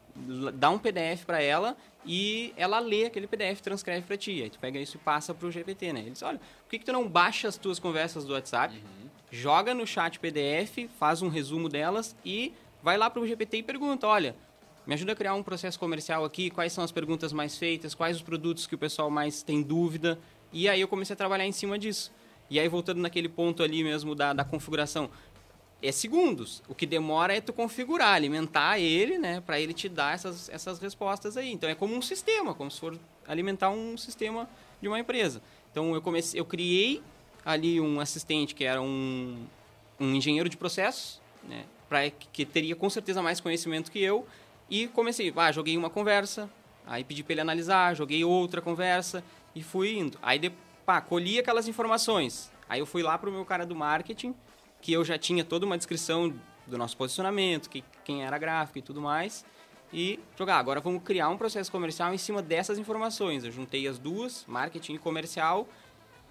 dá 0.54 0.70
um 0.70 0.78
PDF 0.78 1.24
para 1.26 1.42
ela 1.42 1.76
e 2.06 2.54
ela 2.56 2.78
lê 2.78 3.04
aquele 3.04 3.26
PDF, 3.26 3.60
transcreve 3.60 4.06
para 4.06 4.16
ti. 4.16 4.42
Aí 4.42 4.48
tu 4.48 4.58
pega 4.58 4.78
isso 4.78 4.96
e 4.96 5.00
passa 5.00 5.34
pro 5.34 5.50
GPT, 5.50 5.92
né? 5.92 6.00
Ele 6.00 6.10
diz, 6.10 6.22
olha, 6.22 6.38
por 6.38 6.70
que, 6.70 6.78
que 6.78 6.86
tu 6.86 6.92
não 6.92 7.06
baixa 7.06 7.48
as 7.48 7.58
tuas 7.58 7.78
conversas 7.78 8.24
do 8.24 8.32
WhatsApp, 8.32 8.82
joga 9.34 9.74
no 9.74 9.84
chat 9.84 10.20
PDF, 10.20 10.88
faz 10.96 11.20
um 11.20 11.28
resumo 11.28 11.68
delas 11.68 12.14
e 12.24 12.54
vai 12.80 12.96
lá 12.96 13.10
pro 13.10 13.26
GPT 13.26 13.58
e 13.58 13.62
pergunta, 13.64 14.06
olha, 14.06 14.36
me 14.86 14.94
ajuda 14.94 15.10
a 15.10 15.16
criar 15.16 15.34
um 15.34 15.42
processo 15.42 15.76
comercial 15.76 16.24
aqui, 16.24 16.50
quais 16.50 16.72
são 16.72 16.84
as 16.84 16.92
perguntas 16.92 17.32
mais 17.32 17.58
feitas, 17.58 17.96
quais 17.96 18.18
os 18.18 18.22
produtos 18.22 18.64
que 18.64 18.76
o 18.76 18.78
pessoal 18.78 19.10
mais 19.10 19.42
tem 19.42 19.60
dúvida. 19.60 20.20
E 20.52 20.68
aí 20.68 20.80
eu 20.80 20.86
comecei 20.86 21.14
a 21.14 21.16
trabalhar 21.16 21.44
em 21.44 21.50
cima 21.50 21.76
disso. 21.76 22.12
E 22.48 22.60
aí 22.60 22.68
voltando 22.68 23.00
naquele 23.00 23.28
ponto 23.28 23.64
ali 23.64 23.82
mesmo 23.82 24.14
da, 24.14 24.32
da 24.32 24.44
configuração, 24.44 25.10
é 25.82 25.90
segundos. 25.90 26.62
O 26.68 26.74
que 26.74 26.86
demora 26.86 27.36
é 27.36 27.40
tu 27.40 27.52
configurar, 27.52 28.14
alimentar 28.14 28.78
ele, 28.78 29.18
né, 29.18 29.40
para 29.40 29.58
ele 29.58 29.74
te 29.74 29.88
dar 29.88 30.14
essas, 30.14 30.48
essas 30.48 30.78
respostas 30.78 31.36
aí. 31.36 31.50
Então 31.50 31.68
é 31.68 31.74
como 31.74 31.92
um 31.92 32.02
sistema, 32.02 32.54
como 32.54 32.70
se 32.70 32.78
for 32.78 32.96
alimentar 33.26 33.70
um 33.70 33.96
sistema 33.96 34.48
de 34.80 34.86
uma 34.86 35.00
empresa. 35.00 35.42
Então 35.72 35.92
eu 35.92 36.00
comecei, 36.00 36.38
eu 36.38 36.44
criei 36.44 37.02
ali 37.44 37.80
um 37.80 38.00
assistente 38.00 38.54
que 38.54 38.64
era 38.64 38.80
um, 38.80 39.46
um 40.00 40.14
engenheiro 40.14 40.48
de 40.48 40.56
processos, 40.56 41.20
né, 41.42 41.64
para 41.88 42.10
que 42.10 42.44
teria 42.44 42.74
com 42.74 42.88
certeza 42.88 43.22
mais 43.22 43.40
conhecimento 43.40 43.90
que 43.90 44.02
eu 44.02 44.26
e 44.70 44.88
comecei, 44.88 45.32
ah, 45.36 45.52
joguei 45.52 45.76
uma 45.76 45.90
conversa, 45.90 46.48
aí 46.86 47.04
pedi 47.04 47.22
para 47.22 47.34
ele 47.34 47.40
analisar, 47.42 47.94
joguei 47.94 48.24
outra 48.24 48.60
conversa 48.60 49.22
e 49.54 49.62
fui 49.62 49.98
indo. 49.98 50.18
Aí 50.22 50.38
de, 50.38 50.50
pá, 50.86 51.00
colhi 51.00 51.38
aquelas 51.38 51.68
informações. 51.68 52.50
Aí 52.68 52.80
eu 52.80 52.86
fui 52.86 53.02
lá 53.02 53.18
pro 53.18 53.30
meu 53.30 53.44
cara 53.44 53.66
do 53.66 53.74
marketing 53.74 54.34
que 54.80 54.92
eu 54.92 55.02
já 55.04 55.16
tinha 55.16 55.42
toda 55.42 55.64
uma 55.64 55.78
descrição 55.78 56.34
do 56.66 56.76
nosso 56.76 56.96
posicionamento, 56.96 57.70
que, 57.70 57.82
quem 58.04 58.22
era 58.22 58.36
gráfico 58.36 58.78
e 58.78 58.82
tudo 58.82 59.00
mais, 59.00 59.44
e 59.92 60.20
jogar. 60.36 60.58
Agora 60.58 60.80
vamos 60.80 61.02
criar 61.02 61.28
um 61.30 61.38
processo 61.38 61.72
comercial 61.72 62.12
em 62.12 62.18
cima 62.18 62.42
dessas 62.42 62.78
informações. 62.78 63.44
Eu 63.44 63.52
juntei 63.52 63.86
as 63.88 63.98
duas, 63.98 64.44
marketing 64.46 64.94
e 64.94 64.98
comercial, 64.98 65.66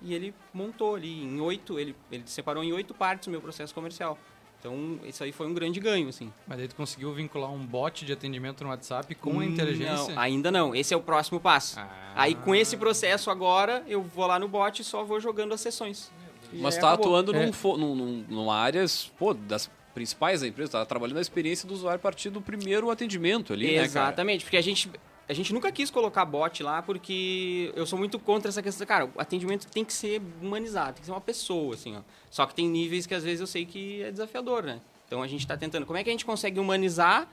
e 0.03 0.13
ele 0.13 0.33
montou 0.53 0.95
ali 0.95 1.23
em 1.23 1.39
oito, 1.39 1.79
ele, 1.79 1.95
ele 2.11 2.23
separou 2.25 2.63
em 2.63 2.73
oito 2.73 2.93
partes 2.93 3.27
o 3.27 3.31
meu 3.31 3.41
processo 3.41 3.73
comercial. 3.73 4.17
Então, 4.59 4.97
isso 5.03 5.21
aí 5.23 5.33
foi 5.33 5.45
um 5.45 5.53
grande 5.53 5.77
ganho, 5.79 6.07
assim. 6.07 6.31
Mas 6.47 6.57
aí 6.57 6.69
tu 6.69 6.75
conseguiu 6.75 7.13
vincular 7.13 7.51
um 7.51 7.65
bot 7.65 8.05
de 8.05 8.13
atendimento 8.13 8.63
no 8.63 8.69
WhatsApp 8.69 9.13
com 9.15 9.41
a 9.41 9.45
inteligência? 9.45 10.13
Não, 10.15 10.21
ainda 10.21 10.49
não. 10.51 10.73
Esse 10.73 10.93
é 10.93 10.97
o 10.97 11.01
próximo 11.01 11.37
passo. 11.37 11.77
Ah. 11.79 12.13
Aí, 12.15 12.33
com 12.33 12.55
esse 12.55 12.77
processo 12.77 13.29
agora, 13.29 13.83
eu 13.87 14.01
vou 14.01 14.25
lá 14.25 14.39
no 14.39 14.47
bot 14.47 14.81
e 14.81 14.85
só 14.85 15.03
vou 15.03 15.19
jogando 15.19 15.53
as 15.53 15.59
sessões. 15.59 16.09
Mas 16.53 16.75
aí 16.75 16.81
tá 16.81 16.93
acabou. 16.93 17.07
atuando 17.17 17.35
É. 17.35 17.45
num, 17.45 17.77
num, 17.77 17.95
num, 17.95 18.25
numa 18.29 18.55
área, 18.55 18.85
pô, 19.17 19.33
das 19.33 19.69
principais 19.93 20.39
da 20.39 20.47
empresa, 20.47 20.71
tá 20.71 20.85
trabalhando 20.85 21.17
a 21.17 21.21
experiência 21.21 21.67
do 21.67 21.73
usuário 21.73 21.97
a 21.97 22.01
partir 22.01 22.29
do 22.29 22.41
primeiro 22.41 22.89
atendimento 22.89 23.51
ali, 23.51 23.75
né? 23.75 23.83
Exatamente, 23.83 24.45
porque 24.45 24.57
a 24.57 24.61
gente, 24.61 24.89
a 25.27 25.33
gente 25.33 25.53
nunca 25.53 25.71
quis 25.71 25.89
colocar 25.89 26.25
bot 26.25 26.61
lá 26.63 26.81
porque 26.81 27.71
eu 27.75 27.85
sou 27.85 27.97
muito 27.97 28.19
contra 28.19 28.49
essa 28.49 28.61
questão. 28.61 28.85
Cara, 28.85 29.05
o 29.05 29.11
atendimento 29.21 29.67
tem 29.67 29.83
que 29.85 29.93
ser 29.93 30.21
humanizado, 30.41 30.93
tem 30.93 31.01
que 31.01 31.05
ser 31.05 31.11
uma 31.11 31.21
pessoa, 31.21 31.73
assim, 31.75 31.95
ó. 31.95 32.01
Só 32.29 32.45
que 32.45 32.53
tem 32.53 32.67
níveis 32.67 33.05
que 33.05 33.13
às 33.13 33.23
vezes 33.23 33.39
eu 33.41 33.47
sei 33.47 33.65
que 33.65 34.01
é 34.03 34.11
desafiador, 34.11 34.63
né? 34.63 34.79
Então 35.07 35.21
a 35.21 35.27
gente 35.27 35.45
tá 35.47 35.55
tentando. 35.55 35.85
Como 35.85 35.97
é 35.97 36.03
que 36.03 36.09
a 36.09 36.13
gente 36.13 36.25
consegue 36.25 36.59
humanizar, 36.59 37.27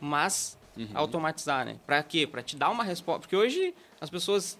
mas 0.00 0.56
Uhum. 0.76 0.88
automatizar, 0.94 1.66
né? 1.66 1.76
Pra 1.86 2.02
quê? 2.02 2.26
Pra 2.26 2.42
te 2.42 2.56
dar 2.56 2.70
uma 2.70 2.82
resposta. 2.82 3.20
Porque 3.20 3.36
hoje 3.36 3.74
as 4.00 4.08
pessoas 4.08 4.58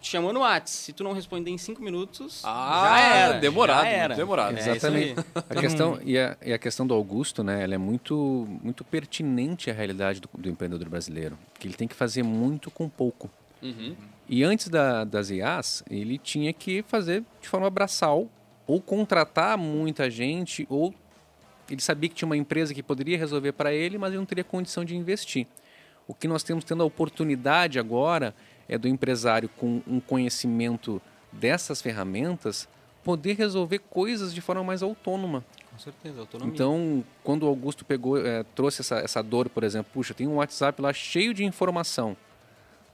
te 0.00 0.08
chamam 0.10 0.32
no 0.32 0.40
WhatsApp. 0.40 0.70
Se 0.70 0.92
tu 0.92 1.02
não 1.04 1.12
responder 1.12 1.50
em 1.50 1.58
cinco 1.58 1.82
minutos, 1.82 2.42
Ah, 2.44 2.94
já 2.96 3.00
era. 3.00 3.38
demorado, 3.40 3.82
já 3.84 3.88
era. 3.88 4.14
demorado. 4.14 4.56
É, 4.56 4.60
Exatamente. 4.60 5.14
A 5.48 5.54
questão, 5.54 5.98
e, 6.04 6.18
a, 6.18 6.36
e 6.44 6.52
a 6.52 6.58
questão 6.58 6.86
do 6.86 6.94
Augusto, 6.94 7.42
né, 7.42 7.62
ela 7.62 7.74
é 7.74 7.78
muito, 7.78 8.46
muito 8.62 8.84
pertinente 8.84 9.70
à 9.70 9.74
realidade 9.74 10.20
do, 10.20 10.28
do 10.36 10.48
empreendedor 10.48 10.88
brasileiro. 10.88 11.38
Que 11.58 11.66
ele 11.66 11.74
tem 11.74 11.88
que 11.88 11.94
fazer 11.94 12.22
muito 12.22 12.70
com 12.70 12.88
pouco. 12.88 13.30
Uhum. 13.62 13.96
E 14.28 14.44
antes 14.44 14.68
da, 14.68 15.04
das 15.04 15.30
IAs, 15.30 15.82
ele 15.90 16.18
tinha 16.18 16.52
que 16.52 16.82
fazer 16.86 17.24
de 17.40 17.48
forma 17.48 17.68
braçal, 17.70 18.28
ou 18.66 18.80
contratar 18.80 19.56
muita 19.56 20.10
gente, 20.10 20.66
ou 20.68 20.94
ele 21.70 21.80
sabia 21.80 22.08
que 22.08 22.14
tinha 22.14 22.26
uma 22.26 22.36
empresa 22.36 22.72
que 22.74 22.82
poderia 22.82 23.16
resolver 23.18 23.52
para 23.52 23.72
ele, 23.72 23.98
mas 23.98 24.10
ele 24.10 24.18
não 24.18 24.26
teria 24.26 24.44
condição 24.44 24.84
de 24.84 24.94
investir. 24.94 25.46
O 26.06 26.14
que 26.14 26.28
nós 26.28 26.42
temos 26.42 26.64
tendo 26.64 26.82
a 26.82 26.86
oportunidade 26.86 27.78
agora 27.78 28.34
é 28.68 28.76
do 28.76 28.88
empresário 28.88 29.48
com 29.48 29.82
um 29.86 30.00
conhecimento 30.00 31.00
dessas 31.32 31.80
ferramentas 31.80 32.68
poder 33.02 33.36
resolver 33.36 33.78
coisas 33.78 34.34
de 34.34 34.40
forma 34.40 34.62
mais 34.62 34.82
autônoma. 34.82 35.44
Com 35.70 35.78
certeza, 35.78 36.20
autonomia. 36.20 36.52
Então, 36.52 37.04
quando 37.22 37.44
o 37.44 37.46
Augusto 37.46 37.84
pegou, 37.84 38.18
eh, 38.18 38.44
trouxe 38.54 38.82
essa, 38.82 38.96
essa 38.98 39.22
dor, 39.22 39.48
por 39.48 39.62
exemplo, 39.62 39.90
puxa, 39.94 40.12
tem 40.12 40.26
um 40.26 40.36
WhatsApp 40.36 40.82
lá 40.82 40.92
cheio 40.92 41.32
de 41.32 41.44
informação. 41.44 42.16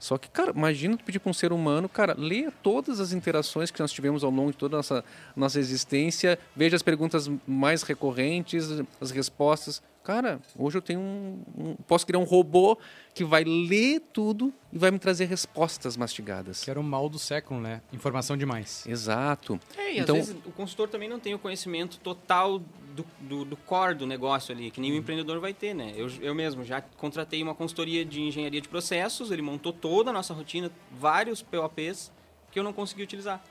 Só 0.04 0.18
que, 0.18 0.28
cara, 0.28 0.52
imagina 0.54 0.98
tu 0.98 1.02
pedir 1.04 1.18
para 1.18 1.30
um 1.30 1.32
ser 1.32 1.50
humano, 1.50 1.88
cara, 1.88 2.14
leia 2.18 2.52
todas 2.62 3.00
as 3.00 3.14
interações 3.14 3.70
que 3.70 3.80
nós 3.80 3.90
tivemos 3.90 4.22
ao 4.22 4.30
longo 4.30 4.50
de 4.50 4.58
toda 4.58 4.76
a 4.76 4.78
nossa, 4.80 5.02
nossa 5.34 5.58
existência, 5.58 6.38
veja 6.54 6.76
as 6.76 6.82
perguntas 6.82 7.26
mais 7.46 7.82
recorrentes, 7.82 8.68
as 9.00 9.10
respostas. 9.10 9.82
Cara, 10.02 10.38
hoje 10.58 10.76
eu 10.76 10.82
tenho 10.82 11.00
um, 11.00 11.38
um- 11.56 11.74
Posso 11.88 12.06
criar 12.06 12.18
um 12.18 12.24
robô 12.24 12.76
que 13.14 13.24
vai 13.24 13.44
ler 13.44 14.02
tudo 14.12 14.52
e 14.70 14.76
vai 14.76 14.90
me 14.90 14.98
trazer 14.98 15.24
respostas 15.24 15.96
mastigadas. 15.96 16.62
Que 16.62 16.70
era 16.70 16.78
o 16.78 16.82
mal 16.84 17.08
do 17.08 17.18
século, 17.18 17.58
né? 17.58 17.80
Informação 17.90 18.36
demais. 18.36 18.84
Exato. 18.86 19.58
É, 19.74 19.94
e 19.94 20.00
Então- 20.00 20.16
às 20.18 20.26
vezes 20.28 20.42
o 20.44 20.50
consultor 20.52 20.86
também 20.90 21.08
não 21.08 21.18
tem 21.18 21.32
o 21.32 21.38
conhecimento 21.38 21.98
total 22.00 22.60
do, 22.94 23.04
do, 23.20 23.44
do 23.44 23.56
core 23.56 23.94
do 23.94 24.06
negócio 24.06 24.54
ali, 24.54 24.70
que 24.70 24.80
nem 24.80 24.92
o 24.92 24.96
empreendedor 24.96 25.40
vai 25.40 25.52
ter, 25.52 25.74
né? 25.74 25.92
Eu, 25.96 26.08
eu 26.20 26.34
mesmo 26.34 26.64
já 26.64 26.80
contratei 26.80 27.42
uma 27.42 27.54
consultoria 27.54 28.04
de 28.04 28.20
engenharia 28.22 28.60
de 28.60 28.68
processos, 28.68 29.30
ele 29.30 29.42
montou 29.42 29.72
toda 29.72 30.10
a 30.10 30.12
nossa 30.12 30.32
rotina, 30.32 30.70
vários 30.92 31.42
POPs 31.42 32.12
que 32.52 32.58
eu 32.58 32.62
não 32.62 32.72
consegui 32.72 33.02
utilizar. 33.02 33.42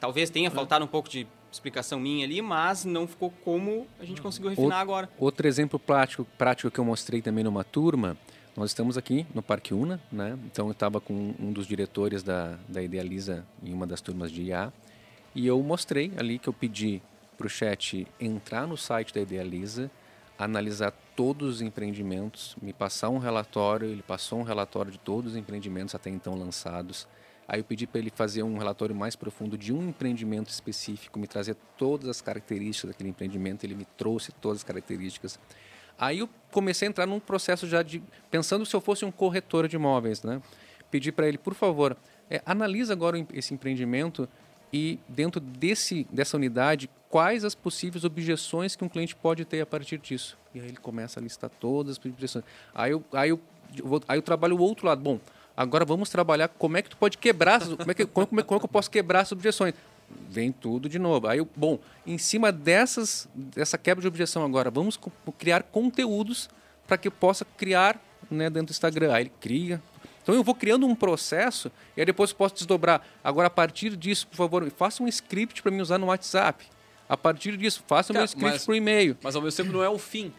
Talvez 0.00 0.30
tenha 0.30 0.50
faltado 0.50 0.84
um 0.84 0.88
pouco 0.88 1.08
de 1.08 1.26
explicação 1.50 1.98
minha 1.98 2.24
ali, 2.24 2.40
mas 2.40 2.84
não 2.84 3.06
ficou 3.06 3.30
como 3.44 3.86
a 4.00 4.04
gente 4.04 4.20
conseguiu 4.22 4.50
refinar 4.50 4.80
agora. 4.80 5.08
Outro 5.18 5.46
exemplo 5.46 5.78
prático, 5.78 6.26
prático 6.36 6.70
que 6.70 6.78
eu 6.78 6.84
mostrei 6.84 7.20
também 7.20 7.44
numa 7.44 7.64
turma, 7.64 8.16
nós 8.56 8.70
estamos 8.70 8.96
aqui 8.96 9.26
no 9.34 9.42
Parque 9.42 9.74
Una, 9.74 10.00
né? 10.10 10.38
Então 10.46 10.66
eu 10.66 10.72
estava 10.72 11.00
com 11.00 11.34
um 11.38 11.52
dos 11.52 11.66
diretores 11.66 12.22
da, 12.22 12.58
da 12.68 12.82
Idealiza 12.82 13.46
em 13.62 13.72
uma 13.72 13.86
das 13.86 14.00
turmas 14.00 14.30
de 14.30 14.42
IA 14.42 14.72
e 15.34 15.46
eu 15.46 15.62
mostrei 15.62 16.12
ali 16.16 16.38
que 16.38 16.48
eu 16.48 16.52
pedi 16.52 17.02
para 17.38 17.46
o 17.46 17.50
chat 17.50 18.06
entrar 18.20 18.66
no 18.66 18.76
site 18.76 19.14
da 19.14 19.20
Idealiza, 19.20 19.88
analisar 20.36 20.92
todos 21.14 21.56
os 21.56 21.60
empreendimentos, 21.62 22.56
me 22.60 22.72
passar 22.72 23.08
um 23.08 23.18
relatório, 23.18 23.88
ele 23.88 24.02
passou 24.02 24.40
um 24.40 24.42
relatório 24.42 24.90
de 24.90 24.98
todos 24.98 25.32
os 25.32 25.36
empreendimentos 25.38 25.94
até 25.94 26.10
então 26.10 26.34
lançados. 26.34 27.06
Aí 27.46 27.60
eu 27.60 27.64
pedi 27.64 27.86
para 27.86 28.00
ele 28.00 28.10
fazer 28.10 28.42
um 28.42 28.58
relatório 28.58 28.94
mais 28.94 29.16
profundo 29.16 29.56
de 29.56 29.72
um 29.72 29.88
empreendimento 29.88 30.50
específico, 30.50 31.18
me 31.18 31.26
trazer 31.26 31.56
todas 31.76 32.08
as 32.08 32.20
características 32.20 32.90
daquele 32.90 33.08
empreendimento, 33.08 33.64
ele 33.64 33.74
me 33.74 33.86
trouxe 33.96 34.32
todas 34.32 34.58
as 34.58 34.64
características. 34.64 35.38
Aí 35.98 36.18
eu 36.18 36.28
comecei 36.50 36.86
a 36.86 36.90
entrar 36.90 37.06
num 37.06 37.18
processo 37.18 37.66
já 37.66 37.82
de 37.82 38.02
pensando 38.30 38.66
se 38.66 38.74
eu 38.74 38.80
fosse 38.80 39.04
um 39.04 39.10
corretor 39.10 39.66
de 39.66 39.76
imóveis, 39.76 40.22
né? 40.22 40.42
Pedi 40.90 41.10
para 41.10 41.26
ele, 41.26 41.38
por 41.38 41.54
favor, 41.54 41.96
é, 42.30 42.42
analisa 42.44 42.92
agora 42.92 43.18
esse 43.32 43.54
empreendimento 43.54 44.28
e 44.72 44.98
dentro 45.08 45.40
desse 45.40 46.06
dessa 46.10 46.36
unidade 46.36 46.88
quais 47.08 47.44
as 47.44 47.54
possíveis 47.54 48.04
objeções 48.04 48.76
que 48.76 48.84
um 48.84 48.88
cliente 48.88 49.14
pode 49.16 49.44
ter 49.44 49.60
a 49.60 49.66
partir 49.66 49.98
disso. 49.98 50.36
E 50.54 50.60
aí 50.60 50.68
ele 50.68 50.76
começa 50.76 51.18
a 51.18 51.22
listar 51.22 51.50
todas 51.60 51.98
as 51.98 52.04
objeções. 52.04 52.44
Aí 52.74 52.92
eu, 52.92 53.02
aí 53.12 53.30
eu, 53.30 53.40
vou- 53.82 54.02
aí 54.08 54.18
eu 54.18 54.22
trabalho 54.22 54.56
o 54.56 54.60
outro 54.60 54.86
lado. 54.86 55.00
Bom, 55.00 55.18
agora 55.56 55.84
vamos 55.84 56.10
trabalhar 56.10 56.48
como 56.48 56.76
é 56.76 56.82
que 56.82 56.90
tu 56.90 56.96
pode 56.96 57.16
quebrar, 57.18 57.60
como 57.60 57.90
é 57.90 57.94
que, 57.94 58.04
como, 58.06 58.26
como 58.26 58.40
é- 58.40 58.44
como 58.44 58.56
é 58.56 58.60
que 58.60 58.64
eu 58.66 58.68
posso 58.70 58.90
quebrar 58.90 59.20
as 59.20 59.32
objeções. 59.32 59.74
Vem 60.30 60.50
tudo 60.52 60.88
de 60.88 60.98
novo. 60.98 61.26
Aí, 61.28 61.38
eu, 61.38 61.48
bom, 61.54 61.78
em 62.06 62.16
cima 62.16 62.50
dessas, 62.50 63.28
dessa 63.34 63.76
quebra 63.76 64.00
de 64.02 64.08
objeção 64.08 64.42
agora, 64.44 64.70
vamos 64.70 64.98
criar 65.38 65.62
conteúdos 65.64 66.48
para 66.86 66.96
que 66.96 67.08
eu 67.08 67.12
possa 67.12 67.44
criar 67.44 68.00
né, 68.30 68.48
dentro 68.48 68.68
do 68.68 68.70
Instagram. 68.70 69.12
Aí 69.12 69.24
ele 69.24 69.32
cria. 69.40 69.82
Então 70.22 70.34
eu 70.34 70.42
vou 70.44 70.54
criando 70.54 70.86
um 70.86 70.94
processo 70.94 71.70
e 71.96 72.00
aí 72.00 72.06
depois 72.06 72.32
posso 72.34 72.54
desdobrar. 72.54 73.02
Agora, 73.24 73.46
a 73.46 73.50
partir 73.50 73.96
disso, 73.96 74.26
por 74.26 74.36
favor, 74.36 74.70
faça 74.70 75.02
um 75.02 75.08
script 75.08 75.62
para 75.62 75.70
mim 75.70 75.80
usar 75.80 75.96
no 75.98 76.06
WhatsApp. 76.06 76.66
A 77.08 77.16
partir 77.16 77.56
disso, 77.56 77.82
faça 77.86 78.12
o 78.12 78.14
meu 78.14 78.20
Cara, 78.20 78.26
script 78.26 78.52
mas- 78.52 78.66
por 78.66 78.74
e-mail. 78.74 79.16
Mas 79.22 79.34
ao 79.34 79.42
mesmo 79.42 79.56
tempo 79.64 79.72
não 79.76 79.82
é 79.82 79.88
o 79.88 79.98
fim. 79.98 80.32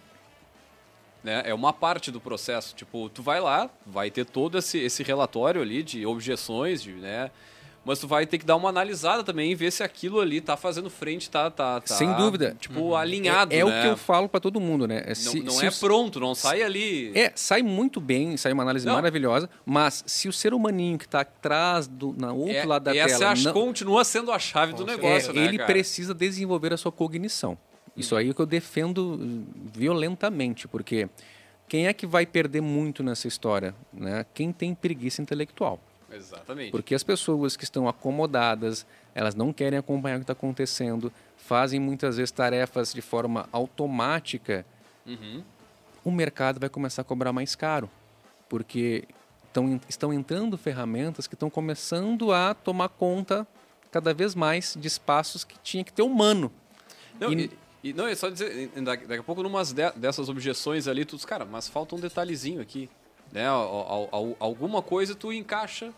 Né? 1.23 1.41
É 1.45 1.53
uma 1.53 1.73
parte 1.73 2.11
do 2.11 2.19
processo. 2.21 2.75
Tipo, 2.75 3.09
tu 3.09 3.21
vai 3.21 3.39
lá, 3.41 3.69
vai 3.85 4.09
ter 4.11 4.25
todo 4.25 4.57
esse, 4.57 4.77
esse 4.77 5.03
relatório 5.03 5.61
ali 5.61 5.83
de 5.83 6.05
objeções, 6.05 6.81
de, 6.81 6.93
né? 6.93 7.31
Mas 7.89 7.99
tu 7.99 8.07
vai 8.07 8.25
ter 8.25 8.37
que 8.37 8.45
dar 8.45 8.55
uma 8.55 8.69
analisada 8.69 9.23
também 9.23 9.51
e 9.51 9.55
ver 9.55 9.71
se 9.71 9.81
aquilo 9.83 10.19
ali 10.19 10.39
tá 10.39 10.55
fazendo 10.55 10.89
frente, 10.89 11.29
tá, 11.29 11.49
tá, 11.49 11.81
tá 11.81 11.95
Sem 11.95 12.13
dúvida. 12.13 12.55
tipo, 12.59 12.95
alinhado, 12.95 13.53
é, 13.53 13.57
é 13.59 13.65
né? 13.65 13.79
o 13.79 13.81
que 13.83 13.87
eu 13.89 13.97
falo 13.97 14.29
para 14.29 14.39
todo 14.39 14.59
mundo, 14.59 14.87
né? 14.87 15.01
É 15.05 15.09
Não, 15.09 15.15
se- 15.15 15.39
não 15.41 15.51
se 15.51 15.65
é 15.65 15.69
os- 15.69 15.79
pronto, 15.79 16.19
não 16.19 16.35
sai 16.35 16.61
ali... 16.61 17.11
É, 17.17 17.31
sai 17.35 17.61
muito 17.63 17.99
bem, 17.99 18.37
sai 18.37 18.53
uma 18.53 18.63
análise 18.63 18.85
Não. 18.85 18.93
maravilhosa, 18.93 19.49
mas 19.65 20.03
se 20.05 20.27
o 20.29 20.33
ser 20.33 20.53
humaninho 20.53 20.97
que 20.97 21.05
está 21.05 21.21
atrás, 21.21 21.87
do, 21.87 22.13
na 22.17 22.31
outro 22.31 22.55
É- 22.55 22.65
lado 22.65 22.83
da 22.83 22.95
essa 22.95 23.17
tela, 23.19 23.31
acho- 23.31 23.43
não- 23.45 23.53
continua 23.53 24.03
sendo 24.03 24.31
a 24.31 24.37
chave 24.39 24.73
do 24.73 24.85
negócio, 24.85 25.31
é, 25.31 25.33
né, 25.33 25.45
ele 25.45 25.57
cara? 25.57 25.71
precisa 25.73 26.13
desenvolver 26.13 26.71
a 26.73 26.77
sua 26.77 26.91
cognição. 26.91 27.57
Isso 27.97 28.15
aí 28.15 28.27
é 28.27 28.31
o 28.31 28.35
que 28.35 28.41
eu 28.41 28.45
defendo 28.45 29.19
eh, 29.21 29.69
violentamente, 29.73 30.67
porque 30.67 31.09
quem 31.67 31.87
é 31.87 31.93
que 31.93 32.05
vai 32.07 32.25
perder 32.25 32.61
muito 32.61 33.01
nessa 33.03 33.27
história? 33.27 33.73
Né? 33.93 34.25
Quem 34.33 34.51
tem 34.51 34.73
preguiça 34.75 35.21
intelectual. 35.21 35.79
Exatamente. 36.11 36.71
Porque 36.71 36.95
as 36.95 37.03
pessoas 37.03 37.55
que 37.57 37.63
estão 37.63 37.87
acomodadas, 37.87 38.85
elas 39.15 39.35
não 39.35 39.51
querem 39.53 39.77
acompanhar 39.79 40.15
o 40.15 40.19
que 40.19 40.23
está 40.23 40.33
acontecendo, 40.33 41.11
fazem 41.37 41.79
muitas 41.79 42.17
vezes 42.17 42.31
tarefas 42.31 42.93
de 42.93 43.01
forma 43.01 43.47
automática, 43.51 44.65
Uhum. 45.05 45.43
o 46.03 46.11
mercado 46.11 46.59
vai 46.59 46.69
começar 46.69 47.01
a 47.01 47.05
cobrar 47.05 47.31
mais 47.33 47.55
caro. 47.55 47.89
Porque 48.47 49.03
tão, 49.53 49.79
estão 49.89 50.13
entrando 50.13 50.57
ferramentas 50.57 51.27
que 51.27 51.33
estão 51.35 51.49
começando 51.49 52.31
a 52.31 52.53
tomar 52.53 52.89
conta 52.89 53.47
cada 53.91 54.13
vez 54.13 54.35
mais 54.35 54.75
de 54.79 54.87
espaços 54.87 55.43
que 55.43 55.57
tinha 55.59 55.83
que 55.83 55.91
ter 55.91 56.01
humano. 56.03 56.51
Não, 57.19 57.33
E- 57.33 57.49
e, 57.83 57.89
e- 57.89 57.93
não, 57.93 58.05
é 58.07 58.13
só 58.15 58.29
dizer, 58.29 58.69
daqui, 58.83 59.05
daqui 59.07 59.19
a 59.21 59.23
pouco, 59.23 59.41
numas 59.41 59.71
de- 59.71 59.91
dessas 59.93 60.29
objeções 60.29 60.87
ali, 60.87 61.03
tu 61.05 61.15
diz, 61.15 61.25
cara, 61.25 61.43
mas 61.45 61.67
falta 61.67 61.95
um 61.95 61.99
detalhezinho 61.99 62.61
aqui. 62.61 62.89
Né? 63.31 63.47
Al- 63.47 63.85
al- 63.89 64.09
al- 64.11 64.35
alguma 64.39 64.81
coisa 64.81 65.13
tu 65.15 65.31
encaixa 65.31 65.91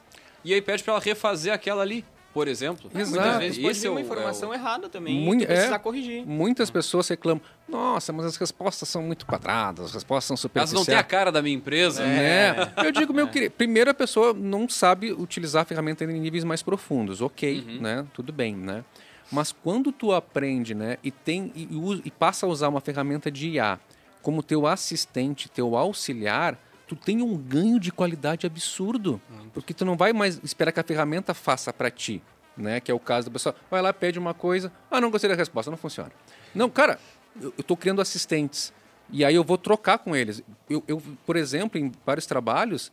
e 0.43 0.53
aí 0.53 0.61
pede 0.61 0.83
pra 0.83 0.93
ela 0.93 1.01
refazer 1.01 1.53
aquela 1.53 1.81
ali, 1.81 2.03
por 2.33 2.47
exemplo. 2.47 2.89
Exato. 2.93 3.09
Muitas 3.21 3.37
vezes 3.39 3.57
pode 3.57 3.71
Esse 3.71 3.87
é 3.87 3.89
uma 3.89 3.99
é 3.99 4.03
o- 4.03 4.05
informação 4.05 4.53
errada 4.53 4.89
também 4.89 5.19
Muito- 5.23 5.43
e 5.43 5.45
tu 5.45 5.49
precisar 5.49 5.75
é. 5.75 5.79
corrigir. 5.79 6.25
Muitas 6.25 6.69
pessoas 6.71 7.07
reclamam, 7.07 7.41
nossa, 7.67 8.11
mas 8.11 8.25
as 8.25 8.35
respostas 8.37 8.89
são 8.89 9.01
muito 9.03 9.25
quadradas, 9.25 9.85
as 9.85 9.93
respostas 9.93 10.39
são 10.39 10.49
Elas 10.53 10.73
não 10.73 10.83
têm 10.83 10.95
a 10.95 10.97
superficiais. 10.97 11.07
cara 11.07 11.31
da 11.31 11.41
minha 11.41 11.55
empresa. 11.55 12.03
Né? 12.05 12.53
Eu 12.83 12.91
digo, 12.91 13.13
meu 13.13 13.27
querido, 13.27 13.53
primeiro 13.55 13.89
a 13.89 13.93
pessoa 13.93 14.33
não 14.33 14.67
sabe 14.67 15.11
utilizar 15.13 15.61
a 15.61 15.65
ferramenta 15.65 16.03
em 16.03 16.07
níveis 16.19 16.43
mais 16.43 16.61
profundos, 16.61 17.21
ok, 17.21 17.61
né? 17.79 18.05
Tudo 18.13 18.33
bem, 18.33 18.55
né? 18.55 18.83
Mas 19.31 19.53
quando 19.53 19.93
tu 19.93 20.11
aprende, 20.11 20.75
né, 20.75 20.97
e 21.01 21.09
tem 21.09 21.53
e, 21.55 21.69
e 22.03 22.11
passa 22.11 22.45
a 22.45 22.49
usar 22.49 22.67
uma 22.67 22.81
ferramenta 22.81 23.31
de 23.31 23.51
IA 23.51 23.79
como 24.21 24.43
teu 24.43 24.67
assistente, 24.67 25.47
teu 25.49 25.77
auxiliar, 25.77 26.57
tu 26.91 26.95
tem 26.97 27.21
um 27.21 27.37
ganho 27.37 27.79
de 27.79 27.89
qualidade 27.89 28.45
absurdo, 28.45 29.21
porque 29.53 29.73
tu 29.73 29.85
não 29.85 29.95
vai 29.95 30.11
mais 30.11 30.41
esperar 30.43 30.73
que 30.73 30.79
a 30.81 30.83
ferramenta 30.83 31.33
faça 31.33 31.71
para 31.71 31.89
ti, 31.89 32.21
né? 32.57 32.81
Que 32.81 32.91
é 32.91 32.93
o 32.93 32.99
caso 32.99 33.27
da 33.27 33.31
pessoa, 33.31 33.55
vai 33.69 33.81
lá 33.81 33.93
pede 33.93 34.19
uma 34.19 34.33
coisa, 34.33 34.69
ah, 34.89 34.99
não 34.99 35.09
gostei 35.09 35.29
da 35.29 35.35
resposta, 35.37 35.71
não 35.71 35.77
funciona. 35.77 36.11
Não, 36.53 36.69
cara, 36.69 36.99
eu, 37.41 37.53
eu 37.57 37.63
tô 37.63 37.77
criando 37.77 38.01
assistentes. 38.01 38.73
E 39.09 39.23
aí 39.23 39.33
eu 39.33 39.43
vou 39.43 39.57
trocar 39.57 39.99
com 39.99 40.13
eles. 40.13 40.43
Eu, 40.69 40.83
eu, 40.85 41.01
por 41.25 41.37
exemplo, 41.37 41.79
em 41.79 41.93
vários 42.05 42.25
trabalhos, 42.25 42.91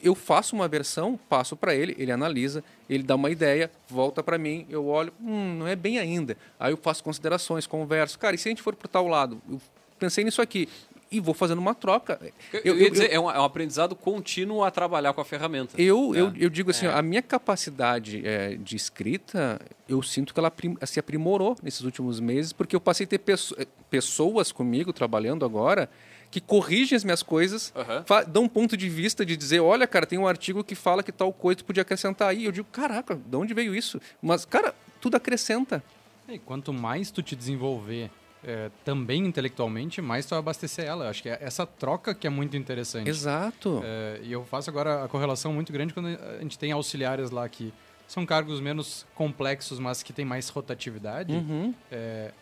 eu 0.00 0.14
faço 0.14 0.54
uma 0.54 0.68
versão, 0.68 1.18
passo 1.28 1.56
para 1.56 1.74
ele, 1.74 1.96
ele 1.98 2.12
analisa, 2.12 2.62
ele 2.88 3.02
dá 3.02 3.16
uma 3.16 3.30
ideia, 3.30 3.68
volta 3.88 4.22
para 4.22 4.38
mim, 4.38 4.64
eu 4.70 4.86
olho, 4.86 5.12
hum, 5.20 5.56
não 5.58 5.66
é 5.66 5.74
bem 5.74 5.98
ainda. 5.98 6.36
Aí 6.56 6.72
eu 6.72 6.76
faço 6.76 7.02
considerações, 7.02 7.66
converso. 7.66 8.16
Cara, 8.16 8.36
e 8.36 8.38
se 8.38 8.48
a 8.48 8.50
gente 8.50 8.62
for 8.62 8.76
para 8.76 8.86
tal 8.86 9.08
lado? 9.08 9.42
Eu 9.50 9.60
pensei 9.98 10.22
nisso 10.22 10.40
aqui. 10.40 10.68
E 11.12 11.18
vou 11.18 11.34
fazendo 11.34 11.58
uma 11.58 11.74
troca. 11.74 12.20
Eu, 12.52 12.60
Eu, 12.64 12.76
ia 12.78 12.84
eu- 12.86 12.90
dizer, 12.90 13.12
é, 13.12 13.18
um, 13.18 13.28
é 13.28 13.40
um 13.40 13.44
aprendizado 13.44 13.96
contínuo 13.96 14.62
a 14.62 14.70
trabalhar 14.70 15.12
com 15.12 15.20
a 15.20 15.24
ferramenta. 15.24 15.72
eu, 15.80 16.14
eu, 16.14 16.30
né? 16.30 16.36
eu 16.38 16.48
digo 16.48 16.70
assim, 16.70 16.86
a 16.86 17.02
minha 17.02 17.20
capacidade 17.20 18.22
eh, 18.24 18.56
de 18.60 18.76
escrita, 18.76 19.60
eu 19.88 20.00
sinto 20.02 20.32
que 20.32 20.38
ela 20.38 20.52
se 20.86 21.00
aprimorou 21.00 21.56
nesses 21.62 21.80
últimos 21.80 22.20
meses, 22.20 22.52
porque 22.52 22.76
eu 22.76 22.80
passei 22.80 23.04
a 23.04 23.08
ter 23.08 23.18
pesso- 23.18 23.56
eh, 23.58 23.66
pessoas 23.90 24.52
comigo 24.52 24.92
trabalhando 24.92 25.44
agora 25.44 25.90
que 26.30 26.40
corrigem 26.40 26.94
as 26.94 27.02
minhas 27.02 27.24
coisas, 27.24 27.74
fa- 28.06 28.22
dão 28.22 28.44
um 28.44 28.48
ponto 28.48 28.76
de 28.76 28.88
vista 28.88 29.26
de 29.26 29.36
dizer, 29.36 29.58
olha, 29.58 29.88
cara, 29.88 30.06
tem 30.06 30.16
um 30.16 30.28
artigo 30.28 30.62
que 30.62 30.76
fala 30.76 31.02
que 31.02 31.10
tal 31.10 31.32
coisa 31.32 31.56
tu 31.58 31.64
podia 31.64 31.82
acrescentar 31.82 32.28
aí. 32.28 32.44
Eu 32.44 32.52
digo, 32.52 32.68
caraca, 32.70 33.16
de 33.16 33.36
onde 33.36 33.52
veio 33.52 33.74
isso? 33.74 34.00
Mas, 34.22 34.44
cara, 34.44 34.72
tudo 35.00 35.16
acrescenta. 35.16 35.82
E 36.28 36.38
quanto 36.38 36.72
mais 36.72 37.10
tu 37.10 37.20
te 37.20 37.34
desenvolver 37.34 38.12
é, 38.42 38.70
também 38.84 39.24
intelectualmente, 39.24 40.00
mais 40.00 40.26
tu 40.26 40.34
abastecer 40.34 40.84
ela. 40.86 41.08
Acho 41.08 41.22
que 41.22 41.28
é 41.28 41.38
essa 41.40 41.66
troca 41.66 42.14
que 42.14 42.26
é 42.26 42.30
muito 42.30 42.56
interessante. 42.56 43.08
Exato. 43.08 43.82
É, 43.84 44.20
e 44.22 44.32
eu 44.32 44.44
faço 44.44 44.70
agora 44.70 45.04
a 45.04 45.08
correlação 45.08 45.52
muito 45.52 45.72
grande 45.72 45.92
quando 45.92 46.08
a 46.08 46.40
gente 46.40 46.58
tem 46.58 46.72
auxiliares 46.72 47.30
lá 47.30 47.48
que 47.48 47.72
são 48.08 48.26
cargos 48.26 48.60
menos 48.60 49.06
complexos, 49.14 49.78
mas 49.78 50.02
que 50.02 50.12
têm 50.12 50.24
mais 50.24 50.48
rotatividade. 50.48 51.32
Uhum. 51.32 51.74
É, 51.92 52.32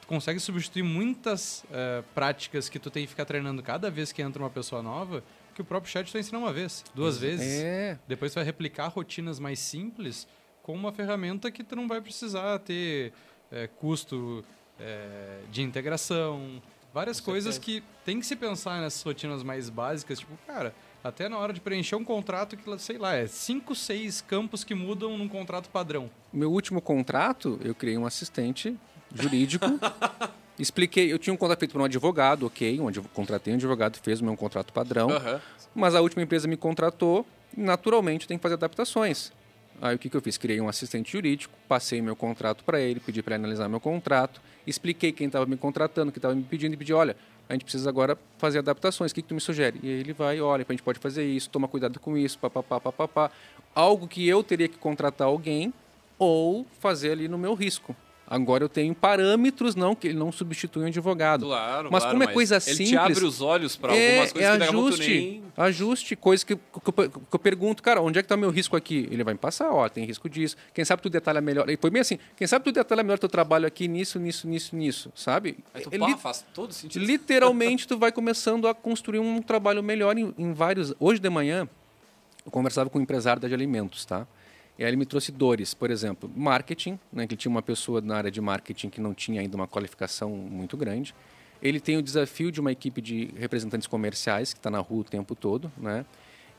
tu 0.00 0.06
consegue 0.08 0.40
substituir 0.40 0.82
muitas 0.82 1.64
é, 1.70 2.02
práticas 2.14 2.68
que 2.68 2.78
tu 2.78 2.90
tem 2.90 3.04
que 3.04 3.10
ficar 3.10 3.24
treinando 3.24 3.62
cada 3.62 3.90
vez 3.90 4.10
que 4.10 4.20
entra 4.20 4.42
uma 4.42 4.50
pessoa 4.50 4.82
nova, 4.82 5.22
que 5.54 5.60
o 5.60 5.64
próprio 5.64 5.92
chat 5.92 6.06
tu 6.06 6.12
vai 6.12 6.22
ensinar 6.22 6.38
uma 6.38 6.52
vez, 6.52 6.82
duas 6.94 7.18
vezes. 7.18 7.62
É. 7.62 7.98
Depois 8.08 8.32
tu 8.32 8.36
vai 8.36 8.44
replicar 8.44 8.88
rotinas 8.88 9.38
mais 9.38 9.58
simples 9.60 10.26
com 10.62 10.74
uma 10.74 10.92
ferramenta 10.92 11.50
que 11.50 11.62
tu 11.62 11.76
não 11.76 11.86
vai 11.86 12.00
precisar 12.00 12.58
ter 12.60 13.12
é, 13.50 13.66
custo 13.66 14.44
é, 14.80 15.40
de 15.50 15.62
integração, 15.62 16.60
várias 16.92 17.20
coisas 17.20 17.58
que 17.58 17.82
tem 18.04 18.18
que 18.20 18.26
se 18.26 18.36
pensar 18.36 18.80
nessas 18.80 19.02
rotinas 19.02 19.42
mais 19.42 19.68
básicas, 19.68 20.18
tipo, 20.18 20.32
cara, 20.46 20.74
até 21.02 21.28
na 21.28 21.38
hora 21.38 21.52
de 21.52 21.60
preencher 21.60 21.96
um 21.96 22.04
contrato 22.04 22.56
que, 22.56 22.78
sei 22.78 22.98
lá, 22.98 23.14
é 23.14 23.26
cinco, 23.26 23.74
seis 23.74 24.20
campos 24.20 24.62
que 24.64 24.74
mudam 24.74 25.16
num 25.18 25.28
contrato 25.28 25.68
padrão. 25.68 26.10
Meu 26.32 26.50
último 26.52 26.80
contrato, 26.80 27.58
eu 27.64 27.74
criei 27.74 27.96
um 27.98 28.06
assistente 28.06 28.76
jurídico. 29.14 29.66
expliquei, 30.58 31.12
eu 31.12 31.18
tinha 31.18 31.32
um 31.34 31.36
contrato 31.36 31.58
feito 31.60 31.72
por 31.72 31.80
um 31.80 31.84
advogado, 31.84 32.46
ok, 32.46 32.78
um 32.80 32.88
adv- 32.88 33.06
contratei 33.12 33.52
um 33.52 33.56
advogado, 33.56 33.98
fez 34.02 34.20
o 34.20 34.24
meu 34.24 34.36
contrato 34.36 34.72
padrão. 34.72 35.10
Aham. 35.10 35.40
Mas 35.74 35.94
a 35.94 36.00
última 36.00 36.22
empresa 36.22 36.46
me 36.46 36.56
contratou, 36.56 37.26
naturalmente 37.56 38.28
tem 38.28 38.36
que 38.36 38.42
fazer 38.42 38.54
adaptações. 38.54 39.32
Aí 39.80 39.96
o 39.96 39.98
que, 39.98 40.08
que 40.08 40.16
eu 40.16 40.20
fiz? 40.20 40.38
Criei 40.38 40.60
um 40.60 40.68
assistente 40.68 41.10
jurídico, 41.12 41.54
passei 41.68 42.00
meu 42.00 42.14
contrato 42.14 42.62
para 42.64 42.80
ele, 42.80 43.00
pedi 43.00 43.22
para 43.22 43.34
ele 43.34 43.44
analisar 43.44 43.68
meu 43.68 43.80
contrato, 43.80 44.40
expliquei 44.66 45.12
quem 45.12 45.26
estava 45.26 45.46
me 45.46 45.56
contratando, 45.56 46.10
o 46.10 46.12
que 46.12 46.18
estava 46.18 46.34
me 46.34 46.42
pedindo 46.42 46.74
e 46.74 46.76
pedi, 46.76 46.92
olha, 46.92 47.16
a 47.48 47.52
gente 47.52 47.64
precisa 47.64 47.88
agora 47.88 48.16
fazer 48.38 48.60
adaptações, 48.60 49.10
o 49.10 49.14
que, 49.14 49.22
que 49.22 49.28
tu 49.28 49.34
me 49.34 49.40
sugere? 49.40 49.80
E 49.82 49.88
aí 49.88 50.00
ele 50.00 50.12
vai, 50.12 50.40
olha, 50.40 50.64
a 50.68 50.72
gente 50.72 50.82
pode 50.82 50.98
fazer 50.98 51.24
isso, 51.24 51.50
toma 51.50 51.66
cuidado 51.66 51.98
com 51.98 52.16
isso, 52.16 52.38
papapá, 52.38 52.80
papapá. 52.80 53.30
Algo 53.74 54.06
que 54.06 54.26
eu 54.26 54.42
teria 54.42 54.68
que 54.68 54.78
contratar 54.78 55.26
alguém 55.26 55.72
ou 56.18 56.64
fazer 56.78 57.12
ali 57.12 57.28
no 57.28 57.36
meu 57.36 57.54
risco. 57.54 57.96
Agora 58.34 58.64
eu 58.64 58.68
tenho 58.68 58.94
parâmetros, 58.94 59.74
não 59.74 59.94
que 59.94 60.08
ele 60.08 60.18
não 60.18 60.32
substitui 60.32 60.82
um 60.84 60.86
advogado. 60.86 61.44
Claro, 61.44 61.90
Mas 61.92 62.02
claro, 62.02 62.18
como 62.18 62.30
é 62.30 62.32
coisa 62.32 62.54
ele 62.54 62.62
simples... 62.62 62.88
te 62.88 62.96
abre 62.96 63.24
os 63.26 63.42
olhos 63.42 63.76
para 63.76 63.94
É, 63.94 64.08
algumas 64.12 64.32
coisas 64.32 64.50
é 64.54 64.56
que 64.58 64.64
ajuste, 64.64 65.08
nem... 65.08 65.42
ajuste, 65.54 66.16
coisa 66.16 66.46
que, 66.46 66.56
que, 66.56 66.60
eu- 66.88 67.10
que 67.10 67.34
eu 67.34 67.38
pergunto, 67.38 67.82
cara, 67.82 68.00
onde 68.00 68.18
é 68.18 68.22
que 68.22 68.24
está 68.24 68.34
meu 68.36 68.48
risco 68.48 68.74
aqui? 68.74 69.06
Ele 69.10 69.22
vai 69.22 69.34
me 69.34 69.38
passar, 69.38 69.70
ó, 69.70 69.86
tem 69.86 70.06
risco 70.06 70.30
disso. 70.30 70.56
Quem 70.72 70.82
sabe 70.82 71.02
tu 71.02 71.10
detalha 71.10 71.42
melhor. 71.42 71.68
E 71.68 71.76
foi 71.76 71.90
bem 71.90 72.00
assim, 72.00 72.18
quem 72.34 72.46
sabe 72.46 72.64
tu 72.64 72.72
detalha 72.72 73.02
melhor 73.02 73.18
teu 73.18 73.28
trabalho 73.28 73.66
aqui 73.66 73.86
nisso, 73.86 74.18
nisso, 74.18 74.48
nisso, 74.48 74.74
nisso, 74.74 75.12
sabe? 75.14 75.58
Aí 75.74 75.82
tu, 75.82 75.90
É 75.92 75.98
pá, 75.98 76.06
li- 76.06 76.16
faz 76.16 76.42
todo 76.54 76.72
sentido. 76.72 77.04
literalmente 77.04 77.86
tu 77.86 77.98
vai 77.98 78.10
começando 78.10 78.66
a 78.66 78.74
construir 78.74 79.18
um 79.18 79.42
trabalho 79.42 79.82
melhor 79.82 80.16
em, 80.16 80.32
em 80.38 80.52
vários. 80.54 80.94
Hoje 80.98 81.20
de 81.20 81.28
manhã 81.28 81.68
eu 82.46 82.50
conversava 82.50 82.88
com 82.88 82.98
um 82.98 83.02
empresário 83.02 83.40
de 83.46 83.52
alimentos, 83.54 84.06
tá? 84.06 84.26
E 84.82 84.84
aí 84.84 84.90
ele 84.90 84.96
me 84.96 85.06
trouxe 85.06 85.30
dores, 85.30 85.74
por 85.74 85.92
exemplo, 85.92 86.28
marketing, 86.34 86.98
né, 87.12 87.24
que 87.24 87.34
ele 87.34 87.40
tinha 87.40 87.52
uma 87.52 87.62
pessoa 87.62 88.00
na 88.00 88.16
área 88.16 88.32
de 88.32 88.40
marketing 88.40 88.90
que 88.90 89.00
não 89.00 89.14
tinha 89.14 89.40
ainda 89.40 89.56
uma 89.56 89.68
qualificação 89.68 90.30
muito 90.30 90.76
grande. 90.76 91.14
Ele 91.62 91.78
tem 91.78 91.96
o 91.96 92.02
desafio 92.02 92.50
de 92.50 92.60
uma 92.60 92.72
equipe 92.72 93.00
de 93.00 93.32
representantes 93.38 93.86
comerciais 93.86 94.52
que 94.52 94.58
está 94.58 94.72
na 94.72 94.80
rua 94.80 95.02
o 95.02 95.04
tempo 95.04 95.36
todo, 95.36 95.70
né? 95.76 96.04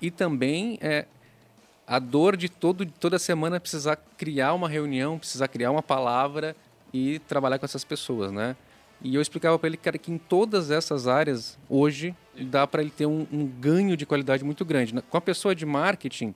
E 0.02 0.10
também 0.10 0.80
é 0.80 1.06
a 1.86 2.00
dor 2.00 2.38
de 2.38 2.48
todo, 2.48 2.86
toda 2.86 3.20
semana 3.20 3.60
precisar 3.60 3.98
criar 4.18 4.54
uma 4.54 4.70
reunião, 4.70 5.20
precisar 5.20 5.50
criar 5.50 5.70
uma 5.72 5.84
palavra 5.84 6.56
e 6.94 7.20
trabalhar 7.28 7.60
com 7.60 7.66
essas 7.66 7.84
pessoas, 7.84 8.32
né? 8.32 8.56
E 9.02 9.16
eu 9.16 9.22
explicava 9.22 9.60
para 9.60 9.68
ele, 9.68 9.76
cara, 9.76 9.98
que 9.98 10.10
em 10.10 10.18
todas 10.18 10.72
essas 10.72 11.10
áreas, 11.10 11.60
hoje, 11.68 12.16
dá 12.40 12.66
para 12.66 12.82
ele 12.82 12.92
ter 12.92 13.06
um, 13.06 13.28
um 13.30 13.46
ganho 13.46 13.98
de 13.98 14.06
qualidade 14.06 14.46
muito 14.46 14.64
grande. 14.64 14.94
Com 15.10 15.18
a 15.18 15.22
pessoa 15.22 15.54
de 15.54 15.66
marketing, 15.66 16.34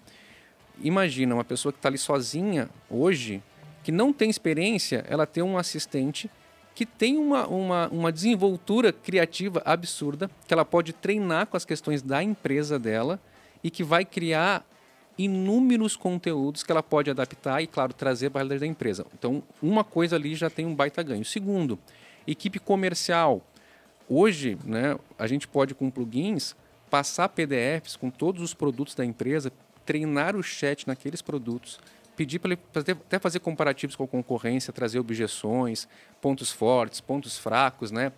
imagina 0.81 1.33
uma 1.33 1.43
pessoa 1.43 1.71
que 1.71 1.79
está 1.79 1.89
ali 1.89 1.97
sozinha 1.97 2.69
hoje, 2.89 3.41
que 3.83 3.91
não 3.91 4.11
tem 4.11 4.29
experiência, 4.29 5.05
ela 5.07 5.25
tem 5.25 5.43
um 5.43 5.57
assistente 5.57 6.29
que 6.75 6.85
tem 6.85 7.17
uma, 7.17 7.47
uma, 7.47 7.87
uma 7.87 8.11
desenvoltura 8.11 8.93
criativa 8.93 9.61
absurda, 9.65 10.29
que 10.47 10.53
ela 10.53 10.63
pode 10.63 10.93
treinar 10.93 11.47
com 11.47 11.57
as 11.57 11.65
questões 11.65 12.03
da 12.03 12.21
empresa 12.21 12.77
dela 12.77 13.19
e 13.63 13.71
que 13.71 13.83
vai 13.83 14.05
criar 14.05 14.63
inúmeros 15.17 15.95
conteúdos 15.95 16.61
que 16.61 16.71
ela 16.71 16.83
pode 16.83 17.09
adaptar 17.09 17.61
e, 17.63 17.67
claro, 17.67 17.93
trazer 17.93 18.29
para 18.29 18.41
a 18.41 18.43
realidade 18.43 18.59
da 18.59 18.67
empresa. 18.67 19.05
Então, 19.17 19.41
uma 19.59 19.83
coisa 19.83 20.15
ali 20.15 20.35
já 20.35 20.49
tem 20.49 20.67
um 20.67 20.75
baita 20.75 21.01
ganho. 21.01 21.25
Segundo, 21.25 21.79
equipe 22.27 22.59
comercial. 22.59 23.41
Hoje, 24.07 24.57
né, 24.63 24.97
a 25.17 25.25
gente 25.25 25.47
pode, 25.47 25.73
com 25.73 25.89
plugins, 25.89 26.55
passar 26.89 27.27
PDFs 27.29 27.95
com 27.95 28.09
todos 28.09 28.41
os 28.41 28.53
produtos 28.53 28.93
da 28.93 29.03
empresa, 29.03 29.51
treinar 29.87 30.35
o 30.35 30.43
chat 30.43 30.85
naqueles 30.85 31.21
produtos, 31.21 31.79
pedir 32.15 32.39
para 32.39 32.51
ele 32.51 32.61
até 32.75 33.17
fazer 33.17 33.39
comparativos 33.39 33.95
com 33.95 34.03
a 34.03 34.07
concorrência, 34.07 34.73
trazer 34.73 34.99
objeções, 34.99 35.87
pontos 36.21 36.51
fortes, 36.51 36.99
pontos 36.99 37.37
fracos, 37.37 37.89
né? 37.89 38.11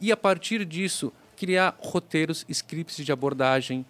E 0.00 0.12
a 0.12 0.16
partir 0.16 0.64
disso, 0.66 1.12
criar 1.36 1.74
roteiros, 1.78 2.44
scripts 2.48 3.04
de 3.04 3.10
abordagem, 3.10 3.86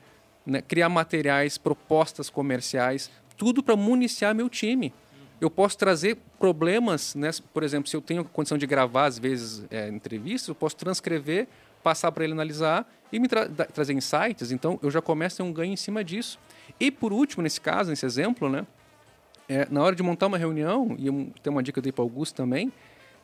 né? 0.47 0.63
criar 0.63 0.89
materiais, 0.89 1.59
propostas 1.59 2.31
comerciais, 2.31 3.11
tudo 3.37 3.63
para 3.63 3.75
municiar 3.75 4.35
meu 4.35 4.49
time. 4.49 4.93
Eu 5.41 5.51
posso 5.51 5.77
trazer 5.77 6.19
problemas, 6.39 7.15
né? 7.15 7.31
por 7.53 7.63
exemplo, 7.63 7.89
se 7.89 7.97
eu 7.97 8.01
tenho 8.01 8.25
condição 8.25 8.57
de 8.57 8.67
gravar, 8.67 9.07
às 9.07 9.19
vezes, 9.19 9.65
é, 9.71 9.89
entrevistas, 9.89 10.49
eu 10.49 10.55
posso 10.55 10.77
transcrever, 10.77 11.49
passar 11.83 12.13
para 12.13 12.25
ele 12.25 12.33
analisar 12.33 12.89
e 13.15 13.21
me 13.21 13.29
tra 13.29 13.49
trazer 13.49 13.93
insights. 13.93 14.51
Então, 14.51 14.77
eu 14.83 14.91
já 14.91 15.01
começo 15.01 15.37
a 15.37 15.45
ter 15.45 15.49
um 15.49 15.53
ganho 15.53 15.73
em 15.73 15.77
cima 15.77 16.03
disso. 16.03 16.37
E, 16.81 16.91
por 16.91 17.13
último, 17.13 17.45
nesse 17.45 17.61
caso, 17.61 17.91
nesse 17.91 18.05
exemplo, 18.05 18.49
né? 18.49 18.67
É, 19.49 19.69
na 19.71 19.83
hora 19.83 19.95
de 19.95 20.03
montar 20.03 20.27
uma 20.27 20.37
reunião, 20.37 20.97
e 20.99 21.05
tem 21.41 21.53
uma 21.53 21.63
dica 21.63 21.75
que 21.75 21.79
eu 21.79 21.83
dei 21.83 21.93
para 21.93 22.03
Augusto 22.03 22.35
também, 22.35 22.73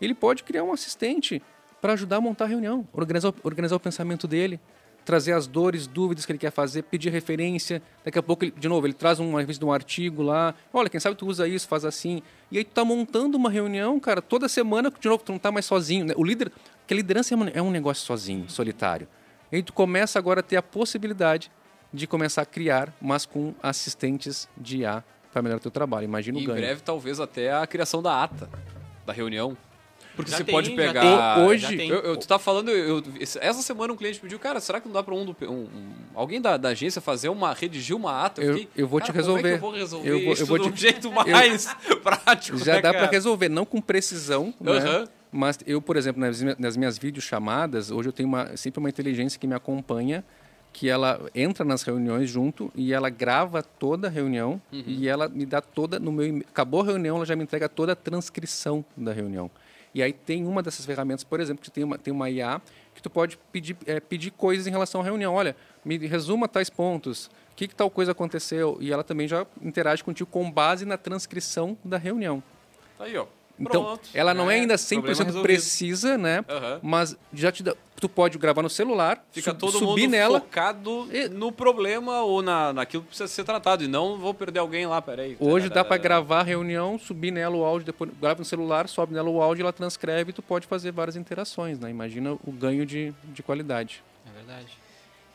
ele 0.00 0.14
pode 0.14 0.44
criar 0.44 0.62
um 0.62 0.72
assistente 0.72 1.42
para 1.80 1.94
ajudar 1.94 2.18
a 2.18 2.20
montar 2.20 2.44
a 2.44 2.48
reunião, 2.48 2.86
organizar, 2.92 3.34
organizar 3.42 3.74
o 3.74 3.80
pensamento 3.80 4.28
dele, 4.28 4.60
trazer 5.04 5.32
as 5.32 5.48
dores, 5.48 5.88
dúvidas 5.88 6.24
que 6.24 6.30
ele 6.30 6.38
quer 6.38 6.52
fazer, 6.52 6.82
pedir 6.82 7.10
referência. 7.10 7.82
Daqui 8.04 8.18
a 8.18 8.22
pouco, 8.22 8.44
ele, 8.44 8.52
de 8.56 8.68
novo, 8.68 8.86
ele 8.86 8.94
traz 8.94 9.18
uma 9.18 9.40
revista 9.40 9.58
de 9.58 9.68
um 9.68 9.72
artigo 9.72 10.22
lá. 10.22 10.54
Olha, 10.72 10.88
quem 10.88 11.00
sabe 11.00 11.16
tu 11.16 11.26
usa 11.26 11.48
isso, 11.48 11.66
faz 11.66 11.84
assim. 11.84 12.22
E 12.48 12.58
aí 12.58 12.64
tu 12.64 12.70
tá 12.70 12.84
montando 12.84 13.36
uma 13.36 13.50
reunião, 13.50 13.98
cara, 13.98 14.22
toda 14.22 14.48
semana, 14.48 14.88
de 14.88 15.08
novo, 15.08 15.24
tu 15.24 15.32
não 15.32 15.38
tá 15.38 15.50
mais 15.50 15.66
sozinho. 15.66 16.04
Né? 16.04 16.14
O 16.16 16.22
líder, 16.22 16.52
que 16.86 16.94
a 16.94 16.96
liderança 16.96 17.34
é 17.52 17.60
um 17.60 17.70
negócio 17.72 18.06
sozinho, 18.06 18.48
solitário. 18.48 19.08
E 19.52 19.56
aí 19.56 19.62
tu 19.62 19.72
começa 19.72 20.18
agora 20.18 20.40
a 20.40 20.42
ter 20.42 20.56
a 20.56 20.62
possibilidade 20.62 21.50
de 21.92 22.06
começar 22.06 22.42
a 22.42 22.46
criar, 22.46 22.92
mas 23.00 23.26
com 23.26 23.54
assistentes 23.62 24.48
de 24.56 24.78
IA 24.78 25.02
para 25.32 25.42
melhorar 25.42 25.58
o 25.58 25.62
teu 25.62 25.70
trabalho. 25.70 26.04
Imagina 26.04 26.38
o 26.38 26.40
em 26.40 26.44
ganho. 26.44 26.58
Em 26.58 26.62
breve, 26.62 26.82
talvez 26.82 27.20
até 27.20 27.52
a 27.52 27.66
criação 27.66 28.02
da 28.02 28.22
ata 28.22 28.48
da 29.04 29.12
reunião. 29.12 29.56
Porque 30.14 30.30
já 30.30 30.38
você 30.38 30.44
tem, 30.44 30.54
pode 30.54 30.70
já 30.70 30.76
pegar. 30.76 31.36
tem, 31.36 31.44
hoje, 31.44 31.88
eu, 31.88 32.00
eu, 32.00 32.16
tu 32.16 32.26
tá 32.26 32.38
falando, 32.38 32.70
eu, 32.70 33.02
essa 33.18 33.62
semana 33.62 33.92
um 33.92 33.96
cliente 33.96 34.20
pediu, 34.20 34.38
cara, 34.38 34.60
será 34.60 34.80
que 34.80 34.86
não 34.86 34.92
dá 34.92 35.02
para 35.02 35.14
um, 35.14 35.34
um, 35.42 35.52
um, 35.52 35.92
alguém 36.14 36.40
da, 36.40 36.56
da, 36.56 36.70
agência 36.70 37.00
fazer 37.00 37.28
uma, 37.28 37.54
redigir 37.54 37.96
uma 37.96 38.24
ata? 38.24 38.42
Eu, 38.42 38.54
fiquei, 38.54 38.68
eu 38.76 38.88
vou 38.88 39.00
te 39.00 39.12
resolver. 39.12 39.40
Como 39.40 39.46
é 39.46 39.50
que 39.50 39.56
eu 39.56 39.60
vou 39.60 39.70
resolver 39.70 40.08
eu 40.10 40.24
vou, 40.24 40.34
eu 40.34 40.46
vou 40.46 40.58
de 40.58 40.68
um 40.68 40.72
te, 40.72 40.80
jeito 40.80 41.10
mais 41.12 41.74
prático? 42.02 42.58
Já 42.58 42.74
né, 42.74 42.82
dá 42.82 42.92
para 42.92 43.06
resolver, 43.06 43.48
não 43.48 43.64
com 43.64 43.80
precisão, 43.80 44.52
uhum. 44.60 44.74
né? 44.74 45.08
Mas 45.32 45.58
eu, 45.66 45.80
por 45.80 45.96
exemplo, 45.96 46.20
nas, 46.20 46.40
nas 46.58 46.76
minhas 46.76 46.98
videochamadas, 46.98 47.90
hoje 47.90 48.08
eu 48.08 48.12
tenho 48.12 48.28
uma, 48.28 48.56
sempre 48.56 48.80
uma 48.80 48.88
inteligência 48.88 49.38
que 49.38 49.46
me 49.46 49.54
acompanha, 49.54 50.24
que 50.72 50.88
ela 50.88 51.20
entra 51.34 51.64
nas 51.64 51.82
reuniões 51.82 52.30
junto 52.30 52.70
e 52.74 52.92
ela 52.92 53.10
grava 53.10 53.62
toda 53.62 54.08
a 54.08 54.10
reunião 54.10 54.60
uhum. 54.72 54.84
e 54.86 55.08
ela 55.08 55.28
me 55.28 55.44
dá 55.44 55.60
toda 55.60 55.98
no 55.98 56.12
meu 56.12 56.42
acabou 56.48 56.82
a 56.82 56.84
reunião 56.84 57.16
ela 57.16 57.26
já 57.26 57.34
me 57.34 57.42
entrega 57.42 57.68
toda 57.68 57.92
a 57.92 57.96
transcrição 57.96 58.84
da 58.96 59.12
reunião. 59.12 59.50
E 59.92 60.00
aí 60.00 60.12
tem 60.12 60.46
uma 60.46 60.62
dessas 60.62 60.86
ferramentas 60.86 61.24
por 61.24 61.40
exemplo 61.40 61.62
que 61.62 61.70
tem 61.72 61.82
uma 61.82 61.98
tem 61.98 62.14
uma 62.14 62.30
IA 62.30 62.62
que 62.94 63.02
tu 63.02 63.10
pode 63.10 63.36
pedir 63.50 63.76
é, 63.84 63.98
pedir 63.98 64.30
coisas 64.30 64.66
em 64.68 64.70
relação 64.70 65.00
à 65.00 65.04
reunião. 65.04 65.34
Olha 65.34 65.56
me 65.84 65.98
resuma 66.06 66.46
tais 66.46 66.70
pontos 66.70 67.26
o 67.26 67.56
que, 67.56 67.66
que 67.66 67.74
tal 67.74 67.90
coisa 67.90 68.12
aconteceu? 68.12 68.78
E 68.80 68.92
ela 68.92 69.02
também 69.02 69.26
já 69.26 69.44
interage 69.60 70.04
contigo 70.04 70.30
com 70.30 70.48
base 70.50 70.84
na 70.84 70.96
transcrição 70.96 71.76
da 71.84 71.98
reunião. 71.98 72.40
Tá 72.96 73.04
aí 73.04 73.16
ó 73.16 73.26
então, 73.60 73.84
Pronto. 73.84 74.08
ela 74.14 74.32
não 74.32 74.50
é, 74.50 74.56
é 74.56 74.60
ainda 74.60 74.74
100% 74.74 75.42
precisa, 75.42 76.16
né? 76.16 76.38
Uhum. 76.48 76.78
Mas 76.82 77.16
já 77.32 77.52
te 77.52 77.62
dá, 77.62 77.74
tu 77.96 78.08
pode 78.08 78.38
gravar 78.38 78.62
no 78.62 78.70
celular, 78.70 79.22
fica 79.30 79.50
sub, 79.50 79.60
todo 79.60 79.78
subir 79.78 80.02
mundo 80.02 80.10
nela, 80.12 80.40
focado 80.40 81.08
e... 81.12 81.28
no 81.28 81.52
problema 81.52 82.22
ou 82.22 82.40
na, 82.40 82.72
naquilo 82.72 83.02
que 83.02 83.08
precisa 83.08 83.28
ser 83.28 83.44
tratado 83.44 83.84
e 83.84 83.86
não 83.86 84.18
vou 84.18 84.32
perder 84.32 84.60
alguém 84.60 84.86
lá, 84.86 85.02
peraí. 85.02 85.36
Hoje 85.38 85.68
dá 85.68 85.84
para 85.84 85.98
gravar 85.98 86.40
a 86.40 86.42
reunião, 86.42 86.98
subir 86.98 87.30
nela 87.30 87.54
o 87.54 87.64
áudio, 87.64 87.86
depois 87.86 88.10
grava 88.18 88.38
no 88.38 88.44
celular, 88.44 88.88
sobe 88.88 89.12
nela 89.12 89.28
o 89.28 89.42
áudio, 89.42 89.62
ela 89.62 89.72
transcreve 89.72 90.30
e 90.30 90.32
tu 90.32 90.42
pode 90.42 90.66
fazer 90.66 90.90
várias 90.90 91.16
interações, 91.16 91.78
né? 91.78 91.90
Imagina 91.90 92.32
o 92.32 92.52
ganho 92.52 92.86
de, 92.86 93.12
de 93.24 93.42
qualidade. 93.42 94.02
É 94.26 94.32
verdade. 94.32 94.78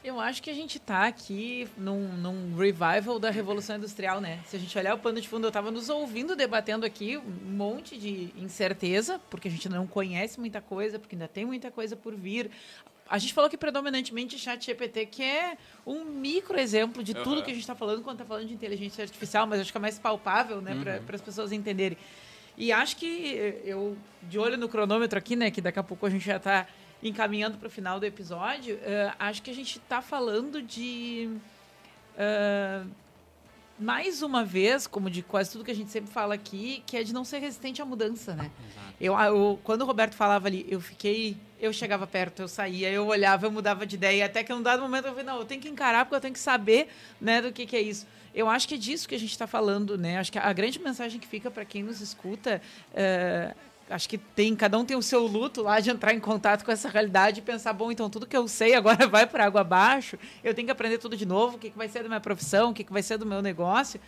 Eu 0.05 0.19
acho 0.19 0.43
que 0.43 0.51
a 0.51 0.53
gente 0.53 0.77
está 0.77 1.07
aqui 1.07 1.67
num, 1.75 2.15
num, 2.17 2.55
revival 2.55 3.17
da 3.17 3.31
Revolução 3.31 3.75
Industrial, 3.75 4.21
né? 4.21 4.39
Se 4.45 4.55
a 4.55 4.59
gente 4.59 4.77
olhar 4.77 4.93
o 4.93 4.99
pano 4.99 5.19
de 5.19 5.27
fundo, 5.27 5.45
eu 5.45 5.47
estava 5.47 5.71
nos 5.71 5.89
ouvindo, 5.89 6.35
debatendo 6.35 6.85
aqui 6.85 7.17
um 7.17 7.51
monte 7.51 7.97
de 7.97 8.31
incerteza, 8.37 9.19
porque 9.31 9.47
a 9.47 9.51
gente 9.51 9.67
não 9.67 9.87
conhece 9.87 10.39
muita 10.39 10.61
coisa, 10.61 10.99
porque 10.99 11.15
ainda 11.15 11.27
tem 11.27 11.43
muita 11.43 11.71
coisa 11.71 11.95
por 11.95 12.13
vir. 12.13 12.51
A 13.09 13.17
gente 13.17 13.33
falou 13.33 13.49
que 13.49 13.57
predominantemente 13.57 14.37
chat 14.37 14.63
GPT, 14.63 15.07
que 15.07 15.23
é 15.23 15.57
um 15.87 16.05
micro 16.05 16.59
exemplo 16.59 17.03
de 17.03 17.15
tudo 17.15 17.37
uhum. 17.37 17.41
que 17.41 17.49
a 17.49 17.53
gente 17.55 17.63
está 17.63 17.73
falando 17.73 18.03
quando 18.03 18.17
está 18.21 18.25
falando 18.25 18.47
de 18.47 18.53
inteligência 18.53 19.03
artificial, 19.03 19.47
mas 19.47 19.59
acho 19.59 19.71
que 19.71 19.77
é 19.79 19.81
mais 19.81 19.97
palpável, 19.97 20.61
né, 20.61 20.75
uhum. 20.75 21.03
para 21.03 21.15
as 21.15 21.21
pessoas 21.21 21.51
entenderem. 21.51 21.97
E 22.55 22.71
acho 22.71 22.95
que 22.95 23.59
eu, 23.65 23.97
de 24.21 24.37
olho 24.37 24.55
no 24.55 24.69
cronômetro 24.69 25.17
aqui, 25.17 25.35
né, 25.35 25.49
que 25.49 25.61
daqui 25.61 25.79
a 25.79 25.83
pouco 25.83 26.05
a 26.05 26.11
gente 26.11 26.23
já 26.23 26.37
está 26.37 26.67
encaminhando 27.01 27.57
para 27.57 27.67
o 27.67 27.71
final 27.71 27.99
do 27.99 28.05
episódio, 28.05 28.75
uh, 28.75 29.15
acho 29.19 29.41
que 29.41 29.51
a 29.51 29.55
gente 29.55 29.77
está 29.77 30.01
falando 30.01 30.61
de. 30.61 31.29
Uh, 32.15 32.89
mais 33.77 34.21
uma 34.21 34.43
vez, 34.43 34.87
como 34.87 35.09
de 35.09 35.21
quase 35.21 35.51
tudo 35.51 35.63
que 35.63 35.71
a 35.71 35.75
gente 35.75 35.91
sempre 35.91 36.09
fala 36.09 36.33
aqui, 36.33 36.81
que 36.85 36.95
é 36.95 37.03
de 37.03 37.13
não 37.13 37.25
ser 37.25 37.39
resistente 37.39 37.81
à 37.81 37.85
mudança, 37.85 38.33
né? 38.33 38.49
Eu, 38.99 39.13
eu, 39.19 39.59
quando 39.63 39.81
o 39.81 39.85
Roberto 39.85 40.13
falava 40.13 40.47
ali, 40.47 40.65
eu 40.69 40.79
fiquei. 40.79 41.35
Eu 41.59 41.73
chegava 41.73 42.05
perto, 42.05 42.41
eu 42.41 42.47
saía, 42.47 42.89
eu 42.89 43.07
olhava, 43.07 43.45
eu 43.45 43.51
mudava 43.51 43.85
de 43.85 43.95
ideia, 43.95 44.25
até 44.25 44.43
que 44.43 44.51
em 44.51 44.55
um 44.55 44.61
dado 44.61 44.81
momento 44.81 45.05
eu 45.05 45.11
falei, 45.11 45.25
não, 45.25 45.39
eu 45.39 45.45
tenho 45.45 45.59
que 45.61 45.69
encarar 45.69 46.05
porque 46.05 46.15
eu 46.15 46.21
tenho 46.21 46.33
que 46.33 46.39
saber 46.39 46.89
né, 47.19 47.41
do 47.41 47.51
que, 47.51 47.65
que 47.65 47.75
é 47.75 47.81
isso. 47.81 48.05
Eu 48.33 48.49
acho 48.49 48.67
que 48.67 48.75
é 48.75 48.77
disso 48.77 49.07
que 49.07 49.15
a 49.15 49.19
gente 49.19 49.31
está 49.31 49.47
falando, 49.47 49.97
né? 49.97 50.19
Acho 50.19 50.31
que 50.31 50.37
a 50.37 50.53
grande 50.53 50.79
mensagem 50.79 51.19
que 51.19 51.27
fica 51.27 51.49
para 51.49 51.65
quem 51.65 51.81
nos 51.83 52.01
escuta. 52.01 52.61
Uh, 52.91 53.55
acho 53.89 54.09
que 54.09 54.17
tem 54.17 54.55
cada 54.55 54.77
um 54.77 54.85
tem 54.85 54.97
o 54.97 55.01
seu 55.01 55.25
luto 55.25 55.61
lá 55.61 55.79
de 55.79 55.89
entrar 55.89 56.13
em 56.13 56.19
contato 56.19 56.63
com 56.63 56.71
essa 56.71 56.89
realidade 56.89 57.39
e 57.39 57.43
pensar 57.43 57.73
bom 57.73 57.91
então 57.91 58.09
tudo 58.09 58.25
que 58.25 58.35
eu 58.35 58.47
sei 58.47 58.73
agora 58.73 59.05
vai 59.07 59.27
para 59.27 59.45
água 59.45 59.61
abaixo 59.61 60.17
eu 60.43 60.53
tenho 60.53 60.65
que 60.65 60.71
aprender 60.71 60.97
tudo 60.97 61.15
de 61.15 61.25
novo 61.25 61.57
o 61.57 61.59
que, 61.59 61.69
que 61.69 61.77
vai 61.77 61.87
ser 61.87 62.01
da 62.03 62.09
minha 62.09 62.19
profissão 62.19 62.71
o 62.71 62.73
que, 62.73 62.83
que 62.83 62.91
vai 62.91 63.03
ser 63.03 63.17
do 63.17 63.25
meu 63.25 63.41
negócio. 63.41 63.99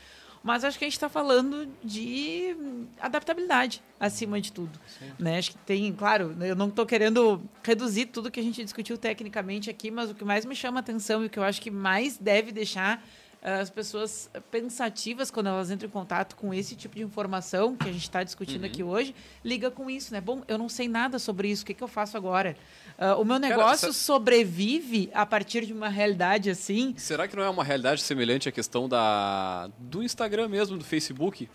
Mas 0.43 0.63
acho 0.63 0.77
que 0.77 0.85
a 0.85 0.87
gente 0.87 0.95
está 0.95 1.09
falando 1.09 1.67
de 1.83 2.55
adaptabilidade 3.01 3.83
acima 3.99 4.39
de 4.39 4.51
tudo 4.51 4.79
né? 5.19 5.39
Acho 5.39 5.51
que 5.51 5.57
tem 5.57 5.91
claro 5.91 6.35
eu 6.39 6.55
não 6.55 6.69
estou 6.69 6.85
querendo 6.85 7.41
reduzir 7.63 8.05
tudo 8.05 8.31
que 8.31 8.39
a 8.39 8.43
gente 8.43 8.63
discutiu 8.63 8.97
tecnicamente 8.97 9.69
aqui 9.69 9.91
mas 9.91 10.09
o 10.09 10.15
que 10.15 10.23
mais 10.23 10.45
me 10.45 10.55
chama 10.55 10.79
atenção 10.79 11.23
e 11.23 11.27
o 11.27 11.29
que 11.29 11.39
eu 11.39 11.43
acho 11.43 11.59
que 11.61 11.71
mais 11.71 12.17
deve 12.17 12.51
deixar 12.51 13.03
as 13.41 13.69
pessoas 13.69 14.29
pensativas, 14.51 15.29
quando 15.31 15.47
elas 15.47 15.69
entram 15.69 15.87
em 15.87 15.91
contato 15.91 16.35
com 16.35 16.53
esse 16.53 16.75
tipo 16.75 16.95
de 16.95 17.03
informação 17.03 17.75
que 17.75 17.87
a 17.87 17.91
gente 17.91 18.01
está 18.01 18.23
discutindo 18.23 18.63
uhum. 18.63 18.67
aqui 18.67 18.83
hoje, 18.83 19.15
liga 19.43 19.69
com 19.69 19.89
isso, 19.89 20.11
né? 20.11 20.19
Bom, 20.19 20.43
eu 20.47 20.57
não 20.57 20.67
sei 20.67 20.87
nada 20.87 21.19
sobre 21.19 21.49
isso, 21.49 21.63
o 21.63 21.65
que, 21.65 21.73
que 21.73 21.83
eu 21.83 21.87
faço 21.87 22.17
agora? 22.17 22.57
Uh, 22.97 23.21
o 23.21 23.25
meu 23.25 23.37
negócio 23.37 23.81
Cara, 23.81 23.93
sobrevive 23.93 25.09
a 25.13 25.25
partir 25.25 25.65
de 25.65 25.73
uma 25.73 25.87
realidade 25.87 26.49
assim. 26.49 26.93
Será 26.97 27.27
que 27.27 27.35
não 27.35 27.43
é 27.43 27.49
uma 27.49 27.63
realidade 27.63 28.01
semelhante 28.01 28.49
à 28.49 28.51
questão 28.51 28.89
da 28.89 29.69
do 29.77 30.01
Instagram 30.01 30.47
mesmo, 30.47 30.77
do 30.77 30.83
Facebook? 30.83 31.47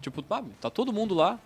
Tipo, 0.00 0.24
ah, 0.30 0.44
tá 0.60 0.70
todo 0.70 0.92
mundo 0.92 1.14
lá, 1.14 1.38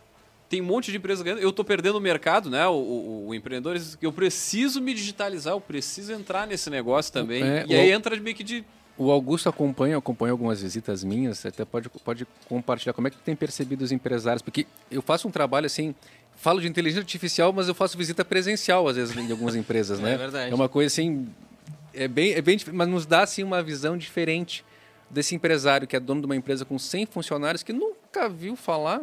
tem 0.49 0.61
um 0.61 0.65
monte 0.65 0.91
de 0.91 0.97
empresas 0.97 1.23
ganhando. 1.23 1.41
Eu 1.41 1.51
estou 1.51 1.65
perdendo 1.65 1.97
o 1.97 2.01
mercado, 2.01 2.51
né? 2.51 2.67
O, 2.67 2.75
o, 2.75 3.29
o 3.29 3.35
empreendedor, 3.35 3.81
eu 4.01 4.13
preciso 4.13 4.81
me 4.81 4.95
digitalizar, 4.95 5.53
eu 5.53 5.61
preciso 5.61 6.13
entrar 6.13 6.47
nesse 6.47 6.69
negócio 6.71 7.13
também. 7.13 7.43
É, 7.43 7.65
e 7.67 7.75
aí 7.75 7.91
entra 7.91 8.15
meio 8.17 8.37
que 8.37 8.45
de 8.45 8.65
o 8.97 9.11
Augusto 9.11 9.49
acompanha, 9.49 9.97
acompanha 9.97 10.33
algumas 10.33 10.63
visitas 10.63 11.03
minhas, 11.03 11.45
até 11.45 11.65
pode, 11.65 11.89
pode 11.89 12.27
compartilhar 12.49 12.93
como 12.93 13.09
é 13.09 13.11
que 13.11 13.17
tem 13.19 13.35
percebido 13.35 13.83
os 13.83 13.91
empresários, 13.91 14.43
porque 14.43 14.67
eu 14.91 15.03
faço 15.03 15.27
um 15.27 15.31
trabalho 15.31 15.67
assim, 15.67 15.95
falo 16.37 16.61
de 16.61 16.69
inteligência 16.69 17.01
artificial, 17.01 17.53
mas 17.53 17.69
eu 17.69 17.75
faço 17.75 17.99
visita 17.99 18.25
presencial 18.25 18.87
às 18.87 18.97
vezes 18.97 19.17
em 19.17 19.31
algumas 19.31 19.57
empresas, 19.57 19.99
né? 20.01 20.15
É 20.15 20.17
verdade. 20.17 20.53
É 20.53 20.55
uma 20.55 20.69
coisa 20.69 20.87
assim, 20.87 21.29
é 21.93 22.07
bem, 22.07 22.33
é 22.33 22.43
bem, 22.43 22.57
mas 22.73 22.89
nos 22.89 23.05
dá 23.05 23.23
assim 23.23 23.43
uma 23.43 23.63
visão 23.63 23.97
diferente 23.99 24.65
desse 25.11 25.35
empresário 25.35 25.87
que 25.87 25.97
é 25.97 26.01
dono 26.01 26.21
de 26.21 26.27
uma 26.27 26.37
empresa 26.37 26.65
com 26.65 26.79
100 26.79 27.07
funcionários 27.07 27.63
que 27.63 27.73
nunca 27.73 28.29
viu 28.29 28.55
falar 28.55 29.01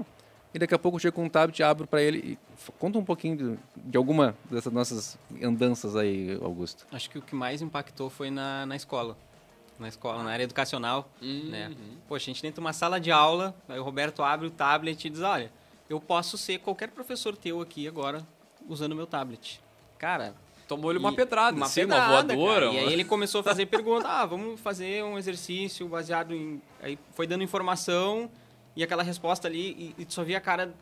e 0.53 0.59
daqui 0.59 0.73
a 0.73 0.79
pouco 0.79 0.97
eu 0.97 0.99
chego 0.99 1.15
com 1.15 1.23
um 1.23 1.29
tablet, 1.29 1.63
abro 1.63 1.87
para 1.87 2.01
ele 2.01 2.17
e 2.17 2.37
conta 2.77 2.97
um 2.97 3.03
pouquinho 3.03 3.37
de, 3.37 3.59
de, 3.89 3.97
alguma 3.97 4.35
dessas 4.49 4.71
nossas 4.71 5.17
andanças 5.41 5.95
aí, 5.95 6.37
Augusto. 6.41 6.85
Acho 6.91 7.09
que 7.09 7.17
o 7.17 7.21
que 7.21 7.33
mais 7.33 7.61
impactou 7.61 8.09
foi 8.09 8.29
na, 8.29 8.65
na 8.65 8.75
escola 8.75 9.17
na 9.81 9.87
escola, 9.87 10.23
na 10.23 10.31
área 10.31 10.43
educacional, 10.43 11.09
uhum. 11.21 11.49
né? 11.49 11.75
Poxa, 12.07 12.25
a 12.25 12.33
gente 12.33 12.41
dentro 12.41 12.61
de 12.61 12.65
uma 12.65 12.73
sala 12.73 12.99
de 12.99 13.11
aula, 13.11 13.55
aí 13.67 13.79
o 13.79 13.83
Roberto 13.83 14.23
abre 14.23 14.47
o 14.47 14.51
tablet 14.51 15.03
e 15.05 15.09
diz, 15.09 15.21
olha, 15.21 15.51
eu 15.89 15.99
posso 15.99 16.37
ser 16.37 16.59
qualquer 16.59 16.89
professor 16.89 17.35
teu 17.35 17.59
aqui 17.59 17.87
agora 17.87 18.25
usando 18.69 18.93
o 18.93 18.95
meu 18.95 19.07
tablet. 19.07 19.59
Cara... 19.97 20.33
Tomou-lhe 20.67 20.97
uma 20.97 21.11
pedrada, 21.11 21.57
uma, 21.57 21.65
sim, 21.65 21.81
pedrada, 21.81 22.33
uma 22.33 22.35
voadora. 22.35 22.67
E 22.67 22.79
aí 22.79 22.93
ele 22.93 23.03
começou 23.03 23.41
a 23.41 23.43
fazer 23.43 23.65
perguntas, 23.65 24.09
ah, 24.09 24.25
vamos 24.25 24.57
fazer 24.57 25.03
um 25.03 25.17
exercício 25.17 25.85
baseado 25.85 26.33
em... 26.33 26.61
Aí 26.81 26.97
foi 27.13 27.27
dando 27.27 27.43
informação 27.43 28.31
e 28.73 28.81
aquela 28.81 29.03
resposta 29.03 29.49
ali, 29.49 29.93
e, 29.97 30.03
e 30.03 30.05
só 30.07 30.23
via 30.23 30.37
a 30.37 30.39
cara 30.39 30.73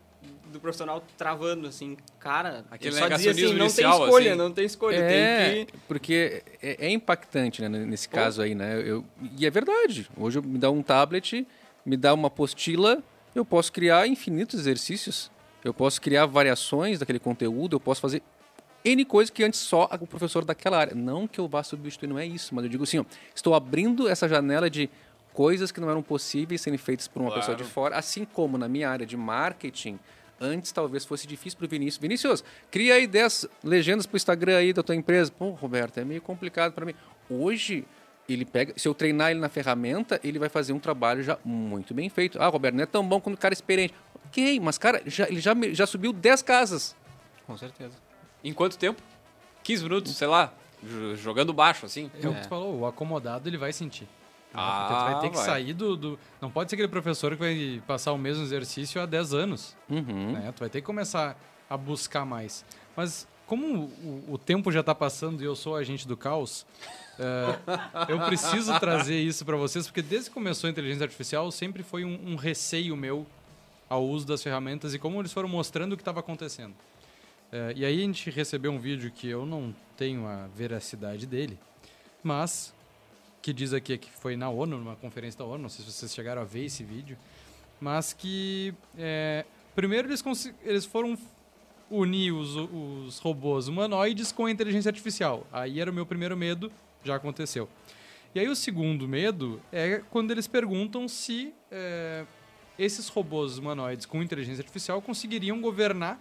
do 0.52 0.60
profissional 0.60 1.04
travando, 1.18 1.68
assim, 1.68 1.96
cara, 2.20 2.66
Aquele 2.72 2.96
só 2.96 3.08
dizia 3.08 3.32
assim, 3.32 3.54
não 3.54 3.66
inicial, 3.66 3.98
tem 3.98 4.06
escolha, 4.06 4.30
assim. 4.30 4.38
não 4.38 4.52
tem 4.52 4.66
escolha, 4.66 4.96
é, 4.96 5.54
tem 5.54 5.66
que... 5.66 5.74
porque 5.88 6.44
é, 6.62 6.88
é 6.88 6.90
impactante, 6.90 7.62
né, 7.62 7.70
nesse 7.70 8.10
caso 8.10 8.42
aí, 8.42 8.56
né, 8.56 8.82
eu, 8.84 9.06
e 9.38 9.46
é 9.46 9.50
verdade, 9.50 10.10
hoje 10.18 10.42
me 10.42 10.58
dá 10.58 10.72
um 10.72 10.82
tablet, 10.82 11.46
me 11.86 11.96
dá 11.96 12.14
uma 12.14 12.28
apostila 12.28 13.04
eu 13.36 13.46
posso 13.46 13.72
criar 13.72 14.08
infinitos 14.08 14.60
exercícios, 14.60 15.32
eu 15.64 15.74
posso 15.74 16.02
criar 16.02 16.26
variações 16.26 17.00
daquele 17.00 17.20
conteúdo, 17.20 17.76
eu 17.76 17.80
posso 17.80 18.02
fazer 18.02 18.22
N 18.84 19.04
coisas 19.06 19.30
que 19.30 19.44
antes 19.44 19.60
só 19.60 19.90
o 20.00 20.08
professor 20.08 20.46
daquela 20.46 20.78
área. 20.78 20.96
Não 20.96 21.28
que 21.28 21.40
eu 21.40 21.48
vá 21.48 21.62
substituir, 21.64 22.08
não 22.08 22.18
é 22.18 22.26
isso, 22.26 22.56
mas 22.56 22.64
eu 22.64 22.70
digo 22.70 22.84
assim, 22.84 23.00
ó, 23.00 23.06
estou 23.36 23.54
abrindo 23.54 24.08
essa 24.08 24.28
janela 24.28 24.70
de 24.70 24.90
coisas 25.40 25.72
que 25.72 25.80
não 25.80 25.90
eram 25.90 26.04
possíveis 26.04 26.60
serem 26.60 26.78
feitas 26.78 27.08
por 27.08 27.22
uma 27.22 27.30
Claro. 27.30 27.40
pessoa 27.42 27.56
de 27.56 27.64
fora, 27.64 27.96
assim 27.98 28.26
como 28.26 28.58
na 28.58 28.68
minha 28.68 28.90
área 28.90 29.06
de 29.06 29.16
marketing, 29.16 29.98
antes 30.38 30.70
talvez 30.74 31.06
fosse 31.06 31.26
difícil 31.26 31.58
para 31.58 31.66
o 31.66 31.70
Vinícius. 31.70 31.98
Vinícius, 32.02 32.44
cria 32.70 32.96
aí 32.96 33.08
10 33.08 33.48
legendas 33.64 34.06
para 34.06 34.16
o 34.16 34.18
Instagram 34.18 34.58
aí 34.58 34.74
da 34.74 34.84
tua 34.84 34.96
empresa. 34.98 35.32
Pô, 35.32 35.52
Roberto, 35.52 35.98
é 35.98 36.04
meio 36.04 36.22
complicado 36.22 36.74
para 36.74 36.86
mim. 36.86 36.94
Hoje, 37.30 37.86
ele 38.28 38.44
pega, 38.44 38.74
se 38.76 38.86
eu 38.86 38.94
treinar 38.94 39.32
ele 39.32 39.40
na 39.40 39.48
ferramenta, 39.48 40.20
ele 40.26 40.38
vai 40.40 40.50
fazer 40.50 40.74
um 40.74 40.80
trabalho 40.80 41.24
já 41.24 41.38
muito 41.46 41.94
bem 41.94 42.10
feito. 42.10 42.38
Ah, 42.42 42.48
Roberto, 42.48 42.76
não 42.76 42.84
é 42.84 42.86
tão 42.86 43.08
bom 43.08 43.22
quanto 43.22 43.36
o 43.38 43.40
cara 43.40 43.54
experiente. 43.54 43.94
Ok, 44.28 44.60
mas 44.60 44.78
cara, 44.78 45.02
já, 45.06 45.26
ele 45.30 45.40
já, 45.40 45.54
já 45.72 45.88
subiu 45.88 46.12
10 46.12 46.42
casas. 46.42 46.98
Com 47.48 47.56
certeza. 47.56 47.96
Em 48.44 48.52
quanto 48.54 48.78
tempo? 48.78 49.02
15 49.64 49.84
minutos, 49.84 50.18
sei 50.18 50.28
lá, 50.28 50.52
jogando 51.16 51.54
baixo, 51.54 51.86
assim. 51.86 52.12
É 52.22 52.28
o 52.28 52.34
que 52.36 52.42
tu 52.42 52.50
falou, 52.50 52.78
o 52.80 52.86
acomodado 52.86 53.48
ele 53.48 53.58
vai 53.58 53.72
sentir. 53.72 54.06
Ah, 54.54 54.88
Porque 54.88 54.94
tu 54.94 55.12
vai 55.14 55.22
ter 55.22 55.30
que 55.30 55.36
vai. 55.38 55.46
sair 55.46 55.74
do, 55.74 55.96
do- 55.96 56.20
Não 56.42 56.50
pode 56.50 56.70
ser 56.70 56.76
aquele 56.76 56.88
professor 56.88 57.32
que 57.32 57.38
vai 57.38 57.84
passar 57.86 58.12
o 58.14 58.18
mesmo 58.18 58.44
exercício 58.44 59.00
há 59.02 59.06
10 59.06 59.34
anos. 59.34 59.76
Uhum. 59.90 60.32
né? 60.34 60.52
Tu 60.56 60.60
vai 60.60 60.70
ter 60.70 60.82
que 60.82 60.88
começar 60.88 61.38
a 61.70 61.78
buscar 61.78 62.26
mais. 62.26 62.66
Mas 62.96 63.28
como 63.46 63.86
o, 64.04 64.26
o 64.34 64.38
tempo 64.38 64.72
já 64.72 64.80
está 64.80 64.94
passando 64.96 65.42
e 65.42 65.46
eu 65.46 65.56
sou 65.56 65.76
agente 65.76 66.08
do 66.08 66.18
caos, 66.18 66.66
é, 67.20 67.60
eu 68.12 68.20
preciso 68.22 68.78
trazer 68.80 69.20
isso 69.20 69.46
para 69.46 69.56
vocês, 69.58 69.86
porque 69.86 70.02
desde 70.02 70.30
que 70.30 70.34
começou 70.34 70.68
a 70.68 70.72
inteligência 70.72 71.04
artificial, 71.04 71.52
sempre 71.52 71.84
foi 71.84 72.04
um, 72.06 72.32
um 72.32 72.36
receio 72.36 72.96
meu 72.96 73.26
ao 73.88 74.04
uso 74.06 74.26
das 74.26 74.42
ferramentas 74.44 74.94
e 74.94 75.00
como 75.00 75.20
eles 75.20 75.34
foram 75.34 75.50
mostrando 75.50 75.94
o 75.94 75.96
que 75.98 76.02
estava 76.02 76.20
acontecendo. 76.22 76.74
É, 77.52 77.74
e 77.76 77.84
aí 77.86 77.98
a 78.00 78.06
gente 78.06 78.30
recebeu 78.30 78.72
um 78.72 78.78
vídeo 78.80 79.10
que 79.12 79.28
eu 79.28 79.46
não 79.46 79.74
tenho 79.98 80.28
a 80.28 80.48
veracidade 80.56 81.26
dele, 81.26 81.58
mas 82.24 82.74
que 83.42 83.54
diz 83.54 83.74
aqui 83.74 83.98
que 83.98 84.10
foi 84.12 84.36
na 84.36 84.50
ONU, 84.50 84.78
numa 84.78 84.96
conferência 84.96 85.38
da 85.38 85.46
ONU, 85.46 85.60
não 85.64 85.70
sei 85.70 85.86
se 85.86 85.92
vocês 85.92 86.14
chegaram 86.14 86.42
a 86.42 86.46
ver 86.46 86.66
esse 86.66 86.84
vídeo, 86.84 87.18
mas 87.80 88.14
que 88.14 88.74
é, 88.98 89.46
primeiro 89.76 90.08
eles, 90.10 90.24
eles 90.64 90.86
foram 90.86 91.18
unir 91.90 92.32
os, 92.34 92.56
os 92.56 93.18
robôs 93.20 93.68
humanoides 93.68 94.32
com 94.32 94.46
a 94.46 94.52
inteligência 94.52 94.90
artificial. 94.90 95.48
Aí 95.52 95.80
era 95.80 95.90
o 95.90 95.94
meu 95.94 96.06
primeiro 96.06 96.36
medo, 96.38 96.72
já 97.04 97.16
aconteceu. 97.16 97.68
E 98.36 98.40
aí 98.40 98.48
o 98.48 98.56
segundo 98.56 99.08
medo 99.08 99.60
é 99.72 100.04
quando 100.12 100.30
eles 100.32 100.48
perguntam 100.48 101.08
se 101.08 101.54
é, 101.72 102.26
esses 102.78 103.08
robôs 103.08 103.58
humanoides 103.58 104.06
com 104.06 104.22
inteligência 104.22 104.62
artificial 104.62 105.02
conseguiriam 105.02 105.60
governar 105.60 106.20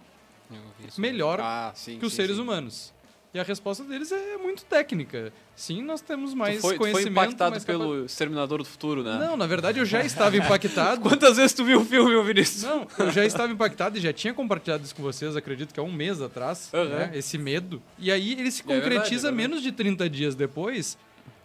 melhor 0.97 1.39
Ah, 1.39 1.71
sim. 1.75 1.99
que 1.99 2.05
os 2.05 2.13
sim, 2.13 2.17
seres 2.17 2.37
sim. 2.37 2.41
humanos. 2.41 2.93
E 3.31 3.39
a 3.39 3.43
resposta 3.43 3.83
deles 3.83 4.11
é 4.11 4.37
muito 4.37 4.65
técnica. 4.65 5.31
Sim, 5.55 5.83
nós 5.83 6.01
temos 6.01 6.33
mais 6.33 6.55
Tu 6.57 6.61
foi, 6.61 6.73
tu 6.73 6.77
foi 6.79 6.91
conhecimento. 6.93 7.11
impactado 7.25 7.51
mais 7.51 7.63
pelo 7.63 8.05
Exterminador 8.05 8.57
do 8.57 8.65
Futuro, 8.65 9.03
né? 9.03 9.19
Não, 9.19 9.37
na 9.37 9.45
verdade 9.45 9.77
eu 9.77 9.85
já 9.85 10.03
estava 10.03 10.35
impactado. 10.37 11.01
Quantas 11.01 11.37
vezes 11.37 11.53
tu 11.53 11.63
viu 11.63 11.81
o 11.81 11.85
filme, 11.85 12.23
Vinícius? 12.23 12.63
Não, 12.63 12.87
eu 12.97 13.11
já 13.11 13.23
estava 13.23 13.53
impactado 13.53 13.97
e 13.99 14.01
já 14.01 14.11
tinha 14.11 14.33
compartilhado 14.33 14.83
isso 14.83 14.95
com 14.95 15.03
vocês, 15.03 15.35
acredito 15.35 15.71
que 15.73 15.79
há 15.79 15.83
um 15.83 15.91
mês 15.91 16.19
atrás, 16.23 16.71
Aham. 16.73 16.85
né, 16.89 17.11
esse 17.13 17.37
medo. 17.37 17.79
E 17.99 18.11
aí 18.11 18.31
ele 18.33 18.49
se 18.49 18.63
É 18.63 18.65
verdade, 18.65 18.81
concretiza 18.95 19.27
é 19.27 19.31
verdade. 19.31 19.35
menos 19.49 19.61
de 19.61 19.71
30 19.73 20.09
dias 20.09 20.33
depois 20.33 20.97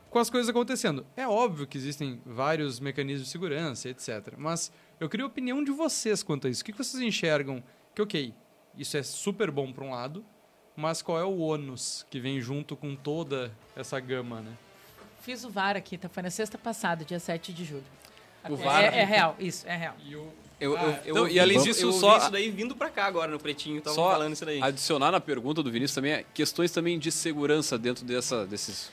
com 0.09 0.18
as 0.18 0.30
coisas 0.30 0.49
acontecendo. 0.49 1.05
É 1.14 1.28
óbvio 1.28 1.66
que 1.66 1.76
existem 1.76 2.18
vários 2.24 2.80
mecanismos 2.80 3.26
de 3.26 3.30
segurança, 3.32 3.91
etc. 3.91 4.32
Mas 4.39 4.72
eu 4.99 5.07
queria 5.09 5.24
a 5.24 5.28
opinião 5.28 5.62
de 5.62 5.70
vocês 5.70 6.22
quanto 6.22 6.47
a 6.47 6.51
isso. 6.51 6.62
O 6.62 6.64
que 6.64 6.72
vocês 6.72 7.03
enxergam? 7.03 7.62
Que, 7.95 8.01
ok, 8.01 8.32
isso 8.78 8.97
é 8.97 9.03
super 9.03 9.51
bom 9.51 9.70
por 9.70 9.85
um 9.85 9.91
lado, 9.91 10.24
mas 10.77 11.03
qual 11.03 11.18
é 11.18 11.25
o 11.25 11.39
ônus 11.39 12.05
que 12.11 12.18
vem 12.20 12.41
junto 12.41 12.75
com 12.77 12.95
toda 12.97 13.51
essa 13.77 13.99
gama, 14.01 14.41
né? 14.41 14.53
Fiz 15.20 15.45
o 15.45 15.51
VAR 15.51 15.77
aqui, 15.77 15.97
tá? 15.97 16.09
Foi 16.09 16.22
na 16.22 16.31
sexta 16.31 16.59
passada, 16.59 17.05
dia 17.05 17.18
7 17.18 17.53
de 17.53 17.64
julho. 17.64 17.85
O 18.49 18.55
É- 18.55 18.57
VAR? 18.57 18.83
É, 18.83 18.99
é 18.99 19.05
real, 19.05 19.37
isso, 19.39 19.66
é 19.66 19.77
real. 19.77 19.95
E 20.05 20.14
o... 20.16 20.29
Eu, 20.61 20.77
eu, 20.79 20.99
eu 21.05 21.16
ouvi- 21.16 21.33
e 21.35 21.41
além 21.41 21.57
eu- 21.57 21.62
disso, 21.64 21.85
eu 21.85 21.93
só- 21.93 22.16
isso 22.18 22.31
daí 22.31 22.49
vindo 22.51 22.77
pra 22.77 22.89
cá 22.89 23.07
agora 23.07 23.31
no 23.31 23.39
Pretinho, 23.41 23.81
tava 23.83 23.95
Só 23.97 24.12
falando 24.12 24.33
isso 24.35 24.45
daí. 24.47 24.62
adicionar 24.62 25.11
na 25.11 25.20
pergunta 25.20 25.62
do 25.62 25.70
Vinícius 25.70 25.95
também 25.97 26.12
é 26.12 26.25
questões 26.33 26.70
também 26.70 26.99
de 26.99 27.11
segurança 27.11 27.77
dentro 27.77 28.05
dessa, 28.05 28.47
desses 28.47 28.91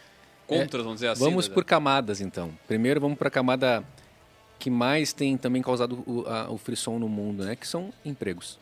contras, 0.47 0.83
vamos 0.83 0.97
dizer 0.97 1.09
assim. 1.09 1.23
Vamos 1.23 1.47
né? 1.47 1.53
por 1.53 1.63
camadas, 1.63 2.19
então. 2.19 2.51
Primeiro, 2.67 2.99
vamos 2.99 3.17
para 3.17 3.27
a 3.27 3.31
camada 3.31 3.83
que 4.57 4.69
mais 4.71 5.13
tem 5.13 5.37
também 5.37 5.61
causado 5.61 6.03
o, 6.07 6.25
a- 6.27 6.49
o 6.49 6.57
frisson 6.57 6.97
no 6.97 7.07
mundo, 7.07 7.45
né? 7.45 7.55
Que 7.55 7.67
são 7.67 7.93
empregos. 8.03 8.57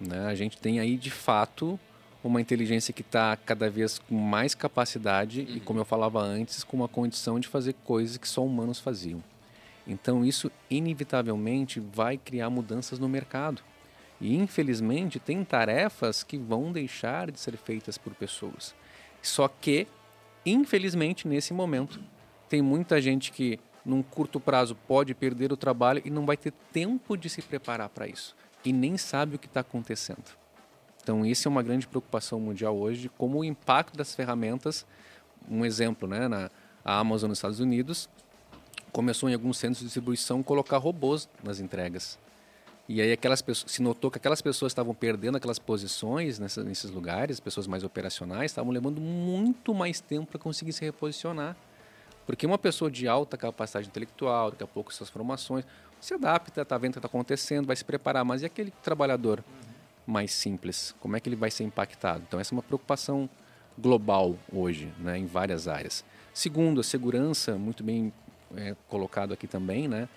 Né? 0.00 0.26
A 0.26 0.34
gente 0.34 0.58
tem 0.58 0.78
aí, 0.78 0.96
de 0.98 1.10
fato, 1.10 1.80
uma 2.22 2.40
inteligência 2.40 2.92
que 2.92 3.02
está 3.02 3.36
cada 3.36 3.70
vez 3.70 3.98
com 3.98 4.16
mais 4.16 4.54
capacidade 4.54 5.42
e, 5.42 5.60
como 5.60 5.80
eu 5.80 5.84
falava 5.84 6.20
antes, 6.20 6.64
com 6.64 6.76
uma 6.76 6.88
condição 6.88 7.38
de 7.38 7.48
fazer 7.48 7.74
coisas 7.84 8.16
que 8.16 8.28
só 8.28 8.44
humanos 8.44 8.80
faziam. 8.80 9.22
Então, 9.86 10.24
isso, 10.24 10.50
inevitavelmente, 10.68 11.78
vai 11.78 12.16
criar 12.16 12.50
mudanças 12.50 12.98
no 12.98 13.08
mercado. 13.08 13.62
E, 14.20 14.34
infelizmente, 14.34 15.20
tem 15.20 15.44
tarefas 15.44 16.22
que 16.22 16.36
vão 16.36 16.72
deixar 16.72 17.30
de 17.30 17.38
ser 17.38 17.56
feitas 17.56 17.96
por 17.96 18.14
pessoas. 18.14 18.74
Só 19.22 19.46
que 19.48 19.86
infelizmente, 20.46 21.26
nesse 21.26 21.52
momento, 21.52 22.00
tem 22.48 22.62
muita 22.62 23.00
gente 23.00 23.32
que, 23.32 23.58
num 23.84 24.02
curto 24.02 24.38
prazo, 24.38 24.76
pode 24.86 25.12
perder 25.14 25.52
o 25.52 25.56
trabalho 25.56 26.00
e 26.04 26.10
não 26.10 26.24
vai 26.24 26.36
ter 26.36 26.52
tempo 26.72 27.16
de 27.16 27.28
se 27.28 27.42
preparar 27.42 27.88
para 27.88 28.06
isso. 28.06 28.36
E 28.64 28.72
nem 28.72 28.96
sabe 28.96 29.34
o 29.34 29.38
que 29.38 29.46
está 29.46 29.60
acontecendo. 29.60 30.24
Então, 31.06 31.24
isso 31.24 31.46
é 31.46 31.48
uma 31.48 31.62
grande 31.62 31.86
preocupação 31.86 32.40
mundial 32.40 32.76
hoje, 32.76 33.08
como 33.16 33.38
o 33.38 33.44
impacto 33.44 33.96
das 33.96 34.12
ferramentas, 34.12 34.84
um 35.48 35.64
exemplo, 35.64 36.08
né, 36.08 36.26
na 36.26 36.50
a 36.84 36.98
Amazon 36.98 37.28
nos 37.28 37.38
Estados 37.38 37.60
Unidos, 37.60 38.08
começou 38.90 39.30
em 39.30 39.32
alguns 39.32 39.56
centros 39.56 39.78
de 39.78 39.84
distribuição 39.84 40.42
colocar 40.42 40.78
robôs 40.78 41.28
nas 41.44 41.60
entregas. 41.60 42.18
E 42.88 43.00
aí 43.00 43.12
aquelas 43.12 43.40
pessoas, 43.40 43.70
se 43.70 43.80
notou 43.82 44.10
que 44.10 44.18
aquelas 44.18 44.42
pessoas 44.42 44.72
estavam 44.72 44.92
perdendo 44.92 45.36
aquelas 45.36 45.60
posições 45.60 46.40
nessa, 46.40 46.64
nesses 46.64 46.90
lugares, 46.90 47.38
pessoas 47.38 47.68
mais 47.68 47.84
operacionais, 47.84 48.50
estavam 48.50 48.72
levando 48.72 49.00
muito 49.00 49.72
mais 49.72 50.00
tempo 50.00 50.26
para 50.32 50.40
conseguir 50.40 50.72
se 50.72 50.84
reposicionar. 50.84 51.56
Porque 52.26 52.44
uma 52.44 52.58
pessoa 52.58 52.90
de 52.90 53.06
alta 53.06 53.36
capacidade 53.36 53.86
intelectual, 53.86 54.50
daqui 54.50 54.64
a 54.64 54.66
pouco 54.66 54.92
suas 54.92 55.08
formações, 55.08 55.64
se 56.00 56.14
adapta, 56.14 56.62
está 56.62 56.76
vendo 56.76 56.90
o 56.90 56.92
que 56.94 56.98
está 56.98 57.06
acontecendo, 57.06 57.64
vai 57.64 57.76
se 57.76 57.84
preparar. 57.84 58.24
Mas 58.24 58.42
e 58.42 58.46
aquele 58.46 58.72
trabalhador 58.82 59.44
mais 60.06 60.32
simples? 60.32 60.94
Como 61.00 61.16
é 61.16 61.20
que 61.20 61.28
ele 61.28 61.36
vai 61.36 61.50
ser 61.50 61.64
impactado? 61.64 62.22
Então 62.26 62.38
essa 62.38 62.54
é 62.54 62.56
uma 62.56 62.62
preocupação 62.62 63.28
global 63.78 64.36
hoje, 64.52 64.92
né, 64.98 65.18
em 65.18 65.26
várias 65.26 65.68
áreas. 65.68 66.04
Segundo, 66.32 66.80
a 66.80 66.84
segurança, 66.84 67.56
muito 67.56 67.82
bem 67.82 68.12
é, 68.56 68.74
colocado 68.88 69.32
aqui 69.32 69.46
também, 69.46 69.88
né? 69.88 70.08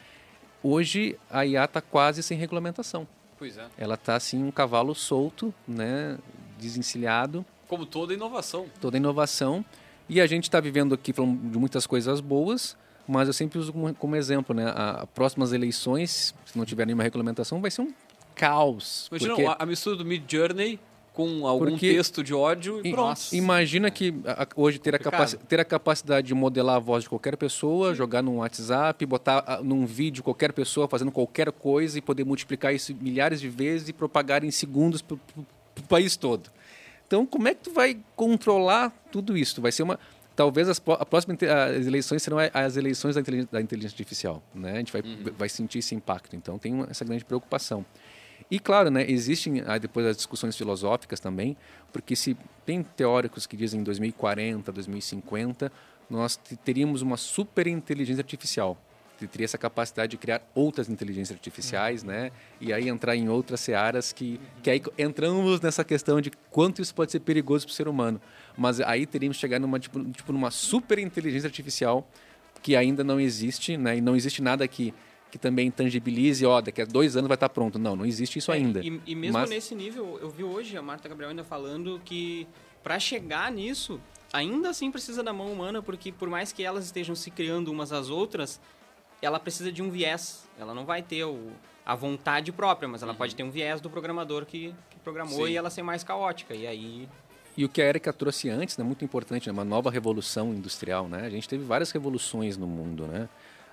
Hoje 0.62 1.18
a 1.30 1.46
IA 1.46 1.66
está 1.66 1.82
quase 1.82 2.22
sem 2.22 2.38
regulamentação. 2.38 3.08
Pois 3.38 3.58
é. 3.58 3.68
Ela 3.78 3.96
está 3.96 4.16
assim 4.16 4.44
um 4.44 4.52
cavalo 4.52 4.94
solto, 4.94 5.54
né, 5.68 6.18
desencilhado, 6.60 7.46
Como 7.68 7.86
toda 7.86 8.14
inovação. 8.14 8.66
toda 8.82 8.98
inovação. 8.98 9.64
E 10.10 10.20
a 10.20 10.28
gente 10.28 10.44
está 10.44 10.60
vivendo 10.60 10.94
aqui 10.94 11.14
falando 11.14 11.50
de 11.52 11.58
muitas 11.58 11.88
coisas 11.88 12.20
boas, 12.20 12.76
mas 13.08 13.28
eu 13.28 13.34
sempre 13.34 13.58
uso 13.58 13.72
como, 13.72 13.94
como 13.96 14.16
exemplo, 14.16 14.54
né, 14.56 14.66
a, 14.66 15.02
a 15.02 15.08
próximas 15.08 15.54
eleições, 15.54 16.34
se 16.46 16.58
não 16.58 16.66
tiver 16.66 16.86
nenhuma 16.86 17.04
regulamentação, 17.04 17.62
vai 17.62 17.72
ser 17.72 17.82
um 17.82 17.94
caos. 18.40 19.08
Imagina 19.12 19.36
porque- 19.36 19.46
a, 19.50 19.56
a 19.60 19.66
mistura 19.66 19.96
do 19.96 20.06
Mid 20.06 20.24
Journey 20.32 20.80
com 21.14 21.46
algum 21.46 21.72
Porque- 21.72 21.94
texto 21.94 22.24
de 22.24 22.34
ódio 22.34 22.80
e 22.84 22.90
I- 22.90 22.92
pronto. 22.92 23.20
Imagina 23.34 23.92
que 23.92 24.14
a- 24.26 24.44
a- 24.44 24.48
hoje 24.56 24.80
ter 24.80 24.96
a, 24.96 25.00
ter 25.48 25.60
a 25.60 25.66
capacidade 25.66 26.26
de 26.28 26.34
modelar 26.34 26.78
a 26.78 26.80
voz 26.80 27.04
de 27.04 27.10
qualquer 27.10 27.36
pessoa, 27.36 27.94
jogar 27.94 28.22
num 28.22 28.38
WhatsApp, 28.38 29.06
botar 29.06 29.44
ah, 29.46 29.60
num 29.62 29.86
vídeo 29.86 30.24
qualquer 30.24 30.54
pessoa 30.54 30.88
fazendo 30.88 31.12
qualquer 31.12 31.52
coisa 31.52 31.98
e 31.98 32.02
poder 32.02 32.24
multiplicar 32.24 32.74
isso 32.74 32.96
milhares 33.02 33.42
de 33.42 33.50
vezes 33.50 33.90
e 33.90 33.94
propagar 33.94 34.44
em 34.46 34.52
segundos 34.52 35.02
para 35.02 35.16
o 35.16 35.82
país 35.90 36.16
todo. 36.16 36.50
Então, 37.06 37.26
como 37.26 37.48
é 37.50 37.54
que 37.56 37.64
tu 37.64 37.72
vai 37.74 37.98
controlar 38.16 38.92
tudo 39.12 39.36
isso? 39.38 39.62
Vai 39.62 39.72
ser 39.74 39.84
uma 39.84 40.00
talvez 40.36 40.70
as, 40.70 40.82
a 40.98 41.06
próxima 41.06 41.36
as 41.76 41.86
eleições 41.86 42.24
serão 42.24 42.40
a- 42.40 42.50
as 42.54 42.78
eleições 42.78 43.16
da 43.16 43.20
inteligência, 43.22 43.50
da 43.52 43.60
inteligência 43.62 43.94
artificial, 43.94 44.42
né? 44.56 44.74
A 44.74 44.78
gente 44.78 44.94
vai, 44.94 45.02
vai 45.38 45.50
sentir 45.50 45.80
esse 45.80 45.94
impacto. 45.96 46.34
Então, 46.34 46.58
tem 46.58 46.74
uma- 46.74 46.88
essa 46.90 47.04
grande 47.04 47.26
preocupação. 47.26 47.86
E 48.52 48.60
claro, 48.60 48.90
né, 48.90 49.06
existem 49.10 49.62
ah, 49.66 49.78
depois 49.78 50.06
as 50.06 50.18
discussões 50.18 50.58
filosóficas 50.58 51.20
também, 51.20 51.56
porque 51.94 52.16
se 52.16 52.36
tem 52.66 52.82
teóricos 52.82 53.46
que 53.46 53.56
dizem 53.56 53.80
em 53.82 53.84
2040, 53.84 54.72
2050, 54.72 55.72
nós 56.10 56.36
te- 56.36 56.56
teríamos 56.56 57.02
uma 57.04 57.16
super 57.18 57.68
inteligência 57.68 58.22
artificial. 58.22 58.78
Teria 59.32 59.44
essa 59.44 59.58
capacidade 59.58 60.12
de 60.12 60.18
criar 60.18 60.42
outras 60.56 60.88
inteligências 60.88 61.38
artificiais, 61.38 62.04
né? 62.04 62.32
E 62.62 62.72
aí 62.72 62.88
entrar 62.88 63.18
em 63.18 63.28
outras 63.28 63.60
searas 63.60 64.14
que, 64.14 64.40
que 64.64 64.70
aí 64.70 64.82
entramos 64.98 65.60
nessa 65.60 65.84
questão 65.84 66.22
de 66.22 66.32
quanto 66.50 66.82
isso 66.82 66.96
pode 66.96 67.12
ser 67.12 67.20
perigoso 67.20 67.66
para 67.66 67.74
o 67.74 67.76
ser 67.76 67.90
humano. 67.90 68.22
Mas 68.58 68.80
aí 68.80 69.06
teríamos 69.06 69.36
que 69.36 69.42
chegar 69.42 69.60
numa, 69.60 69.78
tipo, 69.78 70.02
tipo, 70.06 70.32
numa 70.32 70.50
super 70.52 70.98
inteligência 71.00 71.48
artificial 71.48 72.08
que 72.64 72.78
ainda 72.78 73.04
não 73.04 73.20
existe, 73.20 73.76
né? 73.76 73.98
E 73.98 74.02
não 74.02 74.16
existe 74.16 74.42
nada 74.42 74.66
que 74.70 74.94
que 75.32 75.38
também 75.38 75.70
tangibilize, 75.70 76.46
ó, 76.46 76.60
daqui 76.62 76.82
a 76.82 76.86
dois 76.86 77.16
anos 77.16 77.28
vai 77.28 77.36
estar 77.36 77.50
pronto. 77.50 77.78
Não, 77.78 77.96
não 77.96 78.06
existe 78.06 78.40
isso 78.40 78.52
É, 78.52 78.56
ainda. 78.56 78.80
E, 78.84 79.02
e 79.06 79.16
mesmo 79.16 79.38
Mas- 79.38 79.50
nesse 79.50 79.76
nível, 79.76 80.18
eu 80.22 80.30
vi 80.30 80.44
hoje 80.44 80.76
a 80.78 80.82
Marta 80.82 81.08
Gabriel 81.08 81.30
ainda 81.30 81.44
falando 81.44 82.02
que 82.04 82.48
para 82.84 83.00
chegar 83.00 83.52
nisso, 83.52 84.00
ainda 84.34 84.70
assim 84.70 84.90
precisa 84.92 85.22
da 85.24 85.32
mão 85.34 85.52
humana, 85.52 85.82
porque 85.82 86.12
por 86.12 86.30
mais 86.30 86.52
que 86.52 86.64
elas 86.64 86.86
estejam 86.86 87.16
se 87.16 87.30
criando 87.30 87.72
umas 87.72 87.92
às 87.92 88.10
outras, 88.10 88.60
ela 89.22 89.40
precisa 89.40 89.72
de 89.72 89.82
um 89.84 89.90
viés. 89.92 90.48
Ela 90.58 90.74
não 90.74 90.86
vai 90.86 91.02
ter 91.04 91.24
o, 91.26 91.52
a 91.86 91.94
vontade 91.94 92.52
própria, 92.52 92.88
mas 92.88 93.04
ela 93.04 93.14
pode 93.14 93.36
ter 93.36 93.44
um 93.44 93.52
viés 93.52 93.80
do 93.82 93.90
programador 93.90 94.46
que, 94.46 94.74
que 94.90 94.98
programou 95.04 95.46
Sim. 95.46 95.52
e 95.52 95.58
ela 95.58 95.70
ser 95.70 95.84
mais 95.84 96.04
caótica. 96.04 96.56
E 96.56 96.66
aí 96.66 97.08
E 97.58 97.66
o 97.66 97.70
que 97.70 97.82
a 97.82 97.86
Erika 97.86 98.14
trouxe 98.14 98.50
antes, 98.50 98.78
né, 98.78 98.84
muito 98.84 99.04
importante, 99.06 99.48
né, 99.48 99.54
uma 99.54 99.66
nova 99.66 99.92
revolução 99.92 100.54
industrial, 100.54 101.08
né? 101.10 101.26
A 101.26 101.30
gente 101.30 101.48
teve 101.50 101.64
várias 101.66 101.92
revoluções 101.92 102.56
no 102.58 102.66
mundo, 102.66 103.06
né? 103.06 103.28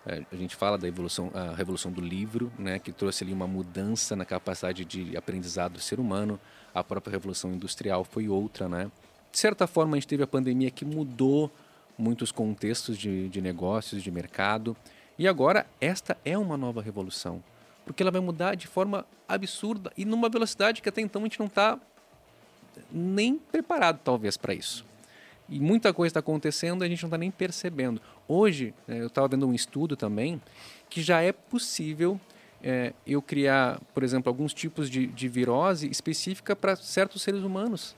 É, 0.07 0.22
A 0.32 0.36
gente 0.36 0.54
fala 0.54 0.78
da 0.78 0.86
evolução, 0.86 1.30
a 1.34 1.54
revolução 1.54 1.90
do 1.90 2.00
livro, 2.00 2.52
né, 2.57 2.78
que 2.78 2.92
trouxe 2.92 3.24
ali 3.24 3.32
uma 3.32 3.46
mudança 3.46 4.14
na 4.14 4.24
capacidade 4.24 4.84
de 4.84 5.16
aprendizado 5.16 5.72
do 5.72 5.80
ser 5.80 5.98
humano. 5.98 6.38
A 6.72 6.84
própria 6.84 7.11
revolução 7.12 7.52
industrial 7.52 8.04
foi 8.04 8.28
outra, 8.28 8.68
né? 8.68 8.90
De 9.32 9.38
certa 9.38 9.66
forma, 9.66 9.96
a 9.96 10.00
gente 10.00 10.09
teve 10.09 10.22
a 10.22 10.26
pandemia 10.26 10.70
que 10.70 10.84
mudou 10.84 11.50
muitos 11.98 12.30
contextos 12.30 12.96
de, 12.96 13.28
de 13.28 13.40
negócios, 13.40 14.02
de 14.02 14.11
mercado. 14.11 14.76
E 15.18 15.26
agora, 15.26 15.66
esta 15.80 16.16
é 16.24 16.38
uma 16.38 16.57
nova 16.57 16.80
revolução. 16.80 17.42
Porque 17.84 18.02
ela 18.02 18.11
vai 18.11 18.20
mudar 18.20 18.54
de 18.54 18.66
forma 18.66 19.04
absurda 19.28 19.92
e 19.96 20.04
numa 20.04 20.28
velocidade 20.28 20.80
que 20.80 20.88
até 20.88 21.00
então 21.00 21.22
a 21.22 21.24
gente 21.24 21.38
não 21.38 21.46
está 21.46 21.78
nem 22.92 23.38
preparado, 23.38 24.00
talvez, 24.04 24.36
para 24.36 24.54
isso. 24.54 24.84
E 25.49 25.61
muita 25.61 25.92
coisa 25.92 26.11
está 26.11 26.20
acontecendo 26.20 26.82
e 26.82 26.86
a 26.86 26.88
gente 26.88 27.03
não 27.03 27.09
está 27.09 27.18
nem 27.18 27.30
percebendo. 27.30 28.01
Hoje, 28.26 28.74
eh, 28.88 29.01
eu 29.01 29.07
estava 29.07 29.28
vendo 29.28 29.47
um 29.47 29.55
estudo 29.55 29.97
também 29.97 30.40
que 30.90 31.03
já 31.03 31.22
é 31.22 31.32
possível 31.32 32.20
eh, 32.62 32.92
eu 33.07 33.22
criar, 33.22 33.80
por 33.94 34.03
exemplo, 34.03 34.28
alguns 34.28 34.53
tipos 34.53 34.90
de, 34.90 35.07
de 35.07 35.28
virose 35.28 35.88
específica 35.88 36.57
para 36.57 36.74
certos 36.74 37.22
seres 37.22 37.42
humanos. 37.42 37.94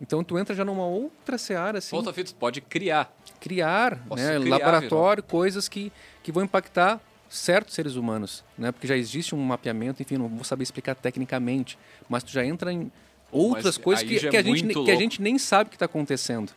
Então, 0.00 0.24
tu 0.24 0.38
entra 0.38 0.54
já 0.54 0.64
numa 0.64 0.86
outra 0.86 1.36
seara, 1.36 1.76
assim, 1.76 1.94
Volta 1.94 2.12
fita, 2.12 2.32
pode 2.38 2.62
criar. 2.62 3.14
criar, 3.38 4.02
Posso 4.08 4.22
né, 4.22 4.40
criar 4.40 4.56
laboratório, 4.56 5.22
coisas 5.22 5.68
que, 5.68 5.92
que 6.22 6.32
vão 6.32 6.42
impactar 6.42 6.98
certos 7.28 7.74
seres 7.74 7.96
humanos, 7.96 8.42
né? 8.56 8.72
Porque 8.72 8.86
já 8.86 8.96
existe 8.96 9.34
um 9.34 9.38
mapeamento, 9.38 10.02
enfim, 10.02 10.16
não 10.16 10.26
vou 10.26 10.42
saber 10.42 10.62
explicar 10.62 10.94
tecnicamente, 10.94 11.78
mas 12.08 12.24
tu 12.24 12.32
já 12.32 12.44
entra 12.44 12.72
em 12.72 12.90
outras 13.30 13.76
Mas 13.76 13.84
coisas 13.84 14.04
que, 14.04 14.18
já 14.18 14.28
é 14.28 14.30
que 14.30 14.36
a 14.36 14.42
gente, 14.42 14.66
que 14.66 14.72
a 14.72 14.76
louco. 14.76 15.00
gente 15.00 15.22
nem 15.22 15.38
sabe 15.38 15.70
que 15.70 15.76
está 15.76 15.86
acontecendo, 15.86 16.52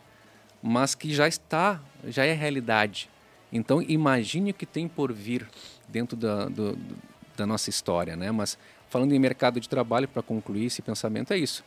mas 0.61 0.95
que 0.95 1.13
já 1.13 1.27
está, 1.27 1.79
já 2.07 2.25
é 2.25 2.33
realidade. 2.33 3.09
Então, 3.51 3.81
imagine 3.81 4.51
o 4.51 4.53
que 4.53 4.65
tem 4.65 4.87
por 4.87 5.11
vir 5.13 5.47
dentro 5.87 6.15
da, 6.17 6.45
do- 6.45 6.77
da 7.37 7.45
nossa 7.45 7.69
história, 7.69 8.15
né? 8.15 8.31
Mas 8.31 8.57
falando 8.89 9.13
em 9.13 9.19
mercado 9.19 9.59
de 9.59 9.67
trabalho, 9.69 10.07
para 10.07 10.21
concluir 10.23 10.65
esse 10.65 10.81
pensamento, 10.81 11.31
é 11.33 11.37
isso. 11.37 11.63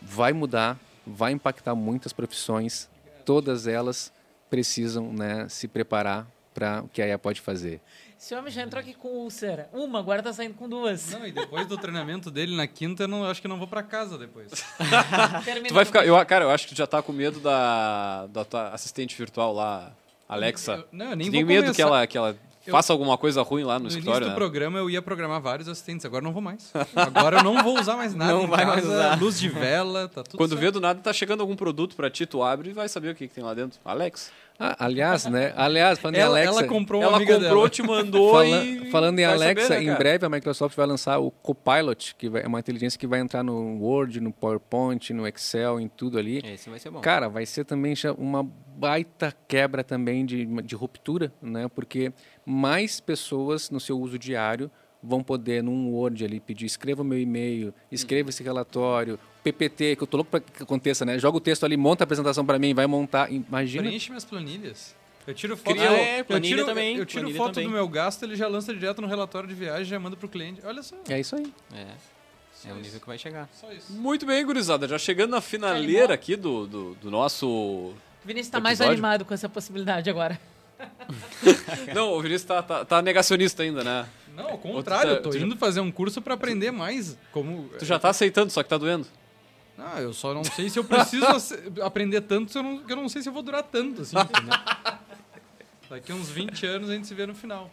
Vai 0.00 0.32
mudar, 0.32 0.78
vai 1.06 1.32
impactar 1.32 1.74
muitas 1.74 2.12
profissões, 2.12 2.88
todas 3.24 3.66
elas 3.66 4.12
precisam 4.50 5.12
né, 5.12 5.46
se 5.48 5.66
preparar 5.68 6.26
para 6.52 6.82
o 6.82 6.88
que 6.88 7.00
a 7.00 7.06
IA 7.08 7.18
pode 7.18 7.40
fazer. 7.40 7.80
Esse 8.22 8.36
homem 8.36 8.52
já 8.52 8.62
entrou 8.62 8.78
aqui 8.80 8.94
com 8.94 9.08
úlcera. 9.08 9.68
Uma, 9.72 9.98
agora 9.98 10.22
tá 10.22 10.32
saindo 10.32 10.54
com 10.54 10.68
duas. 10.68 11.10
Não, 11.10 11.26
e 11.26 11.32
depois 11.32 11.66
do 11.66 11.76
treinamento 11.76 12.30
dele 12.30 12.54
na 12.54 12.68
quinta, 12.68 13.02
eu 13.02 13.08
não, 13.08 13.24
acho 13.24 13.42
que 13.42 13.48
não 13.48 13.58
vou 13.58 13.66
pra 13.66 13.82
casa 13.82 14.16
depois. 14.16 14.48
Tu 15.66 15.74
vai 15.74 15.84
ficar. 15.84 16.06
Eu, 16.06 16.24
cara, 16.24 16.44
eu 16.44 16.50
acho 16.50 16.68
que 16.68 16.74
tu 16.74 16.78
já 16.78 16.86
tá 16.86 17.02
com 17.02 17.12
medo 17.12 17.40
da, 17.40 18.28
da 18.28 18.44
tua 18.44 18.68
assistente 18.68 19.16
virtual 19.18 19.52
lá, 19.52 19.90
Alexa. 20.28 20.74
Eu- 20.74 20.84
não, 20.92 21.10
eu 21.10 21.16
nem 21.16 21.26
Tu 21.26 21.32
tem 21.32 21.42
vou 21.44 21.48
medo 21.48 21.62
começar. 21.64 21.74
que 21.74 21.82
ela, 21.82 22.06
que 22.06 22.16
ela 22.16 22.36
Eu- 22.64 22.70
faça 22.70 22.92
alguma 22.92 23.18
coisa 23.18 23.42
ruim 23.42 23.64
lá 23.64 23.74
no, 23.74 23.80
No 23.80 23.84
início 23.86 23.98
escritório, 23.98 24.26
do 24.28 24.30
né? 24.30 24.36
programa 24.36 24.78
eu 24.78 24.88
ia 24.88 25.02
programar 25.02 25.40
vários 25.40 25.68
assistentes, 25.68 26.06
agora 26.06 26.22
não 26.22 26.32
vou 26.32 26.40
mais. 26.40 26.72
Agora 26.94 27.38
eu 27.38 27.42
não 27.42 27.60
vou 27.60 27.76
usar 27.76 27.96
mais 27.96 28.14
nada 28.14 28.32
Não 28.34 28.44
em 28.44 28.46
vai 28.46 28.64
casa, 28.64 28.70
mais 28.72 28.84
usar. 28.86 29.20
luz 29.20 29.40
de 29.40 29.48
vela, 29.48 30.08
tá 30.08 30.22
tudo 30.22 30.38
Quando 30.38 30.50
certo. 30.50 30.60
vê 30.60 30.70
do 30.70 30.80
nada 30.80 31.00
tá 31.00 31.12
chegando 31.12 31.40
algum 31.40 31.56
produto 31.56 31.96
pra 31.96 32.08
ti, 32.08 32.24
tu 32.24 32.40
abre 32.40 32.70
e 32.70 32.72
vai 32.72 32.88
saber 32.88 33.08
o 33.10 33.14
que, 33.16 33.26
que 33.26 33.34
tem 33.34 33.42
lá 33.42 33.52
dentro. 33.52 33.80
Alex. 33.84 34.30
Ah, 34.64 34.76
aliás, 34.86 35.26
né? 35.26 35.52
Aliás, 35.56 35.98
falando 35.98 36.14
em 36.16 36.20
Ela, 36.20 36.30
Alexa, 36.38 36.58
ela 36.60 36.64
comprou 36.68 37.00
uma 37.00 37.08
ela 37.08 37.16
amiga 37.16 37.34
comprou, 37.34 37.54
dela. 37.56 37.68
te 37.70 37.82
mandou 37.82 38.30
fala- 38.32 38.64
e. 38.64 38.90
falando 38.90 39.18
em 39.18 39.24
vai 39.24 39.34
Alexa, 39.34 39.66
saber, 39.66 39.84
né, 39.86 39.92
em 39.92 39.96
breve 39.96 40.24
a 40.24 40.28
Microsoft 40.28 40.76
vai 40.76 40.86
lançar 40.86 41.18
o 41.18 41.30
Copilot, 41.30 42.14
que 42.16 42.28
vai- 42.28 42.42
é 42.42 42.46
uma 42.46 42.60
inteligência 42.60 42.98
que 42.98 43.06
vai 43.06 43.18
entrar 43.20 43.42
no 43.42 43.78
Word, 43.82 44.20
no 44.20 44.32
PowerPoint, 44.32 45.12
no 45.12 45.26
Excel, 45.26 45.80
em 45.80 45.88
tudo 45.88 46.16
ali. 46.18 46.40
esse 46.44 46.70
vai 46.70 46.78
ser 46.78 46.90
bom. 46.90 47.00
Cara, 47.00 47.28
vai 47.28 47.44
ser 47.44 47.64
também 47.64 47.94
uma 48.16 48.42
baita 48.76 49.34
quebra 49.48 49.82
também 49.82 50.24
de, 50.24 50.46
de 50.62 50.74
ruptura, 50.74 51.32
né? 51.42 51.68
Porque 51.74 52.12
mais 52.46 53.00
pessoas 53.00 53.68
no 53.70 53.80
seu 53.80 53.98
uso 53.98 54.18
diário 54.18 54.70
vão 55.02 55.22
poder 55.22 55.62
num 55.64 55.90
Word 55.90 56.24
ali 56.24 56.38
pedir 56.38 56.66
escreva 56.66 57.02
o 57.02 57.04
meu 57.04 57.18
e-mail, 57.18 57.74
escreva 57.90 58.30
esse 58.30 58.42
relatório, 58.42 59.18
PPT, 59.42 59.96
que 59.96 60.02
eu 60.02 60.06
tô 60.06 60.18
louco 60.18 60.30
para 60.30 60.40
que 60.40 60.62
aconteça, 60.62 61.04
né? 61.04 61.18
Joga 61.18 61.36
o 61.36 61.40
texto 61.40 61.64
ali, 61.64 61.76
monta 61.76 62.02
a 62.02 62.06
apresentação 62.06 62.44
para 62.44 62.58
mim, 62.58 62.72
vai 62.74 62.86
montar, 62.86 63.30
imagina. 63.32 63.82
Preenche 63.84 64.08
minhas 64.10 64.24
planilhas. 64.24 64.94
Eu 65.26 65.34
tiro 65.34 65.56
foto, 65.56 65.76
Cria- 65.76 65.86
eu, 65.86 65.92
é, 65.96 66.20
eu 66.20 66.24
planilha 66.24 66.56
tiro, 66.56 66.66
também, 66.66 66.96
eu 66.96 67.06
tiro 67.06 67.30
foto 67.34 67.54
também. 67.54 67.68
do 67.68 67.72
meu 67.74 67.86
gasto, 67.88 68.24
ele 68.24 68.34
já 68.34 68.48
lança 68.48 68.74
direto 68.74 69.00
no 69.00 69.06
relatório 69.06 69.48
de 69.48 69.54
viagem, 69.54 69.84
já 69.84 69.98
manda 69.98 70.16
pro 70.16 70.28
cliente. 70.28 70.60
Olha 70.64 70.82
só, 70.82 70.96
É 71.08 71.20
isso 71.20 71.36
aí. 71.36 71.52
É, 71.72 71.86
é 72.68 72.72
o 72.72 72.76
nível 72.76 73.00
que 73.00 73.06
vai 73.06 73.18
chegar. 73.18 73.48
só 73.52 73.72
isso. 73.72 73.92
Muito 73.92 74.26
bem, 74.26 74.44
gurizada. 74.44 74.86
Já 74.88 74.98
chegando 74.98 75.30
na 75.30 75.40
finaleira 75.40 76.12
aqui 76.14 76.34
do, 76.34 76.66
do, 76.66 76.94
do 76.96 77.10
nosso. 77.10 77.92
Vinícius 78.24 78.50
tá 78.50 78.60
mais 78.60 78.80
animado 78.80 79.24
com 79.24 79.32
essa 79.34 79.48
possibilidade 79.48 80.08
agora. 80.10 80.40
Não, 81.94 82.12
o 82.14 82.20
Vinícius 82.20 82.44
tá, 82.44 82.62
tá, 82.62 82.84
tá 82.84 83.02
negacionista 83.02 83.62
ainda, 83.62 83.84
né? 83.84 84.06
Não, 84.34 84.50
ao 84.50 84.58
contrário, 84.58 85.10
tá- 85.10 85.16
eu 85.18 85.22
tô 85.22 85.36
indo 85.36 85.56
fazer 85.56 85.80
um 85.80 85.90
curso 85.92 86.20
pra 86.22 86.34
aprender 86.34 86.70
mais. 86.70 87.16
Como... 87.30 87.68
Tu 87.78 87.84
já 87.84 87.98
tá 87.98 88.08
aceitando, 88.10 88.50
só 88.50 88.62
que 88.62 88.68
tá 88.68 88.78
doendo. 88.78 89.06
Não, 89.82 89.98
eu 89.98 90.12
só 90.12 90.32
não 90.34 90.44
sei 90.44 90.68
se 90.70 90.78
eu 90.78 90.84
preciso 90.84 91.26
aprender 91.82 92.20
tanto, 92.22 92.52
se 92.52 92.58
eu 92.58 92.62
não, 92.62 92.78
que 92.78 92.92
eu 92.92 92.96
não 92.96 93.08
sei 93.08 93.22
se 93.22 93.28
eu 93.28 93.32
vou 93.32 93.42
durar 93.42 93.62
tanto, 93.62 94.02
assim? 94.02 94.16
Daqui 95.90 96.12
uns 96.12 96.30
20 96.30 96.64
anos 96.66 96.88
a 96.88 96.94
gente 96.94 97.06
se 97.06 97.14
vê 97.14 97.26
no 97.26 97.34
final. 97.34 97.70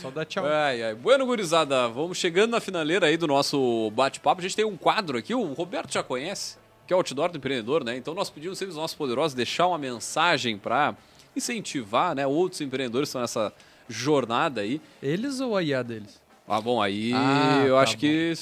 Só 0.00 0.10
dá 0.10 0.24
tchau. 0.24 0.44
Ai, 0.46 0.82
ai. 0.82 0.94
Bueno, 0.94 1.24
gurizada, 1.24 1.88
vamos 1.88 2.18
chegando 2.18 2.50
na 2.50 2.60
finaleira 2.60 3.06
aí 3.06 3.16
do 3.16 3.26
nosso 3.26 3.90
bate-papo. 3.92 4.40
A 4.40 4.42
gente 4.42 4.54
tem 4.56 4.64
um 4.66 4.76
quadro 4.76 5.16
aqui, 5.16 5.34
o 5.34 5.52
Roberto 5.54 5.90
já 5.92 6.02
conhece, 6.02 6.58
que 6.86 6.92
é 6.92 6.96
o 6.96 6.98
Outdoor 6.98 7.30
do 7.30 7.38
Empreendedor, 7.38 7.82
né? 7.82 7.96
Então 7.96 8.12
nós 8.12 8.28
pedimos 8.28 8.58
sempre 8.58 8.72
aos 8.72 8.76
nossos 8.82 8.96
poderosos 8.96 9.32
deixar 9.34 9.66
uma 9.66 9.78
mensagem 9.78 10.58
para 10.58 10.94
incentivar, 11.34 12.14
né, 12.14 12.26
outros 12.26 12.60
empreendedores 12.60 13.08
que 13.08 13.10
estão 13.10 13.22
nessa 13.22 13.52
jornada 13.88 14.60
aí. 14.60 14.78
Eles 15.02 15.40
ou 15.40 15.56
a 15.56 15.62
IA 15.62 15.82
deles? 15.82 16.20
Ah, 16.46 16.60
bom, 16.60 16.82
aí 16.82 17.12
Ah, 17.14 17.64
eu 17.66 17.74
tá 17.76 17.80
acho 17.80 17.94
bom. 17.94 18.00
que 18.00 18.34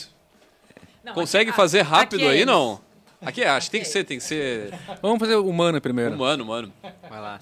Não, 1.05 1.13
consegue 1.15 1.51
aqui- 1.51 1.57
fazer 1.57 1.81
aqui 1.83 1.91
rápido 1.91 2.23
é 2.25 2.29
aí, 2.29 2.35
eles. 2.39 2.47
não? 2.47 2.81
Aqui, 3.25 3.43
é, 3.43 3.49
acho 3.49 3.67
que 3.67 3.73
tem 3.73 3.81
que 3.83 3.89
ser, 3.89 4.05
tem 4.05 4.19
que 4.19 4.25
ser 4.25 4.73
Vamos 5.01 5.19
fazer 5.19 5.37
o 5.37 5.47
humano 5.47 5.81
primeiro. 5.81 6.15
humano, 6.15 6.45
mano. 6.45 6.73
Vai 7.09 7.21
lá. 7.21 7.39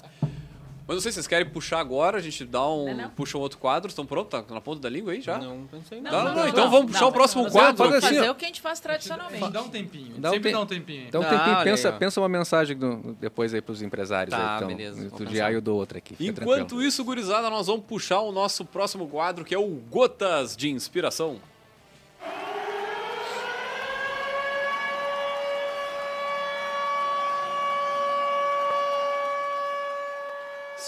Mas 0.86 0.96
não 0.96 1.00
sei 1.02 1.12
se 1.12 1.16
vocês 1.16 1.28
querem 1.28 1.48
puxar 1.48 1.78
agora, 1.78 2.18
a 2.18 2.20
gente 2.20 2.44
dá 2.44 2.68
um, 2.68 2.86
Não, 2.86 2.94
não. 3.04 3.10
puxa 3.10 3.38
um 3.38 3.40
outro 3.40 3.58
quadro. 3.58 3.88
Estão 3.88 4.04
prontos? 4.04 4.40
Tá 4.44 4.52
na 4.52 4.60
ponta 4.60 4.80
da 4.80 4.88
língua 4.90 5.12
aí 5.12 5.20
já? 5.20 5.38
Não 5.38 5.64
pensei 5.70 6.00
Não, 6.00 6.10
Não, 6.10 6.18
não, 6.18 6.24
não, 6.30 6.34
não, 6.34 6.48
então 6.48 6.64
vamos 6.64 6.86
não, 6.86 6.86
puxar 6.92 7.06
o 7.06 7.12
próximo 7.12 7.48
quadro. 7.48 7.76
Vamos 7.76 7.92
Faz 7.92 8.04
assim, 8.06 8.16
fazer 8.16 8.30
o 8.30 8.34
que 8.34 8.44
a 8.44 8.48
gente 8.48 8.60
faz 8.60 8.80
tradicionalmente. 8.80 9.50
Dá 9.52 9.62
um 9.62 9.68
tempinho. 9.68 10.18
Dá 10.18 10.30
um 10.30 10.32
Sempre 10.32 10.50
te- 10.50 10.52
dá 10.52 10.60
um 10.60 10.66
tempinho. 10.66 11.04
Então, 11.06 11.22
Ah, 11.22 11.26
tempinho, 11.26 11.54
olha 11.54 11.64
pensa, 11.64 11.92
pensa 11.92 12.20
uma 12.20 12.28
mensagem 12.28 12.76
do- 12.76 13.16
depois 13.20 13.54
aí 13.54 13.60
pros 13.62 13.82
empresários. 13.82 14.34
Tá, 14.36 14.50
aí, 14.50 14.56
então, 14.56 14.68
beleza, 14.68 15.08
Do 15.10 15.26
dia 15.26 15.48
e 15.48 15.54
eu 15.54 15.60
dou 15.60 15.78
outra 15.78 15.98
aqui. 15.98 16.16
fica 16.16 16.42
Enquanto 16.42 16.56
tranquilo. 16.66 16.82
isso, 16.82 17.04
gurizada, 17.04 17.48
nós 17.48 17.68
vamos 17.68 17.84
puxar 17.86 18.18
o 18.22 18.32
nosso 18.32 18.64
próximo 18.64 19.06
quadro, 19.06 19.44
que 19.44 19.54
é 19.54 19.58
o 19.60 19.68
Gotas 19.88 20.56
de 20.56 20.70
Inspiração. 20.70 21.36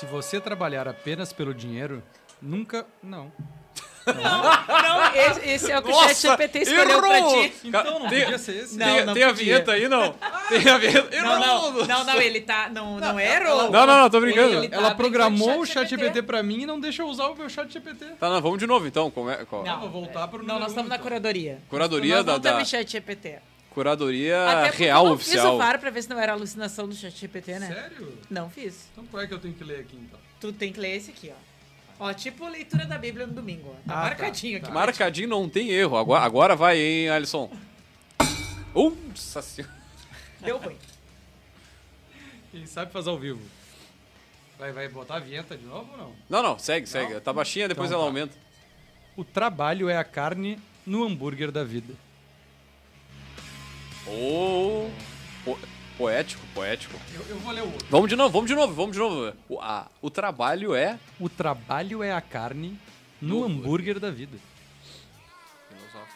Se 0.02 0.06
você 0.06 0.40
trabalhar 0.40 0.88
apenas 0.88 1.32
pelo 1.32 1.54
dinheiro, 1.54 2.02
nunca. 2.40 2.84
Não. 3.00 3.30
Não, 4.04 5.14
esse, 5.14 5.48
esse 5.48 5.70
é 5.70 5.78
o 5.78 5.82
que 5.82 5.88
o 5.90 5.92
Nossa, 5.92 6.12
ChatGPT 6.12 6.58
escolheu 6.62 6.98
pra 7.00 7.18
errou! 7.18 7.34
ti. 7.44 7.52
Então 7.62 8.00
não 8.00 8.08
Tem- 8.08 8.22
podia 8.22 8.36
ser 8.38 8.56
esse. 8.64 8.76
Não, 8.76 8.84
tem 8.96 9.04
não 9.06 9.14
tem 9.14 9.22
a 9.22 9.30
vinheta 9.30 9.70
aí, 9.72 9.86
não? 9.88 10.12
Tem 10.48 10.68
a 10.68 10.76
vinheta. 10.76 11.08
Não, 11.22 11.44
Errou! 11.44 11.72
não, 11.72 11.86
não, 11.86 12.04
não, 12.04 12.20
ele 12.20 12.40
tá. 12.40 12.68
Não, 12.68 12.98
não 12.98 13.20
errou. 13.20 13.70
Não, 13.70 13.86
não, 13.86 13.98
não, 14.00 14.10
tô 14.10 14.20
brincando. 14.20 14.54
Ele 14.56 14.68
tá 14.68 14.76
Ela 14.76 14.88
brincando 14.88 14.96
programou 14.96 15.60
o 15.60 15.64
chat. 15.66 15.88
GPT 15.88 16.20
pra 16.22 16.42
mim 16.42 16.62
e 16.62 16.66
não 16.66 16.80
deixa 16.80 17.02
eu 17.02 17.06
usar 17.06 17.28
o 17.28 17.36
meu 17.36 17.48
chat 17.48 17.72
GPT. 17.72 18.04
Tá, 18.18 18.28
não, 18.28 18.42
vamos 18.42 18.58
de 18.58 18.66
novo 18.66 18.84
então. 18.88 19.08
Como 19.08 19.30
é, 19.30 19.44
qual- 19.44 19.64
Eu 19.64 19.78
vou 19.78 19.88
voltar 19.88 20.26
pro 20.26 20.42
Não, 20.42 20.58
nós 20.58 20.70
estamos 20.70 20.86
um, 20.86 20.88
na 20.88 20.96
então. 20.96 21.04
curadoria. 21.04 21.58
Curadoria 21.68 22.16
nós 22.16 22.24
da- 22.26 22.32
não 22.32 22.40
da- 22.40 22.52
temos 22.54 22.68
chat 22.68 22.90
GPT. 22.90 23.38
Curadoria 23.74 24.66
Até 24.66 24.76
real 24.76 25.04
eu 25.04 25.08
não 25.08 25.14
oficial. 25.16 25.44
fiz 25.46 25.54
o 25.54 25.58
VAR 25.58 25.78
pra 25.78 25.90
ver 25.90 26.02
se 26.02 26.08
não 26.10 26.18
era 26.18 26.32
alucinação 26.32 26.86
do 26.88 26.94
chat 26.94 27.18
GPT, 27.18 27.58
né? 27.58 27.66
Sério? 27.68 28.18
Não 28.30 28.50
fiz. 28.50 28.88
Então 28.92 29.06
qual 29.06 29.22
é 29.22 29.26
que 29.26 29.34
eu 29.34 29.38
tenho 29.38 29.54
que 29.54 29.64
ler 29.64 29.80
aqui 29.80 29.96
então? 29.96 30.18
Tu 30.40 30.52
tem 30.52 30.72
que 30.72 30.80
ler 30.80 30.96
esse 30.96 31.10
aqui, 31.10 31.32
ó. 31.98 32.06
Ó, 32.08 32.12
tipo 32.12 32.48
leitura 32.48 32.84
da 32.84 32.98
Bíblia 32.98 33.26
no 33.26 33.32
domingo. 33.32 33.68
ó. 33.70 33.72
Tá 33.74 33.78
Ah, 33.86 33.94
tá, 33.94 34.00
marcadinho 34.08 34.58
aqui. 34.58 34.70
Marcadinho 34.70 35.28
não 35.28 35.48
tem 35.48 35.70
erro. 35.70 35.96
Agora, 35.96 36.24
agora 36.24 36.56
vai, 36.56 36.78
hein, 36.78 37.08
Alisson? 37.10 37.50
Nossa 38.74 39.42
senhora. 39.42 39.74
Deu 40.40 40.58
ruim. 40.58 40.76
Quem 42.50 42.66
sabe 42.66 42.92
faz 42.92 43.06
ao 43.06 43.18
vivo. 43.18 43.40
Vai, 44.58 44.72
vai 44.72 44.88
botar 44.88 45.16
a 45.16 45.18
vinheta 45.20 45.56
de 45.56 45.64
novo 45.64 45.88
ou 45.92 45.98
não? 45.98 46.12
Não, 46.28 46.42
não, 46.42 46.58
segue, 46.58 46.86
segue. 46.86 47.20
Tá 47.20 47.32
baixinha, 47.32 47.68
depois 47.68 47.90
Então 47.90 48.00
ela 48.00 48.10
tá. 48.10 48.18
aumenta. 48.18 48.34
O 49.16 49.24
trabalho 49.24 49.88
é 49.88 49.96
a 49.96 50.04
carne 50.04 50.58
no 50.86 51.04
hambúrguer 51.04 51.50
da 51.50 51.62
vida. 51.64 51.94
Ô, 54.06 54.90
po- 55.44 55.58
poético, 55.96 56.42
poético. 56.54 56.98
Eu, 57.14 57.22
eu 57.28 57.38
vou 57.38 57.52
ler 57.52 57.62
o 57.62 57.66
outro. 57.72 57.86
Vamos 57.90 58.08
de 58.08 58.16
novo, 58.16 58.30
vamos 58.32 58.48
de 58.48 58.54
novo, 58.54 58.72
vamos 58.74 58.92
de 58.92 58.98
novo. 58.98 59.32
O, 59.48 59.60
a- 59.60 59.88
o 60.00 60.10
trabalho 60.10 60.74
é. 60.74 60.98
O 61.20 61.28
trabalho 61.28 62.02
é 62.02 62.12
a 62.12 62.20
carne 62.20 62.78
no 63.20 63.40
No 63.40 63.44
hambúrguer 63.44 63.98
da 64.00 64.10
vida. 64.10 64.36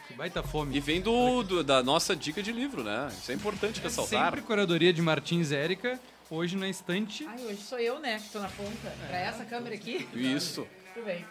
Que 0.07 0.13
baita 0.13 0.41
fome. 0.41 0.75
E 0.75 0.79
vem 0.79 1.01
do, 1.01 1.43
do- 1.43 1.63
da 1.63 1.83
nossa 1.83 2.15
dica 2.15 2.41
de 2.41 2.51
livro, 2.51 2.81
né? 2.83 3.09
Isso 3.11 3.29
é 3.31 3.35
importante 3.35 3.79
É 3.79 3.83
ressaltar. 3.83 4.25
sempre 4.25 4.41
curadoria 4.41 4.93
de 4.93 5.01
Martins 5.01 5.51
Érica. 5.51 5.99
Hoje 6.29 6.55
na 6.57 6.67
estante. 6.67 7.25
Ai, 7.25 7.41
hoje 7.45 7.61
sou 7.61 7.79
eu, 7.79 7.99
né, 7.99 8.19
que 8.19 8.29
tô 8.29 8.39
na 8.39 8.49
ponta. 8.49 8.93
Pra 9.07 9.17
essa 9.17 9.45
câmera 9.45 9.75
aqui. 9.75 10.07
Isso. 10.13 10.67
Tudo 10.93 11.05
bem. 11.05 11.25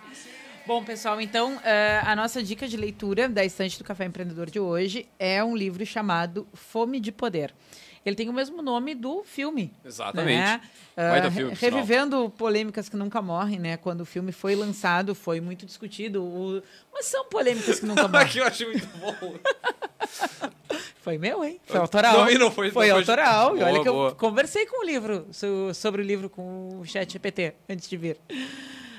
Bom, 0.67 0.83
pessoal, 0.83 1.21
então 1.21 1.61
eh, 1.65 2.01
a 2.05 2.17
nossa 2.17 2.43
dica 2.43 2.67
de 2.67 2.77
leitura 2.77 3.29
da 3.29 3.45
estante 3.45 3.79
do 3.79 3.85
Café 3.85 4.05
Empreendedor 4.05 4.51
de 4.51 4.59
hoje 4.59 5.07
é 5.19 5.43
um 5.45 5.57
livro 5.57 5.85
chamado 5.87 6.47
Fome 6.55 6.99
de 6.99 7.13
Poder. 7.13 7.55
Ele 8.05 8.17
tem 8.17 8.29
o 8.29 8.33
mesmo 8.33 8.63
nome 8.63 8.95
do 8.95 9.23
filme. 9.25 9.73
Exatamente. 9.85 10.39
Né? 10.39 10.61
Ah, 10.97 11.31
filme, 11.31 11.55
sinal. 11.57 11.73
revivendo 11.81 12.31
polêmicas 12.31 12.89
que 12.89 12.97
nunca 12.97 13.21
morrem, 13.23 13.59
né? 13.59 13.77
Quando 13.77 14.01
o 14.03 14.05
filme 14.05 14.31
foi 14.33 14.55
lançado, 14.55 15.15
foi 15.15 15.41
muito 15.41 15.67
discutido. 15.67 16.23
O... 16.23 16.63
Mas 16.93 17.07
são 17.07 17.25
polêmicas 17.27 17.81
que 17.81 17.87
nunca 17.87 18.07
morrem. 18.09 18.29
que 18.29 18.39
eu 18.39 18.45
achei 18.45 18.67
muito 18.67 18.87
bom. 18.99 19.15
Foi 21.01 21.19
meu, 21.19 21.45
hein? 21.45 21.61
Foi 21.65 21.79
autoral. 21.79 22.25
Não, 22.27 22.35
não 22.35 22.51
foi- 22.51 22.69
Foi 22.73 22.89
não 22.89 22.95
foi- 22.95 23.01
autoral. 23.01 23.57
E 23.57 23.61
Boa, 23.61 23.71
olha 23.71 23.79
que 23.85 23.89
boa. 23.91 24.09
eu 24.11 24.15
conversei 24.17 24.67
com 24.67 24.83
o 24.83 24.85
livro, 24.85 25.25
so- 25.31 25.73
sobre 25.73 26.03
o 26.03 26.05
livro 26.05 26.29
com 26.29 26.81
o 26.81 26.85
chat 26.85 27.13
GPT, 27.13 27.55
antes 27.69 27.89
de 27.89 27.97
vir. 27.97 28.17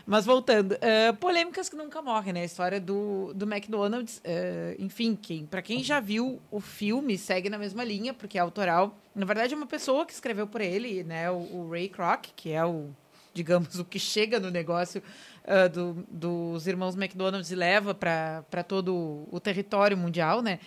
Mas 0.10 0.26
voltando, 0.26 0.78
eh, 0.80 1.12
polêmicas 1.12 1.68
que 1.68 1.76
nunca 1.76 2.01
morrem, 2.01 2.32
né? 2.32 2.41
A 2.41 2.45
história 2.45 2.80
do, 2.80 3.34
do 3.34 3.45
McDonald's, 3.45 4.22
eh, 4.24 4.74
enfim, 4.80 5.18
quem, 5.22 5.45
para 5.45 5.62
quem 5.62 5.84
já 5.84 5.99
viu 5.99 6.39
o 6.49 6.62
filme, 6.62 7.18
segue 7.18 7.49
na 7.49 7.58
mesma 7.58 7.84
linha, 7.84 8.14
porque 8.14 8.38
é 8.38 8.41
autoral. 8.41 8.97
Na 9.14 9.26
verdade, 9.26 9.53
é 9.53 9.58
uma 9.58 9.68
pessoa 9.68 10.05
que 10.05 10.14
escreveu 10.14 10.47
por 10.47 10.62
ele, 10.62 11.03
né? 11.03 11.30
O, 11.30 11.36
o 11.36 11.70
Ray 11.70 11.89
Kroc, 11.89 12.28
que 12.38 12.51
é 12.53 12.66
o, 12.66 12.89
digamos, 13.34 13.78
o 13.80 13.84
que 13.84 13.99
chega 13.99 14.39
no 14.39 14.49
negócio 14.49 15.03
ah, 15.45 15.68
do- 15.68 16.05
dos 16.10 16.68
irmãos 16.68 16.95
McDonald's 16.95 17.51
e 17.51 17.55
leva 17.55 17.93
para 17.93 18.64
todo 18.66 19.28
o 19.30 19.39
território 19.41 19.97
mundial, 19.97 20.41
né? 20.41 20.60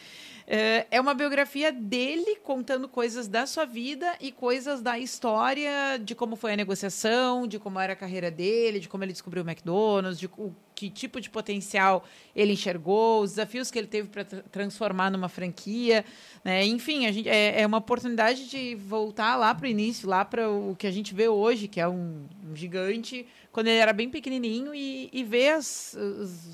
Eh, 0.53 0.85
É 0.91 1.01
uma 1.01 1.15
biografia 1.15 1.71
dele 1.71 2.35
contando 2.43 2.89
coisas 2.89 3.29
da 3.29 3.47
sua 3.47 3.65
vida 3.65 4.17
e 4.21 4.33
coisas 4.33 4.83
da 4.83 4.99
história, 4.99 5.97
de 6.03 6.13
como 6.13 6.35
foi 6.35 6.55
a 6.55 6.57
negociação, 6.57 7.47
de 7.47 7.57
como 7.57 7.79
era 7.79 7.93
a 7.93 7.97
carreira 7.97 8.33
dele, 8.33 8.81
de 8.81 8.89
como 8.89 9.05
ele 9.05 9.13
descobriu 9.13 9.45
o 9.45 9.49
McDonald's, 9.49 10.19
de 10.19 10.27
o, 10.27 10.53
que 10.75 10.91
tipo 10.91 11.21
de 11.21 11.31
potencial 11.31 12.05
ele 12.35 12.55
enxergou, 12.55 13.23
os 13.23 13.31
desafios 13.31 13.71
que 13.71 13.79
ele 13.79 13.87
teve 13.87 14.09
para 14.09 14.25
transformar 14.25 15.09
numa 15.09 15.29
franquia. 15.29 16.05
Né? 16.43 16.67
Enfim, 16.67 17.07
a 17.07 17.13
gente, 17.13 17.29
é, 17.29 17.61
é 17.61 17.65
uma 17.65 17.79
oportunidade 17.79 18.49
de 18.49 18.75
voltar 18.75 19.37
lá 19.37 19.55
para 19.55 19.67
o 19.67 19.69
início, 19.69 20.09
lá 20.09 20.25
para 20.25 20.51
o 20.51 20.75
que 20.75 20.89
a 20.89 20.91
gente 20.91 21.15
vê 21.15 21.29
hoje, 21.29 21.69
que 21.69 21.81
é 21.81 21.87
um, 21.87 22.27
um 22.51 22.57
gigante, 22.57 23.25
quando 23.53 23.69
ele 23.69 23.79
era 23.79 23.93
bem 23.93 24.11
pequenininho, 24.11 24.75
e, 24.75 25.11
e 25.13 25.23
ver 25.23 25.59
os 25.59 25.95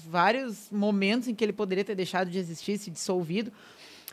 vários 0.07 0.70
momentos 0.70 1.28
em 1.28 1.34
que 1.34 1.42
ele 1.42 1.55
poderia 1.55 1.84
ter 1.84 1.94
deixado 1.94 2.30
de 2.30 2.38
existir, 2.38 2.76
se 2.76 2.90
dissolvido 2.90 3.51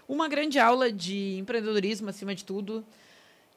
uma 0.07 0.27
grande 0.27 0.59
aula 0.59 0.91
de 0.91 1.37
empreendedorismo 1.37 2.09
acima 2.09 2.33
de 2.35 2.43
tudo. 2.43 2.83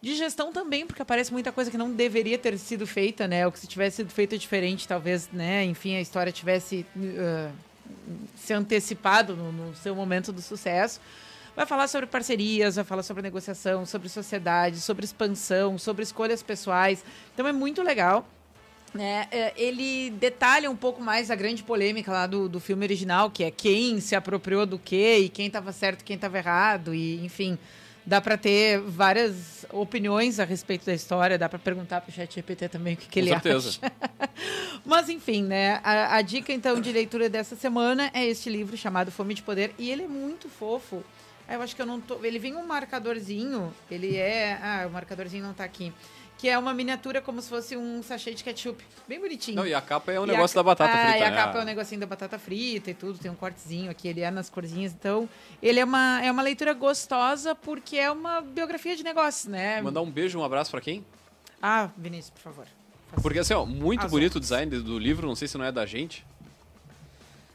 De 0.00 0.14
gestão 0.14 0.52
também, 0.52 0.86
porque 0.86 1.00
aparece 1.00 1.32
muita 1.32 1.50
coisa 1.50 1.70
que 1.70 1.78
não 1.78 1.90
deveria 1.90 2.38
ter 2.38 2.56
sido 2.58 2.86
feita, 2.86 3.26
né? 3.26 3.46
Ou 3.46 3.52
que 3.52 3.58
se 3.58 3.66
tivesse 3.66 3.96
sido 3.96 4.10
feita 4.10 4.36
diferente, 4.36 4.86
talvez, 4.86 5.28
né? 5.32 5.64
Enfim, 5.64 5.96
a 5.96 6.00
história 6.00 6.30
tivesse 6.30 6.84
uh, 6.96 7.52
se 8.36 8.52
antecipado 8.52 9.34
no, 9.34 9.50
no 9.50 9.74
seu 9.74 9.94
momento 9.94 10.32
do 10.32 10.42
sucesso. 10.42 11.00
Vai 11.56 11.64
falar 11.64 11.88
sobre 11.88 12.06
parcerias, 12.06 12.76
vai 12.76 12.84
falar 12.84 13.02
sobre 13.02 13.22
negociação, 13.22 13.86
sobre 13.86 14.10
sociedade, 14.10 14.78
sobre 14.80 15.06
expansão, 15.06 15.78
sobre 15.78 16.02
escolhas 16.02 16.42
pessoais. 16.42 17.02
Então 17.32 17.48
é 17.48 17.52
muito 17.52 17.82
legal. 17.82 18.28
Né? 18.96 19.28
É, 19.30 19.52
ele 19.56 20.10
detalha 20.10 20.70
um 20.70 20.76
pouco 20.76 21.02
mais 21.02 21.30
a 21.30 21.34
grande 21.34 21.62
polêmica 21.62 22.10
lá 22.10 22.26
do, 22.26 22.48
do 22.48 22.60
filme 22.60 22.84
original, 22.84 23.30
que 23.30 23.44
é 23.44 23.50
quem 23.50 24.00
se 24.00 24.14
apropriou 24.14 24.66
do 24.66 24.78
quê 24.78 25.18
e 25.18 25.28
quem 25.28 25.46
estava 25.46 25.72
certo 25.72 26.00
e 26.00 26.04
quem 26.04 26.16
estava 26.16 26.38
errado, 26.38 26.94
e 26.94 27.24
enfim, 27.24 27.58
dá 28.04 28.20
para 28.20 28.36
ter 28.38 28.80
várias 28.80 29.66
opiniões 29.72 30.38
a 30.38 30.44
respeito 30.44 30.86
da 30.86 30.94
história, 30.94 31.36
dá 31.36 31.48
para 31.48 31.58
perguntar 31.58 32.00
pro 32.00 32.12
chat 32.12 32.34
GPT 32.34 32.68
também 32.68 32.94
o 32.94 32.96
que, 32.96 33.08
que 33.08 33.18
ele 33.18 33.30
certeza. 33.30 33.80
acha. 33.82 33.92
Mas 34.86 35.08
enfim, 35.08 35.42
né? 35.42 35.80
A, 35.82 36.16
a 36.16 36.22
dica 36.22 36.52
então 36.52 36.80
de 36.80 36.92
leitura 36.92 37.28
dessa 37.28 37.56
semana 37.56 38.10
é 38.14 38.24
este 38.24 38.48
livro 38.48 38.76
chamado 38.76 39.10
Fome 39.10 39.34
de 39.34 39.42
Poder 39.42 39.74
e 39.78 39.90
ele 39.90 40.04
é 40.04 40.08
muito 40.08 40.48
fofo. 40.48 41.02
Eu 41.48 41.62
acho 41.62 41.76
que 41.76 41.82
eu 41.82 41.86
não 41.86 42.00
tô. 42.00 42.24
Ele 42.24 42.38
vem 42.38 42.56
um 42.56 42.66
marcadorzinho. 42.66 43.72
Ele 43.90 44.16
é. 44.16 44.58
Ah, 44.60 44.84
o 44.86 44.90
marcadorzinho 44.90 45.44
não 45.44 45.54
tá 45.54 45.62
aqui. 45.62 45.92
Que 46.38 46.50
é 46.50 46.58
uma 46.58 46.74
miniatura 46.74 47.22
como 47.22 47.40
se 47.40 47.48
fosse 47.48 47.76
um 47.78 48.02
sachê 48.02 48.34
de 48.34 48.44
ketchup. 48.44 48.84
Bem 49.08 49.18
bonitinho. 49.18 49.56
Não, 49.56 49.66
e 49.66 49.72
a 49.72 49.80
capa 49.80 50.12
é 50.12 50.20
o 50.20 50.24
E 50.24 50.26
negócio 50.26 50.58
a- 50.58 50.62
da 50.62 50.66
batata 50.66 50.92
ah, 50.92 51.02
frita. 51.10 51.18
E 51.18 51.22
a 51.22 51.30
né? 51.30 51.36
capa 51.36 51.58
é 51.58 51.62
o 51.62 51.64
negocinho 51.64 52.00
da 52.00 52.06
batata 52.06 52.38
frita 52.38 52.90
e 52.90 52.94
tudo, 52.94 53.18
tem 53.18 53.30
um 53.30 53.34
cortezinho 53.34 53.90
aqui, 53.90 54.06
ele 54.08 54.20
é 54.20 54.30
nas 54.30 54.50
corzinhas. 54.50 54.92
Então, 54.92 55.26
ele 55.62 55.80
é 55.80 55.84
uma, 55.84 56.22
é 56.22 56.30
uma 56.30 56.42
leitura 56.42 56.74
gostosa 56.74 57.54
porque 57.54 57.96
é 57.96 58.10
uma 58.10 58.42
biografia 58.42 58.94
de 58.94 59.02
negócios, 59.02 59.46
né? 59.46 59.80
Mandar 59.80 60.02
um 60.02 60.10
beijo, 60.10 60.38
um 60.38 60.44
abraço 60.44 60.70
pra 60.70 60.80
quem? 60.82 61.04
Ah, 61.62 61.88
Vinícius, 61.96 62.30
por 62.30 62.40
favor. 62.42 62.66
Porque 63.22 63.38
assim, 63.38 63.54
ó, 63.54 63.64
muito 63.64 64.04
As 64.04 64.10
bonito 64.10 64.34
o 64.34 64.36
honras. 64.36 64.42
design 64.42 64.78
do 64.80 64.98
livro, 64.98 65.26
não 65.26 65.34
sei 65.34 65.48
se 65.48 65.56
não 65.56 65.64
é 65.64 65.72
da 65.72 65.86
gente. 65.86 66.26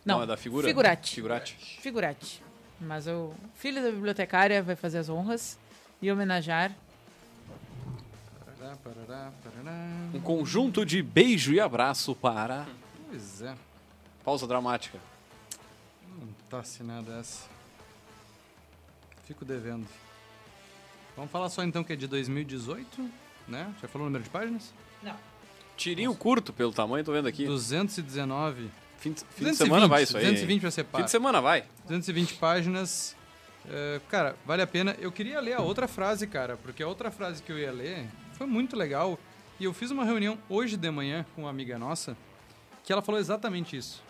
Não, 0.04 0.24
é 0.24 0.26
da 0.26 0.36
figura? 0.36 0.68
Figurati. 0.68 1.14
Figurati. 1.16 1.56
Figurati. 1.82 2.44
Mas 2.80 3.06
o 3.06 3.32
filho 3.54 3.80
da 3.84 3.92
bibliotecária 3.92 4.64
vai 4.64 4.76
fazer 4.76 4.98
as 4.98 5.08
honras 5.10 5.60
e 6.02 6.12
homenagear. 6.12 6.72
Parará, 8.62 8.78
parará, 8.84 9.32
parará. 9.44 9.88
Um 10.14 10.22
conjunto 10.22 10.86
de 10.86 11.02
beijo 11.02 11.52
e 11.52 11.60
abraço 11.60 12.14
para. 12.14 12.68
Pois 13.10 13.42
é. 13.42 13.56
Pausa 14.24 14.46
dramática. 14.46 15.00
Não 16.20 16.28
tá 16.48 16.60
assinada 16.60 17.12
essa. 17.20 17.48
Fico 19.26 19.44
devendo. 19.44 19.88
Vamos 21.16 21.32
falar 21.32 21.50
só 21.50 21.64
então 21.64 21.84
que 21.84 21.94
é 21.94 21.96
de 21.96 22.06
2018, 22.06 23.10
né? 23.48 23.74
Já 23.82 23.88
falou 23.88 24.06
o 24.06 24.10
número 24.12 24.24
de 24.24 24.30
páginas? 24.30 24.72
Não. 25.02 25.16
Tirinho 25.76 26.14
curto 26.14 26.54
pelo 26.54 26.72
tamanho, 26.72 27.04
tô 27.04 27.12
vendo 27.14 27.28
aqui. 27.28 27.46
219. 27.46 28.70
Fim, 29.00 29.14
de- 29.14 29.22
fim 29.22 29.26
de 29.26 29.50
220, 29.52 29.58
semana 29.58 29.88
vai 29.88 30.04
isso 30.04 30.16
aí. 30.18 30.24
220 30.24 30.62
pra 30.62 30.70
ser 30.72 30.84
Fim 30.86 30.92
par. 30.92 31.04
de 31.04 31.10
semana 31.10 31.42
vai. 31.42 31.66
220 31.88 32.36
páginas. 32.36 33.16
É, 33.68 34.00
cara, 34.08 34.36
vale 34.46 34.62
a 34.62 34.68
pena. 34.68 34.96
Eu 35.00 35.12
queria 35.12 35.40
ler 35.40 35.54
a 35.54 35.62
outra 35.62 35.88
frase, 35.88 36.28
cara, 36.28 36.58
porque 36.58 36.84
a 36.84 36.88
outra 36.88 37.10
frase 37.10 37.42
que 37.42 37.52
eu 37.52 37.58
ia 37.58 37.72
ler 37.72 38.08
foi 38.42 38.48
muito 38.48 38.76
legal. 38.76 39.20
E 39.60 39.66
eu 39.66 39.74
fiz 39.74 39.92
uma 39.92 40.04
reunião 40.04 40.36
hoje 40.50 40.76
de 40.76 40.90
manhã 40.90 41.24
com 41.36 41.44
uma 41.44 41.50
amiga 41.52 41.78
nossa 41.78 42.18
que 42.84 42.92
ela 42.92 43.02
falou 43.02 43.22
exatamente 43.22 43.78
isso. 43.78 44.02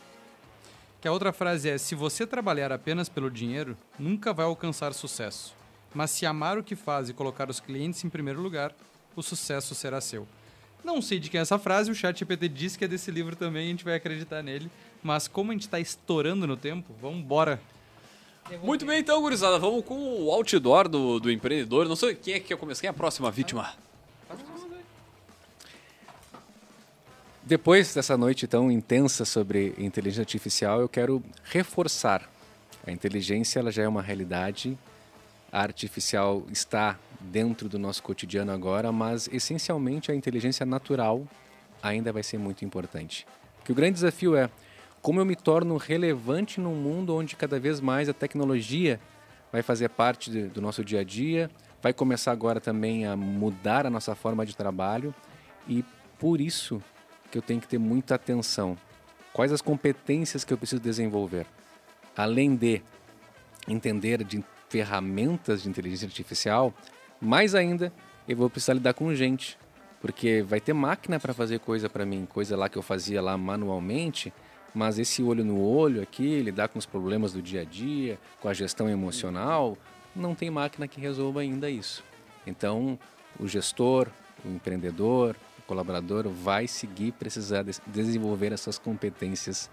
Que 1.01 1.07
a 1.07 1.11
outra 1.11 1.33
frase 1.33 1.69
é: 1.69 1.77
se 1.77 1.95
você 1.95 2.25
trabalhar 2.25 2.71
apenas 2.71 3.09
pelo 3.09 3.29
dinheiro, 3.29 3.77
nunca 3.99 4.31
vai 4.31 4.45
alcançar 4.45 4.93
sucesso. 4.93 5.53
Mas 5.93 6.11
se 6.11 6.25
amar 6.25 6.57
o 6.57 6.63
que 6.63 6.77
faz 6.77 7.09
e 7.09 7.13
colocar 7.13 7.49
os 7.49 7.59
clientes 7.59 8.05
em 8.05 8.09
primeiro 8.09 8.41
lugar, 8.41 8.73
o 9.13 9.21
sucesso 9.21 9.75
será 9.75 9.99
seu. 9.99 10.25
Não 10.81 11.01
sei 11.01 11.19
de 11.19 11.29
quem 11.29 11.39
é 11.39 11.41
essa 11.41 11.59
frase, 11.59 11.91
o 11.91 11.95
chat 11.95 12.17
GPT 12.17 12.47
diz 12.47 12.77
que 12.77 12.85
é 12.85 12.87
desse 12.87 13.11
livro 13.11 13.35
também, 13.35 13.67
a 13.67 13.69
gente 13.71 13.83
vai 13.83 13.95
acreditar 13.95 14.41
nele. 14.41 14.71
Mas 15.03 15.27
como 15.27 15.51
a 15.51 15.53
gente 15.53 15.63
está 15.63 15.79
estourando 15.79 16.47
no 16.47 16.55
tempo, 16.55 16.95
vamos 17.01 17.19
embora. 17.19 17.59
Muito 18.63 18.85
bem, 18.85 19.01
então, 19.01 19.21
gurizada. 19.21 19.59
Vamos 19.59 19.83
com 19.83 20.23
o 20.23 20.31
outdoor 20.31 20.87
do, 20.87 21.19
do 21.19 21.29
empreendedor. 21.29 21.85
Não 21.89 21.97
sei 21.97 22.15
quem 22.15 22.35
é 22.35 22.39
que 22.39 22.47
quer 22.47 22.57
começar. 22.57 22.79
Quem 22.79 22.87
é 22.87 22.91
a 22.91 22.93
próxima 22.93 23.29
vítima? 23.29 23.75
Depois 27.51 27.93
dessa 27.93 28.15
noite 28.15 28.47
tão 28.47 28.71
intensa 28.71 29.25
sobre 29.25 29.75
inteligência 29.77 30.21
artificial, 30.21 30.79
eu 30.79 30.87
quero 30.87 31.21
reforçar. 31.43 32.29
A 32.87 32.91
inteligência 32.93 33.59
ela 33.59 33.69
já 33.69 33.83
é 33.83 33.87
uma 33.89 34.01
realidade. 34.01 34.77
A 35.51 35.61
artificial 35.61 36.45
está 36.49 36.97
dentro 37.19 37.67
do 37.67 37.77
nosso 37.77 38.01
cotidiano 38.03 38.53
agora, 38.53 38.89
mas 38.93 39.27
essencialmente 39.33 40.09
a 40.09 40.15
inteligência 40.15 40.65
natural 40.65 41.27
ainda 41.83 42.13
vai 42.13 42.23
ser 42.23 42.37
muito 42.37 42.63
importante. 42.63 43.27
Que 43.65 43.73
o 43.73 43.75
grande 43.75 43.95
desafio 43.95 44.33
é 44.33 44.49
como 45.01 45.19
eu 45.19 45.25
me 45.25 45.35
torno 45.35 45.75
relevante 45.75 46.57
num 46.57 46.73
mundo 46.73 47.13
onde 47.13 47.35
cada 47.35 47.59
vez 47.59 47.81
mais 47.81 48.07
a 48.07 48.13
tecnologia 48.13 48.97
vai 49.51 49.61
fazer 49.61 49.89
parte 49.89 50.31
de- 50.31 50.47
do 50.47 50.61
nosso 50.61 50.85
dia 50.85 51.01
a 51.01 51.03
dia, 51.03 51.51
vai 51.81 51.91
começar 51.91 52.31
agora 52.31 52.61
também 52.61 53.05
a 53.05 53.17
mudar 53.17 53.85
a 53.85 53.89
nossa 53.89 54.15
forma 54.15 54.45
de 54.45 54.55
trabalho 54.55 55.13
e 55.67 55.83
por 56.17 56.39
isso 56.39 56.81
que 57.31 57.37
eu 57.37 57.41
tenho 57.41 57.61
que 57.61 57.67
ter 57.67 57.77
muita 57.77 58.15
atenção. 58.15 58.77
Quais 59.33 59.51
as 59.51 59.61
competências 59.61 60.43
que 60.43 60.53
eu 60.53 60.57
preciso 60.57 60.81
desenvolver? 60.81 61.45
Além 62.15 62.55
de 62.55 62.81
entender 63.67 64.23
de 64.23 64.43
ferramentas 64.69 65.63
de 65.63 65.69
inteligência 65.69 66.05
artificial, 66.05 66.73
mais 67.19 67.55
ainda 67.55 67.91
eu 68.27 68.35
vou 68.35 68.49
precisar 68.49 68.73
lidar 68.73 68.93
com 68.93 69.13
gente, 69.15 69.57
porque 70.01 70.41
vai 70.41 70.59
ter 70.59 70.73
máquina 70.73 71.19
para 71.19 71.33
fazer 71.33 71.59
coisa 71.59 71.89
para 71.89 72.05
mim, 72.05 72.27
coisa 72.31 72.57
lá 72.57 72.67
que 72.67 72.77
eu 72.77 72.81
fazia 72.81 73.21
lá 73.21 73.37
manualmente, 73.37 74.33
mas 74.73 74.97
esse 74.99 75.21
olho 75.21 75.43
no 75.43 75.61
olho 75.61 76.01
aqui, 76.01 76.41
lidar 76.41 76.69
com 76.69 76.79
os 76.79 76.85
problemas 76.85 77.33
do 77.33 77.41
dia 77.41 77.61
a 77.61 77.65
dia, 77.65 78.19
com 78.39 78.47
a 78.47 78.53
gestão 78.53 78.89
emocional, 78.89 79.77
não 80.15 80.33
tem 80.33 80.49
máquina 80.49 80.87
que 80.87 80.99
resolva 80.99 81.41
ainda 81.41 81.69
isso. 81.69 82.03
Então, 82.45 82.97
o 83.39 83.47
gestor, 83.47 84.07
o 84.43 84.49
empreendedor, 84.49 85.35
colaborador 85.71 86.27
vai 86.27 86.67
seguir 86.67 87.13
precisar 87.13 87.63
de 87.63 87.71
desenvolver 87.87 88.51
essas 88.51 88.77
competências 88.77 89.71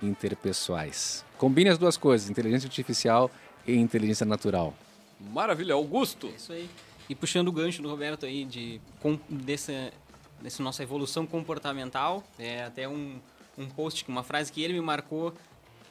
interpessoais. 0.00 1.24
Combine 1.36 1.70
as 1.70 1.76
duas 1.76 1.96
coisas, 1.96 2.30
inteligência 2.30 2.68
artificial 2.68 3.28
e 3.66 3.74
inteligência 3.74 4.24
natural. 4.24 4.72
Maravilha, 5.18 5.74
Augusto. 5.74 6.28
É 6.28 6.36
isso 6.36 6.52
aí. 6.52 6.70
E 7.08 7.16
puxando 7.16 7.48
o 7.48 7.52
gancho 7.52 7.82
do 7.82 7.90
Roberto 7.90 8.24
aí 8.24 8.44
de 8.44 8.80
com, 9.00 9.18
dessa, 9.28 9.92
dessa 10.40 10.62
nossa 10.62 10.84
evolução 10.84 11.26
comportamental, 11.26 12.22
é 12.38 12.62
até 12.62 12.88
um, 12.88 13.18
um 13.58 13.68
post, 13.68 14.04
uma 14.06 14.22
frase 14.22 14.52
que 14.52 14.62
ele 14.62 14.74
me 14.74 14.80
marcou, 14.80 15.34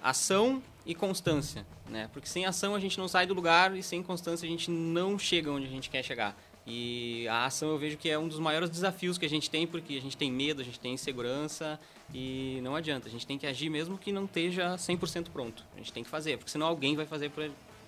ação 0.01 0.63
e 0.85 0.95
constância, 0.95 1.65
né? 1.89 2.09
Porque 2.13 2.29
sem 2.29 2.45
ação 2.45 2.73
a 2.75 2.79
gente 2.79 2.97
não 2.97 3.09
sai 3.09 3.27
do 3.27 3.33
lugar 3.33 3.75
e 3.75 3.83
sem 3.83 4.01
constância 4.01 4.45
a 4.45 4.49
gente 4.49 4.71
não 4.71 5.19
chega 5.19 5.51
onde 5.51 5.65
a 5.65 5.69
gente 5.69 5.89
quer 5.89 6.01
chegar. 6.01 6.33
E 6.69 7.27
a 7.27 7.45
ação 7.45 7.69
eu 7.69 7.77
vejo 7.77 7.97
que 7.97 8.09
é 8.09 8.17
um 8.17 8.27
dos 8.27 8.39
maiores 8.39 8.69
desafios 8.69 9.17
que 9.17 9.25
a 9.25 9.29
gente 9.29 9.49
tem, 9.49 9.65
porque 9.65 9.95
a 9.95 10.01
gente 10.01 10.15
tem 10.15 10.31
medo, 10.31 10.61
a 10.61 10.63
gente 10.63 10.79
tem 10.79 10.93
insegurança 10.93 11.79
e 12.13 12.59
não 12.61 12.75
adianta. 12.75 13.07
A 13.07 13.11
gente 13.11 13.25
tem 13.25 13.37
que 13.37 13.47
agir 13.47 13.69
mesmo 13.69 13.97
que 13.97 14.11
não 14.11 14.25
esteja 14.25 14.75
100% 14.75 15.27
pronto. 15.33 15.63
A 15.75 15.79
gente 15.79 15.91
tem 15.91 16.03
que 16.03 16.09
fazer, 16.09 16.37
porque 16.37 16.51
senão 16.51 16.67
alguém 16.67 16.95
vai 16.95 17.05
fazer 17.05 17.31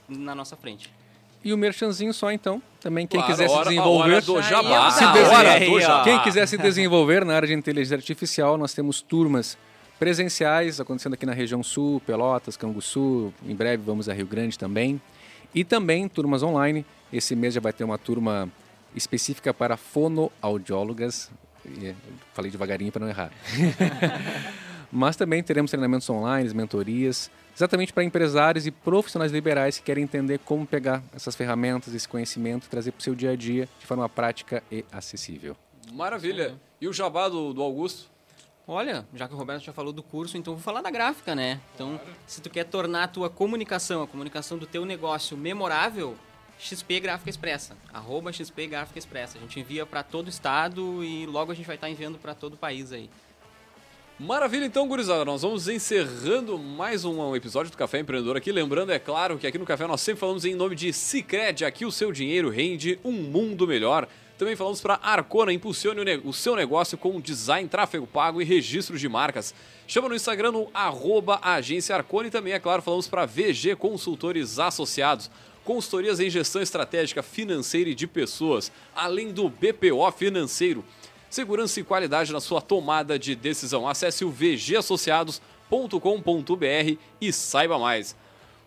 na 0.10 0.34
nossa 0.34 0.56
frente. 0.56 0.90
E 1.44 1.52
o 1.54 1.58
merchanzinho 1.58 2.14
só 2.14 2.32
então, 2.32 2.62
também 2.80 3.08
quem 3.08 3.20
Claro, 3.20 3.34
quiser 3.34 3.50
hora- 3.50 3.64
se 3.64 3.70
desenvolver, 3.70 4.12
a 4.12 4.16
hora 4.16 4.22
do 4.22 4.42
jabá. 4.44 4.92
Se 4.92 5.04
a 5.04 5.12
desenvolver. 5.12 6.04
quem 6.04 6.20
quiser 6.22 6.48
se 6.48 6.58
desenvolver 6.60 7.26
na 7.26 7.36
área 7.36 7.48
de 7.48 7.54
inteligência 7.56 7.96
artificial, 7.96 8.58
nós 8.58 8.74
temos 8.76 9.02
turmas 9.02 9.58
presenciais 9.98 10.80
acontecendo 10.80 11.14
aqui 11.14 11.26
na 11.26 11.34
região 11.34 11.62
sul, 11.64 12.00
Pelotas, 12.06 12.58
Canguçu, 12.58 13.34
em 13.46 13.56
breve 13.56 13.84
vamos 13.84 14.08
a 14.10 14.14
Rio 14.14 14.26
Grande 14.28 14.58
também. 14.58 15.02
E 15.54 15.64
também 15.64 16.08
turmas 16.08 16.44
online. 16.44 16.86
Esse 17.12 17.36
mês 17.36 17.54
já 17.54 17.60
vai 17.62 17.74
ter 17.74 17.84
uma 17.84 17.98
turma 17.98 18.50
específica 18.96 19.54
para 19.54 19.78
fonoaudiólogas. 19.78 21.32
E, 21.66 21.88
é, 21.88 21.96
Falei 22.34 22.52
devagarinho 22.52 22.92
para 22.92 23.02
não 23.02 23.10
errar. 23.10 23.32
Mas 24.92 25.16
também 25.16 25.42
teremos 25.42 25.72
treinamentos 25.72 26.10
online, 26.10 26.54
mentorias, 26.54 27.32
exatamente 27.56 27.94
para 27.94 28.04
empresários 28.04 28.68
e 28.68 28.72
profissionais 28.72 29.32
liberais 29.32 29.78
que 29.78 29.84
querem 29.84 30.04
entender 30.04 30.40
como 30.40 30.68
pegar 30.68 31.02
essas 31.16 31.34
ferramentas, 31.34 31.94
esse 31.94 32.08
conhecimento 32.08 32.66
e 32.66 32.70
trazer 32.70 32.92
para 32.92 33.00
o 33.00 33.04
seu 33.04 33.16
dia 33.16 33.32
a 33.32 33.36
dia 33.36 33.70
de 33.80 33.86
forma 33.86 34.08
prática 34.10 34.62
e 34.70 34.84
acessível. 34.92 35.56
Maravilha. 35.94 36.56
E 36.80 36.88
o 36.88 36.94
jabá 36.94 37.30
do, 37.30 37.54
do 37.54 37.62
Augusto? 37.62 38.10
Olha, 38.68 39.06
já 39.14 39.28
que 39.28 39.34
o 39.34 39.38
Roberto 39.38 39.64
já 39.64 39.74
falou 39.74 39.92
do 39.92 40.04
curso, 40.04 40.38
então 40.38 40.54
vou 40.54 40.62
falar 40.62 40.82
da 40.82 40.92
gráfica, 40.92 41.36
né? 41.36 41.60
Então, 41.74 42.00
se 42.28 42.42
tu 42.42 42.50
quer 42.50 42.64
tornar 42.64 43.04
a 43.04 43.08
tua 43.08 43.30
comunicação, 43.30 44.04
a 44.04 44.08
comunicação 44.08 44.58
do 44.58 44.66
teu 44.66 44.86
negócio 44.86 45.36
memorável, 45.36 46.16
XP 46.62 47.00
Gráfica 47.00 47.30
Expressa, 47.30 47.76
arroba 47.92 48.32
XP 48.32 48.68
Gráfica 48.68 49.00
Expressa. 49.00 49.40
A 49.40 49.42
gente 49.42 49.60
envia 49.60 49.84
para 49.84 50.04
todo 50.04 50.28
o 50.28 50.30
estado 50.30 51.04
e 51.04 51.26
logo 51.26 51.52
a 51.52 51.56
gente 51.56 51.66
vai 51.66 51.76
estar 51.76 51.90
enviando 51.90 52.20
para 52.20 52.36
todo 52.36 52.54
o 52.54 52.58
país 52.58 52.92
aí. 52.92 53.10
Maravilha, 54.20 54.66
então, 54.66 54.88
gurizada. 54.88 55.26
Nós 55.26 55.42
vamos 55.42 55.68
encerrando 55.68 56.60
mais 56.60 57.04
um 57.04 57.36
episódio 57.36 57.72
do 57.72 57.78
Café 57.78 57.98
Empreendedor 57.98 58.38
aqui. 58.38 58.52
Lembrando, 58.52 58.92
é 58.92 59.00
claro, 59.00 59.40
que 59.40 59.48
aqui 59.48 59.58
no 59.58 59.66
Café 59.66 59.88
nós 59.88 60.02
sempre 60.02 60.20
falamos 60.20 60.46
em 60.46 60.54
nome 60.54 60.76
de 60.76 60.94
Cicred. 60.94 61.66
Aqui 61.66 61.84
o 61.84 61.92
seu 61.92 62.12
dinheiro 62.12 62.52
rende 62.52 63.00
um 63.04 63.12
mundo 63.12 63.66
melhor. 63.66 64.08
Também 64.38 64.56
falamos 64.56 64.82
para 64.82 65.00
Arcona, 65.02 65.52
impulsione 65.52 66.00
o, 66.00 66.30
o 66.30 66.34
seu 66.34 66.56
negócio 66.56 66.96
com 66.96 67.20
design, 67.20 67.68
tráfego 67.68 68.06
pago 68.06 68.40
e 68.40 68.46
registro 68.46 69.00
de 69.00 69.10
marcas. 69.10 69.56
Chama 69.88 70.10
no 70.10 70.16
Instagram 70.16 70.52
no 70.52 70.70
arroba 70.74 71.40
agência 71.42 71.96
Arcona 71.96 72.28
e 72.28 72.32
também, 72.32 72.54
é 72.54 72.60
claro, 72.60 72.84
falamos 72.84 73.08
para 73.08 73.26
VG 73.26 73.76
Consultores 73.76 74.60
Associados. 74.60 75.32
Consultorias 75.64 76.20
em 76.20 76.30
gestão 76.30 76.62
estratégica 76.62 77.22
financeira 77.22 77.90
e 77.90 77.96
de 77.96 78.08
pessoas, 78.08 78.72
além 78.96 79.32
do 79.32 79.50
BPO 79.50 80.12
financeiro 80.12 80.84
segurança 81.32 81.80
e 81.80 81.84
qualidade 81.84 82.32
na 82.34 82.42
sua 82.42 82.62
tomada 82.62 83.18
de 83.18 83.34
decisão. 83.36 83.88
Acesse 83.88 84.26
o 84.26 84.30
vgassociados.com.br 84.30 86.98
e 87.22 87.32
saiba 87.32 87.80
mais. 87.80 88.14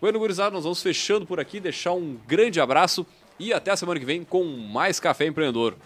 Bueno, 0.01 0.19
gurizada, 0.19 0.51
nós 0.51 0.65
vamos 0.65 0.83
fechando 0.83 1.27
por 1.27 1.39
aqui, 1.39 1.61
deixar 1.61 1.93
um 1.93 2.17
grande 2.27 2.59
abraço 2.61 3.07
e 3.39 3.53
até 3.53 3.71
a 3.71 3.77
semana 3.77 4.01
que 4.01 4.07
vem 4.07 4.25
com 4.25 4.45
mais 4.45 4.99
Café 4.99 5.27
Empreendedor. 5.27 5.77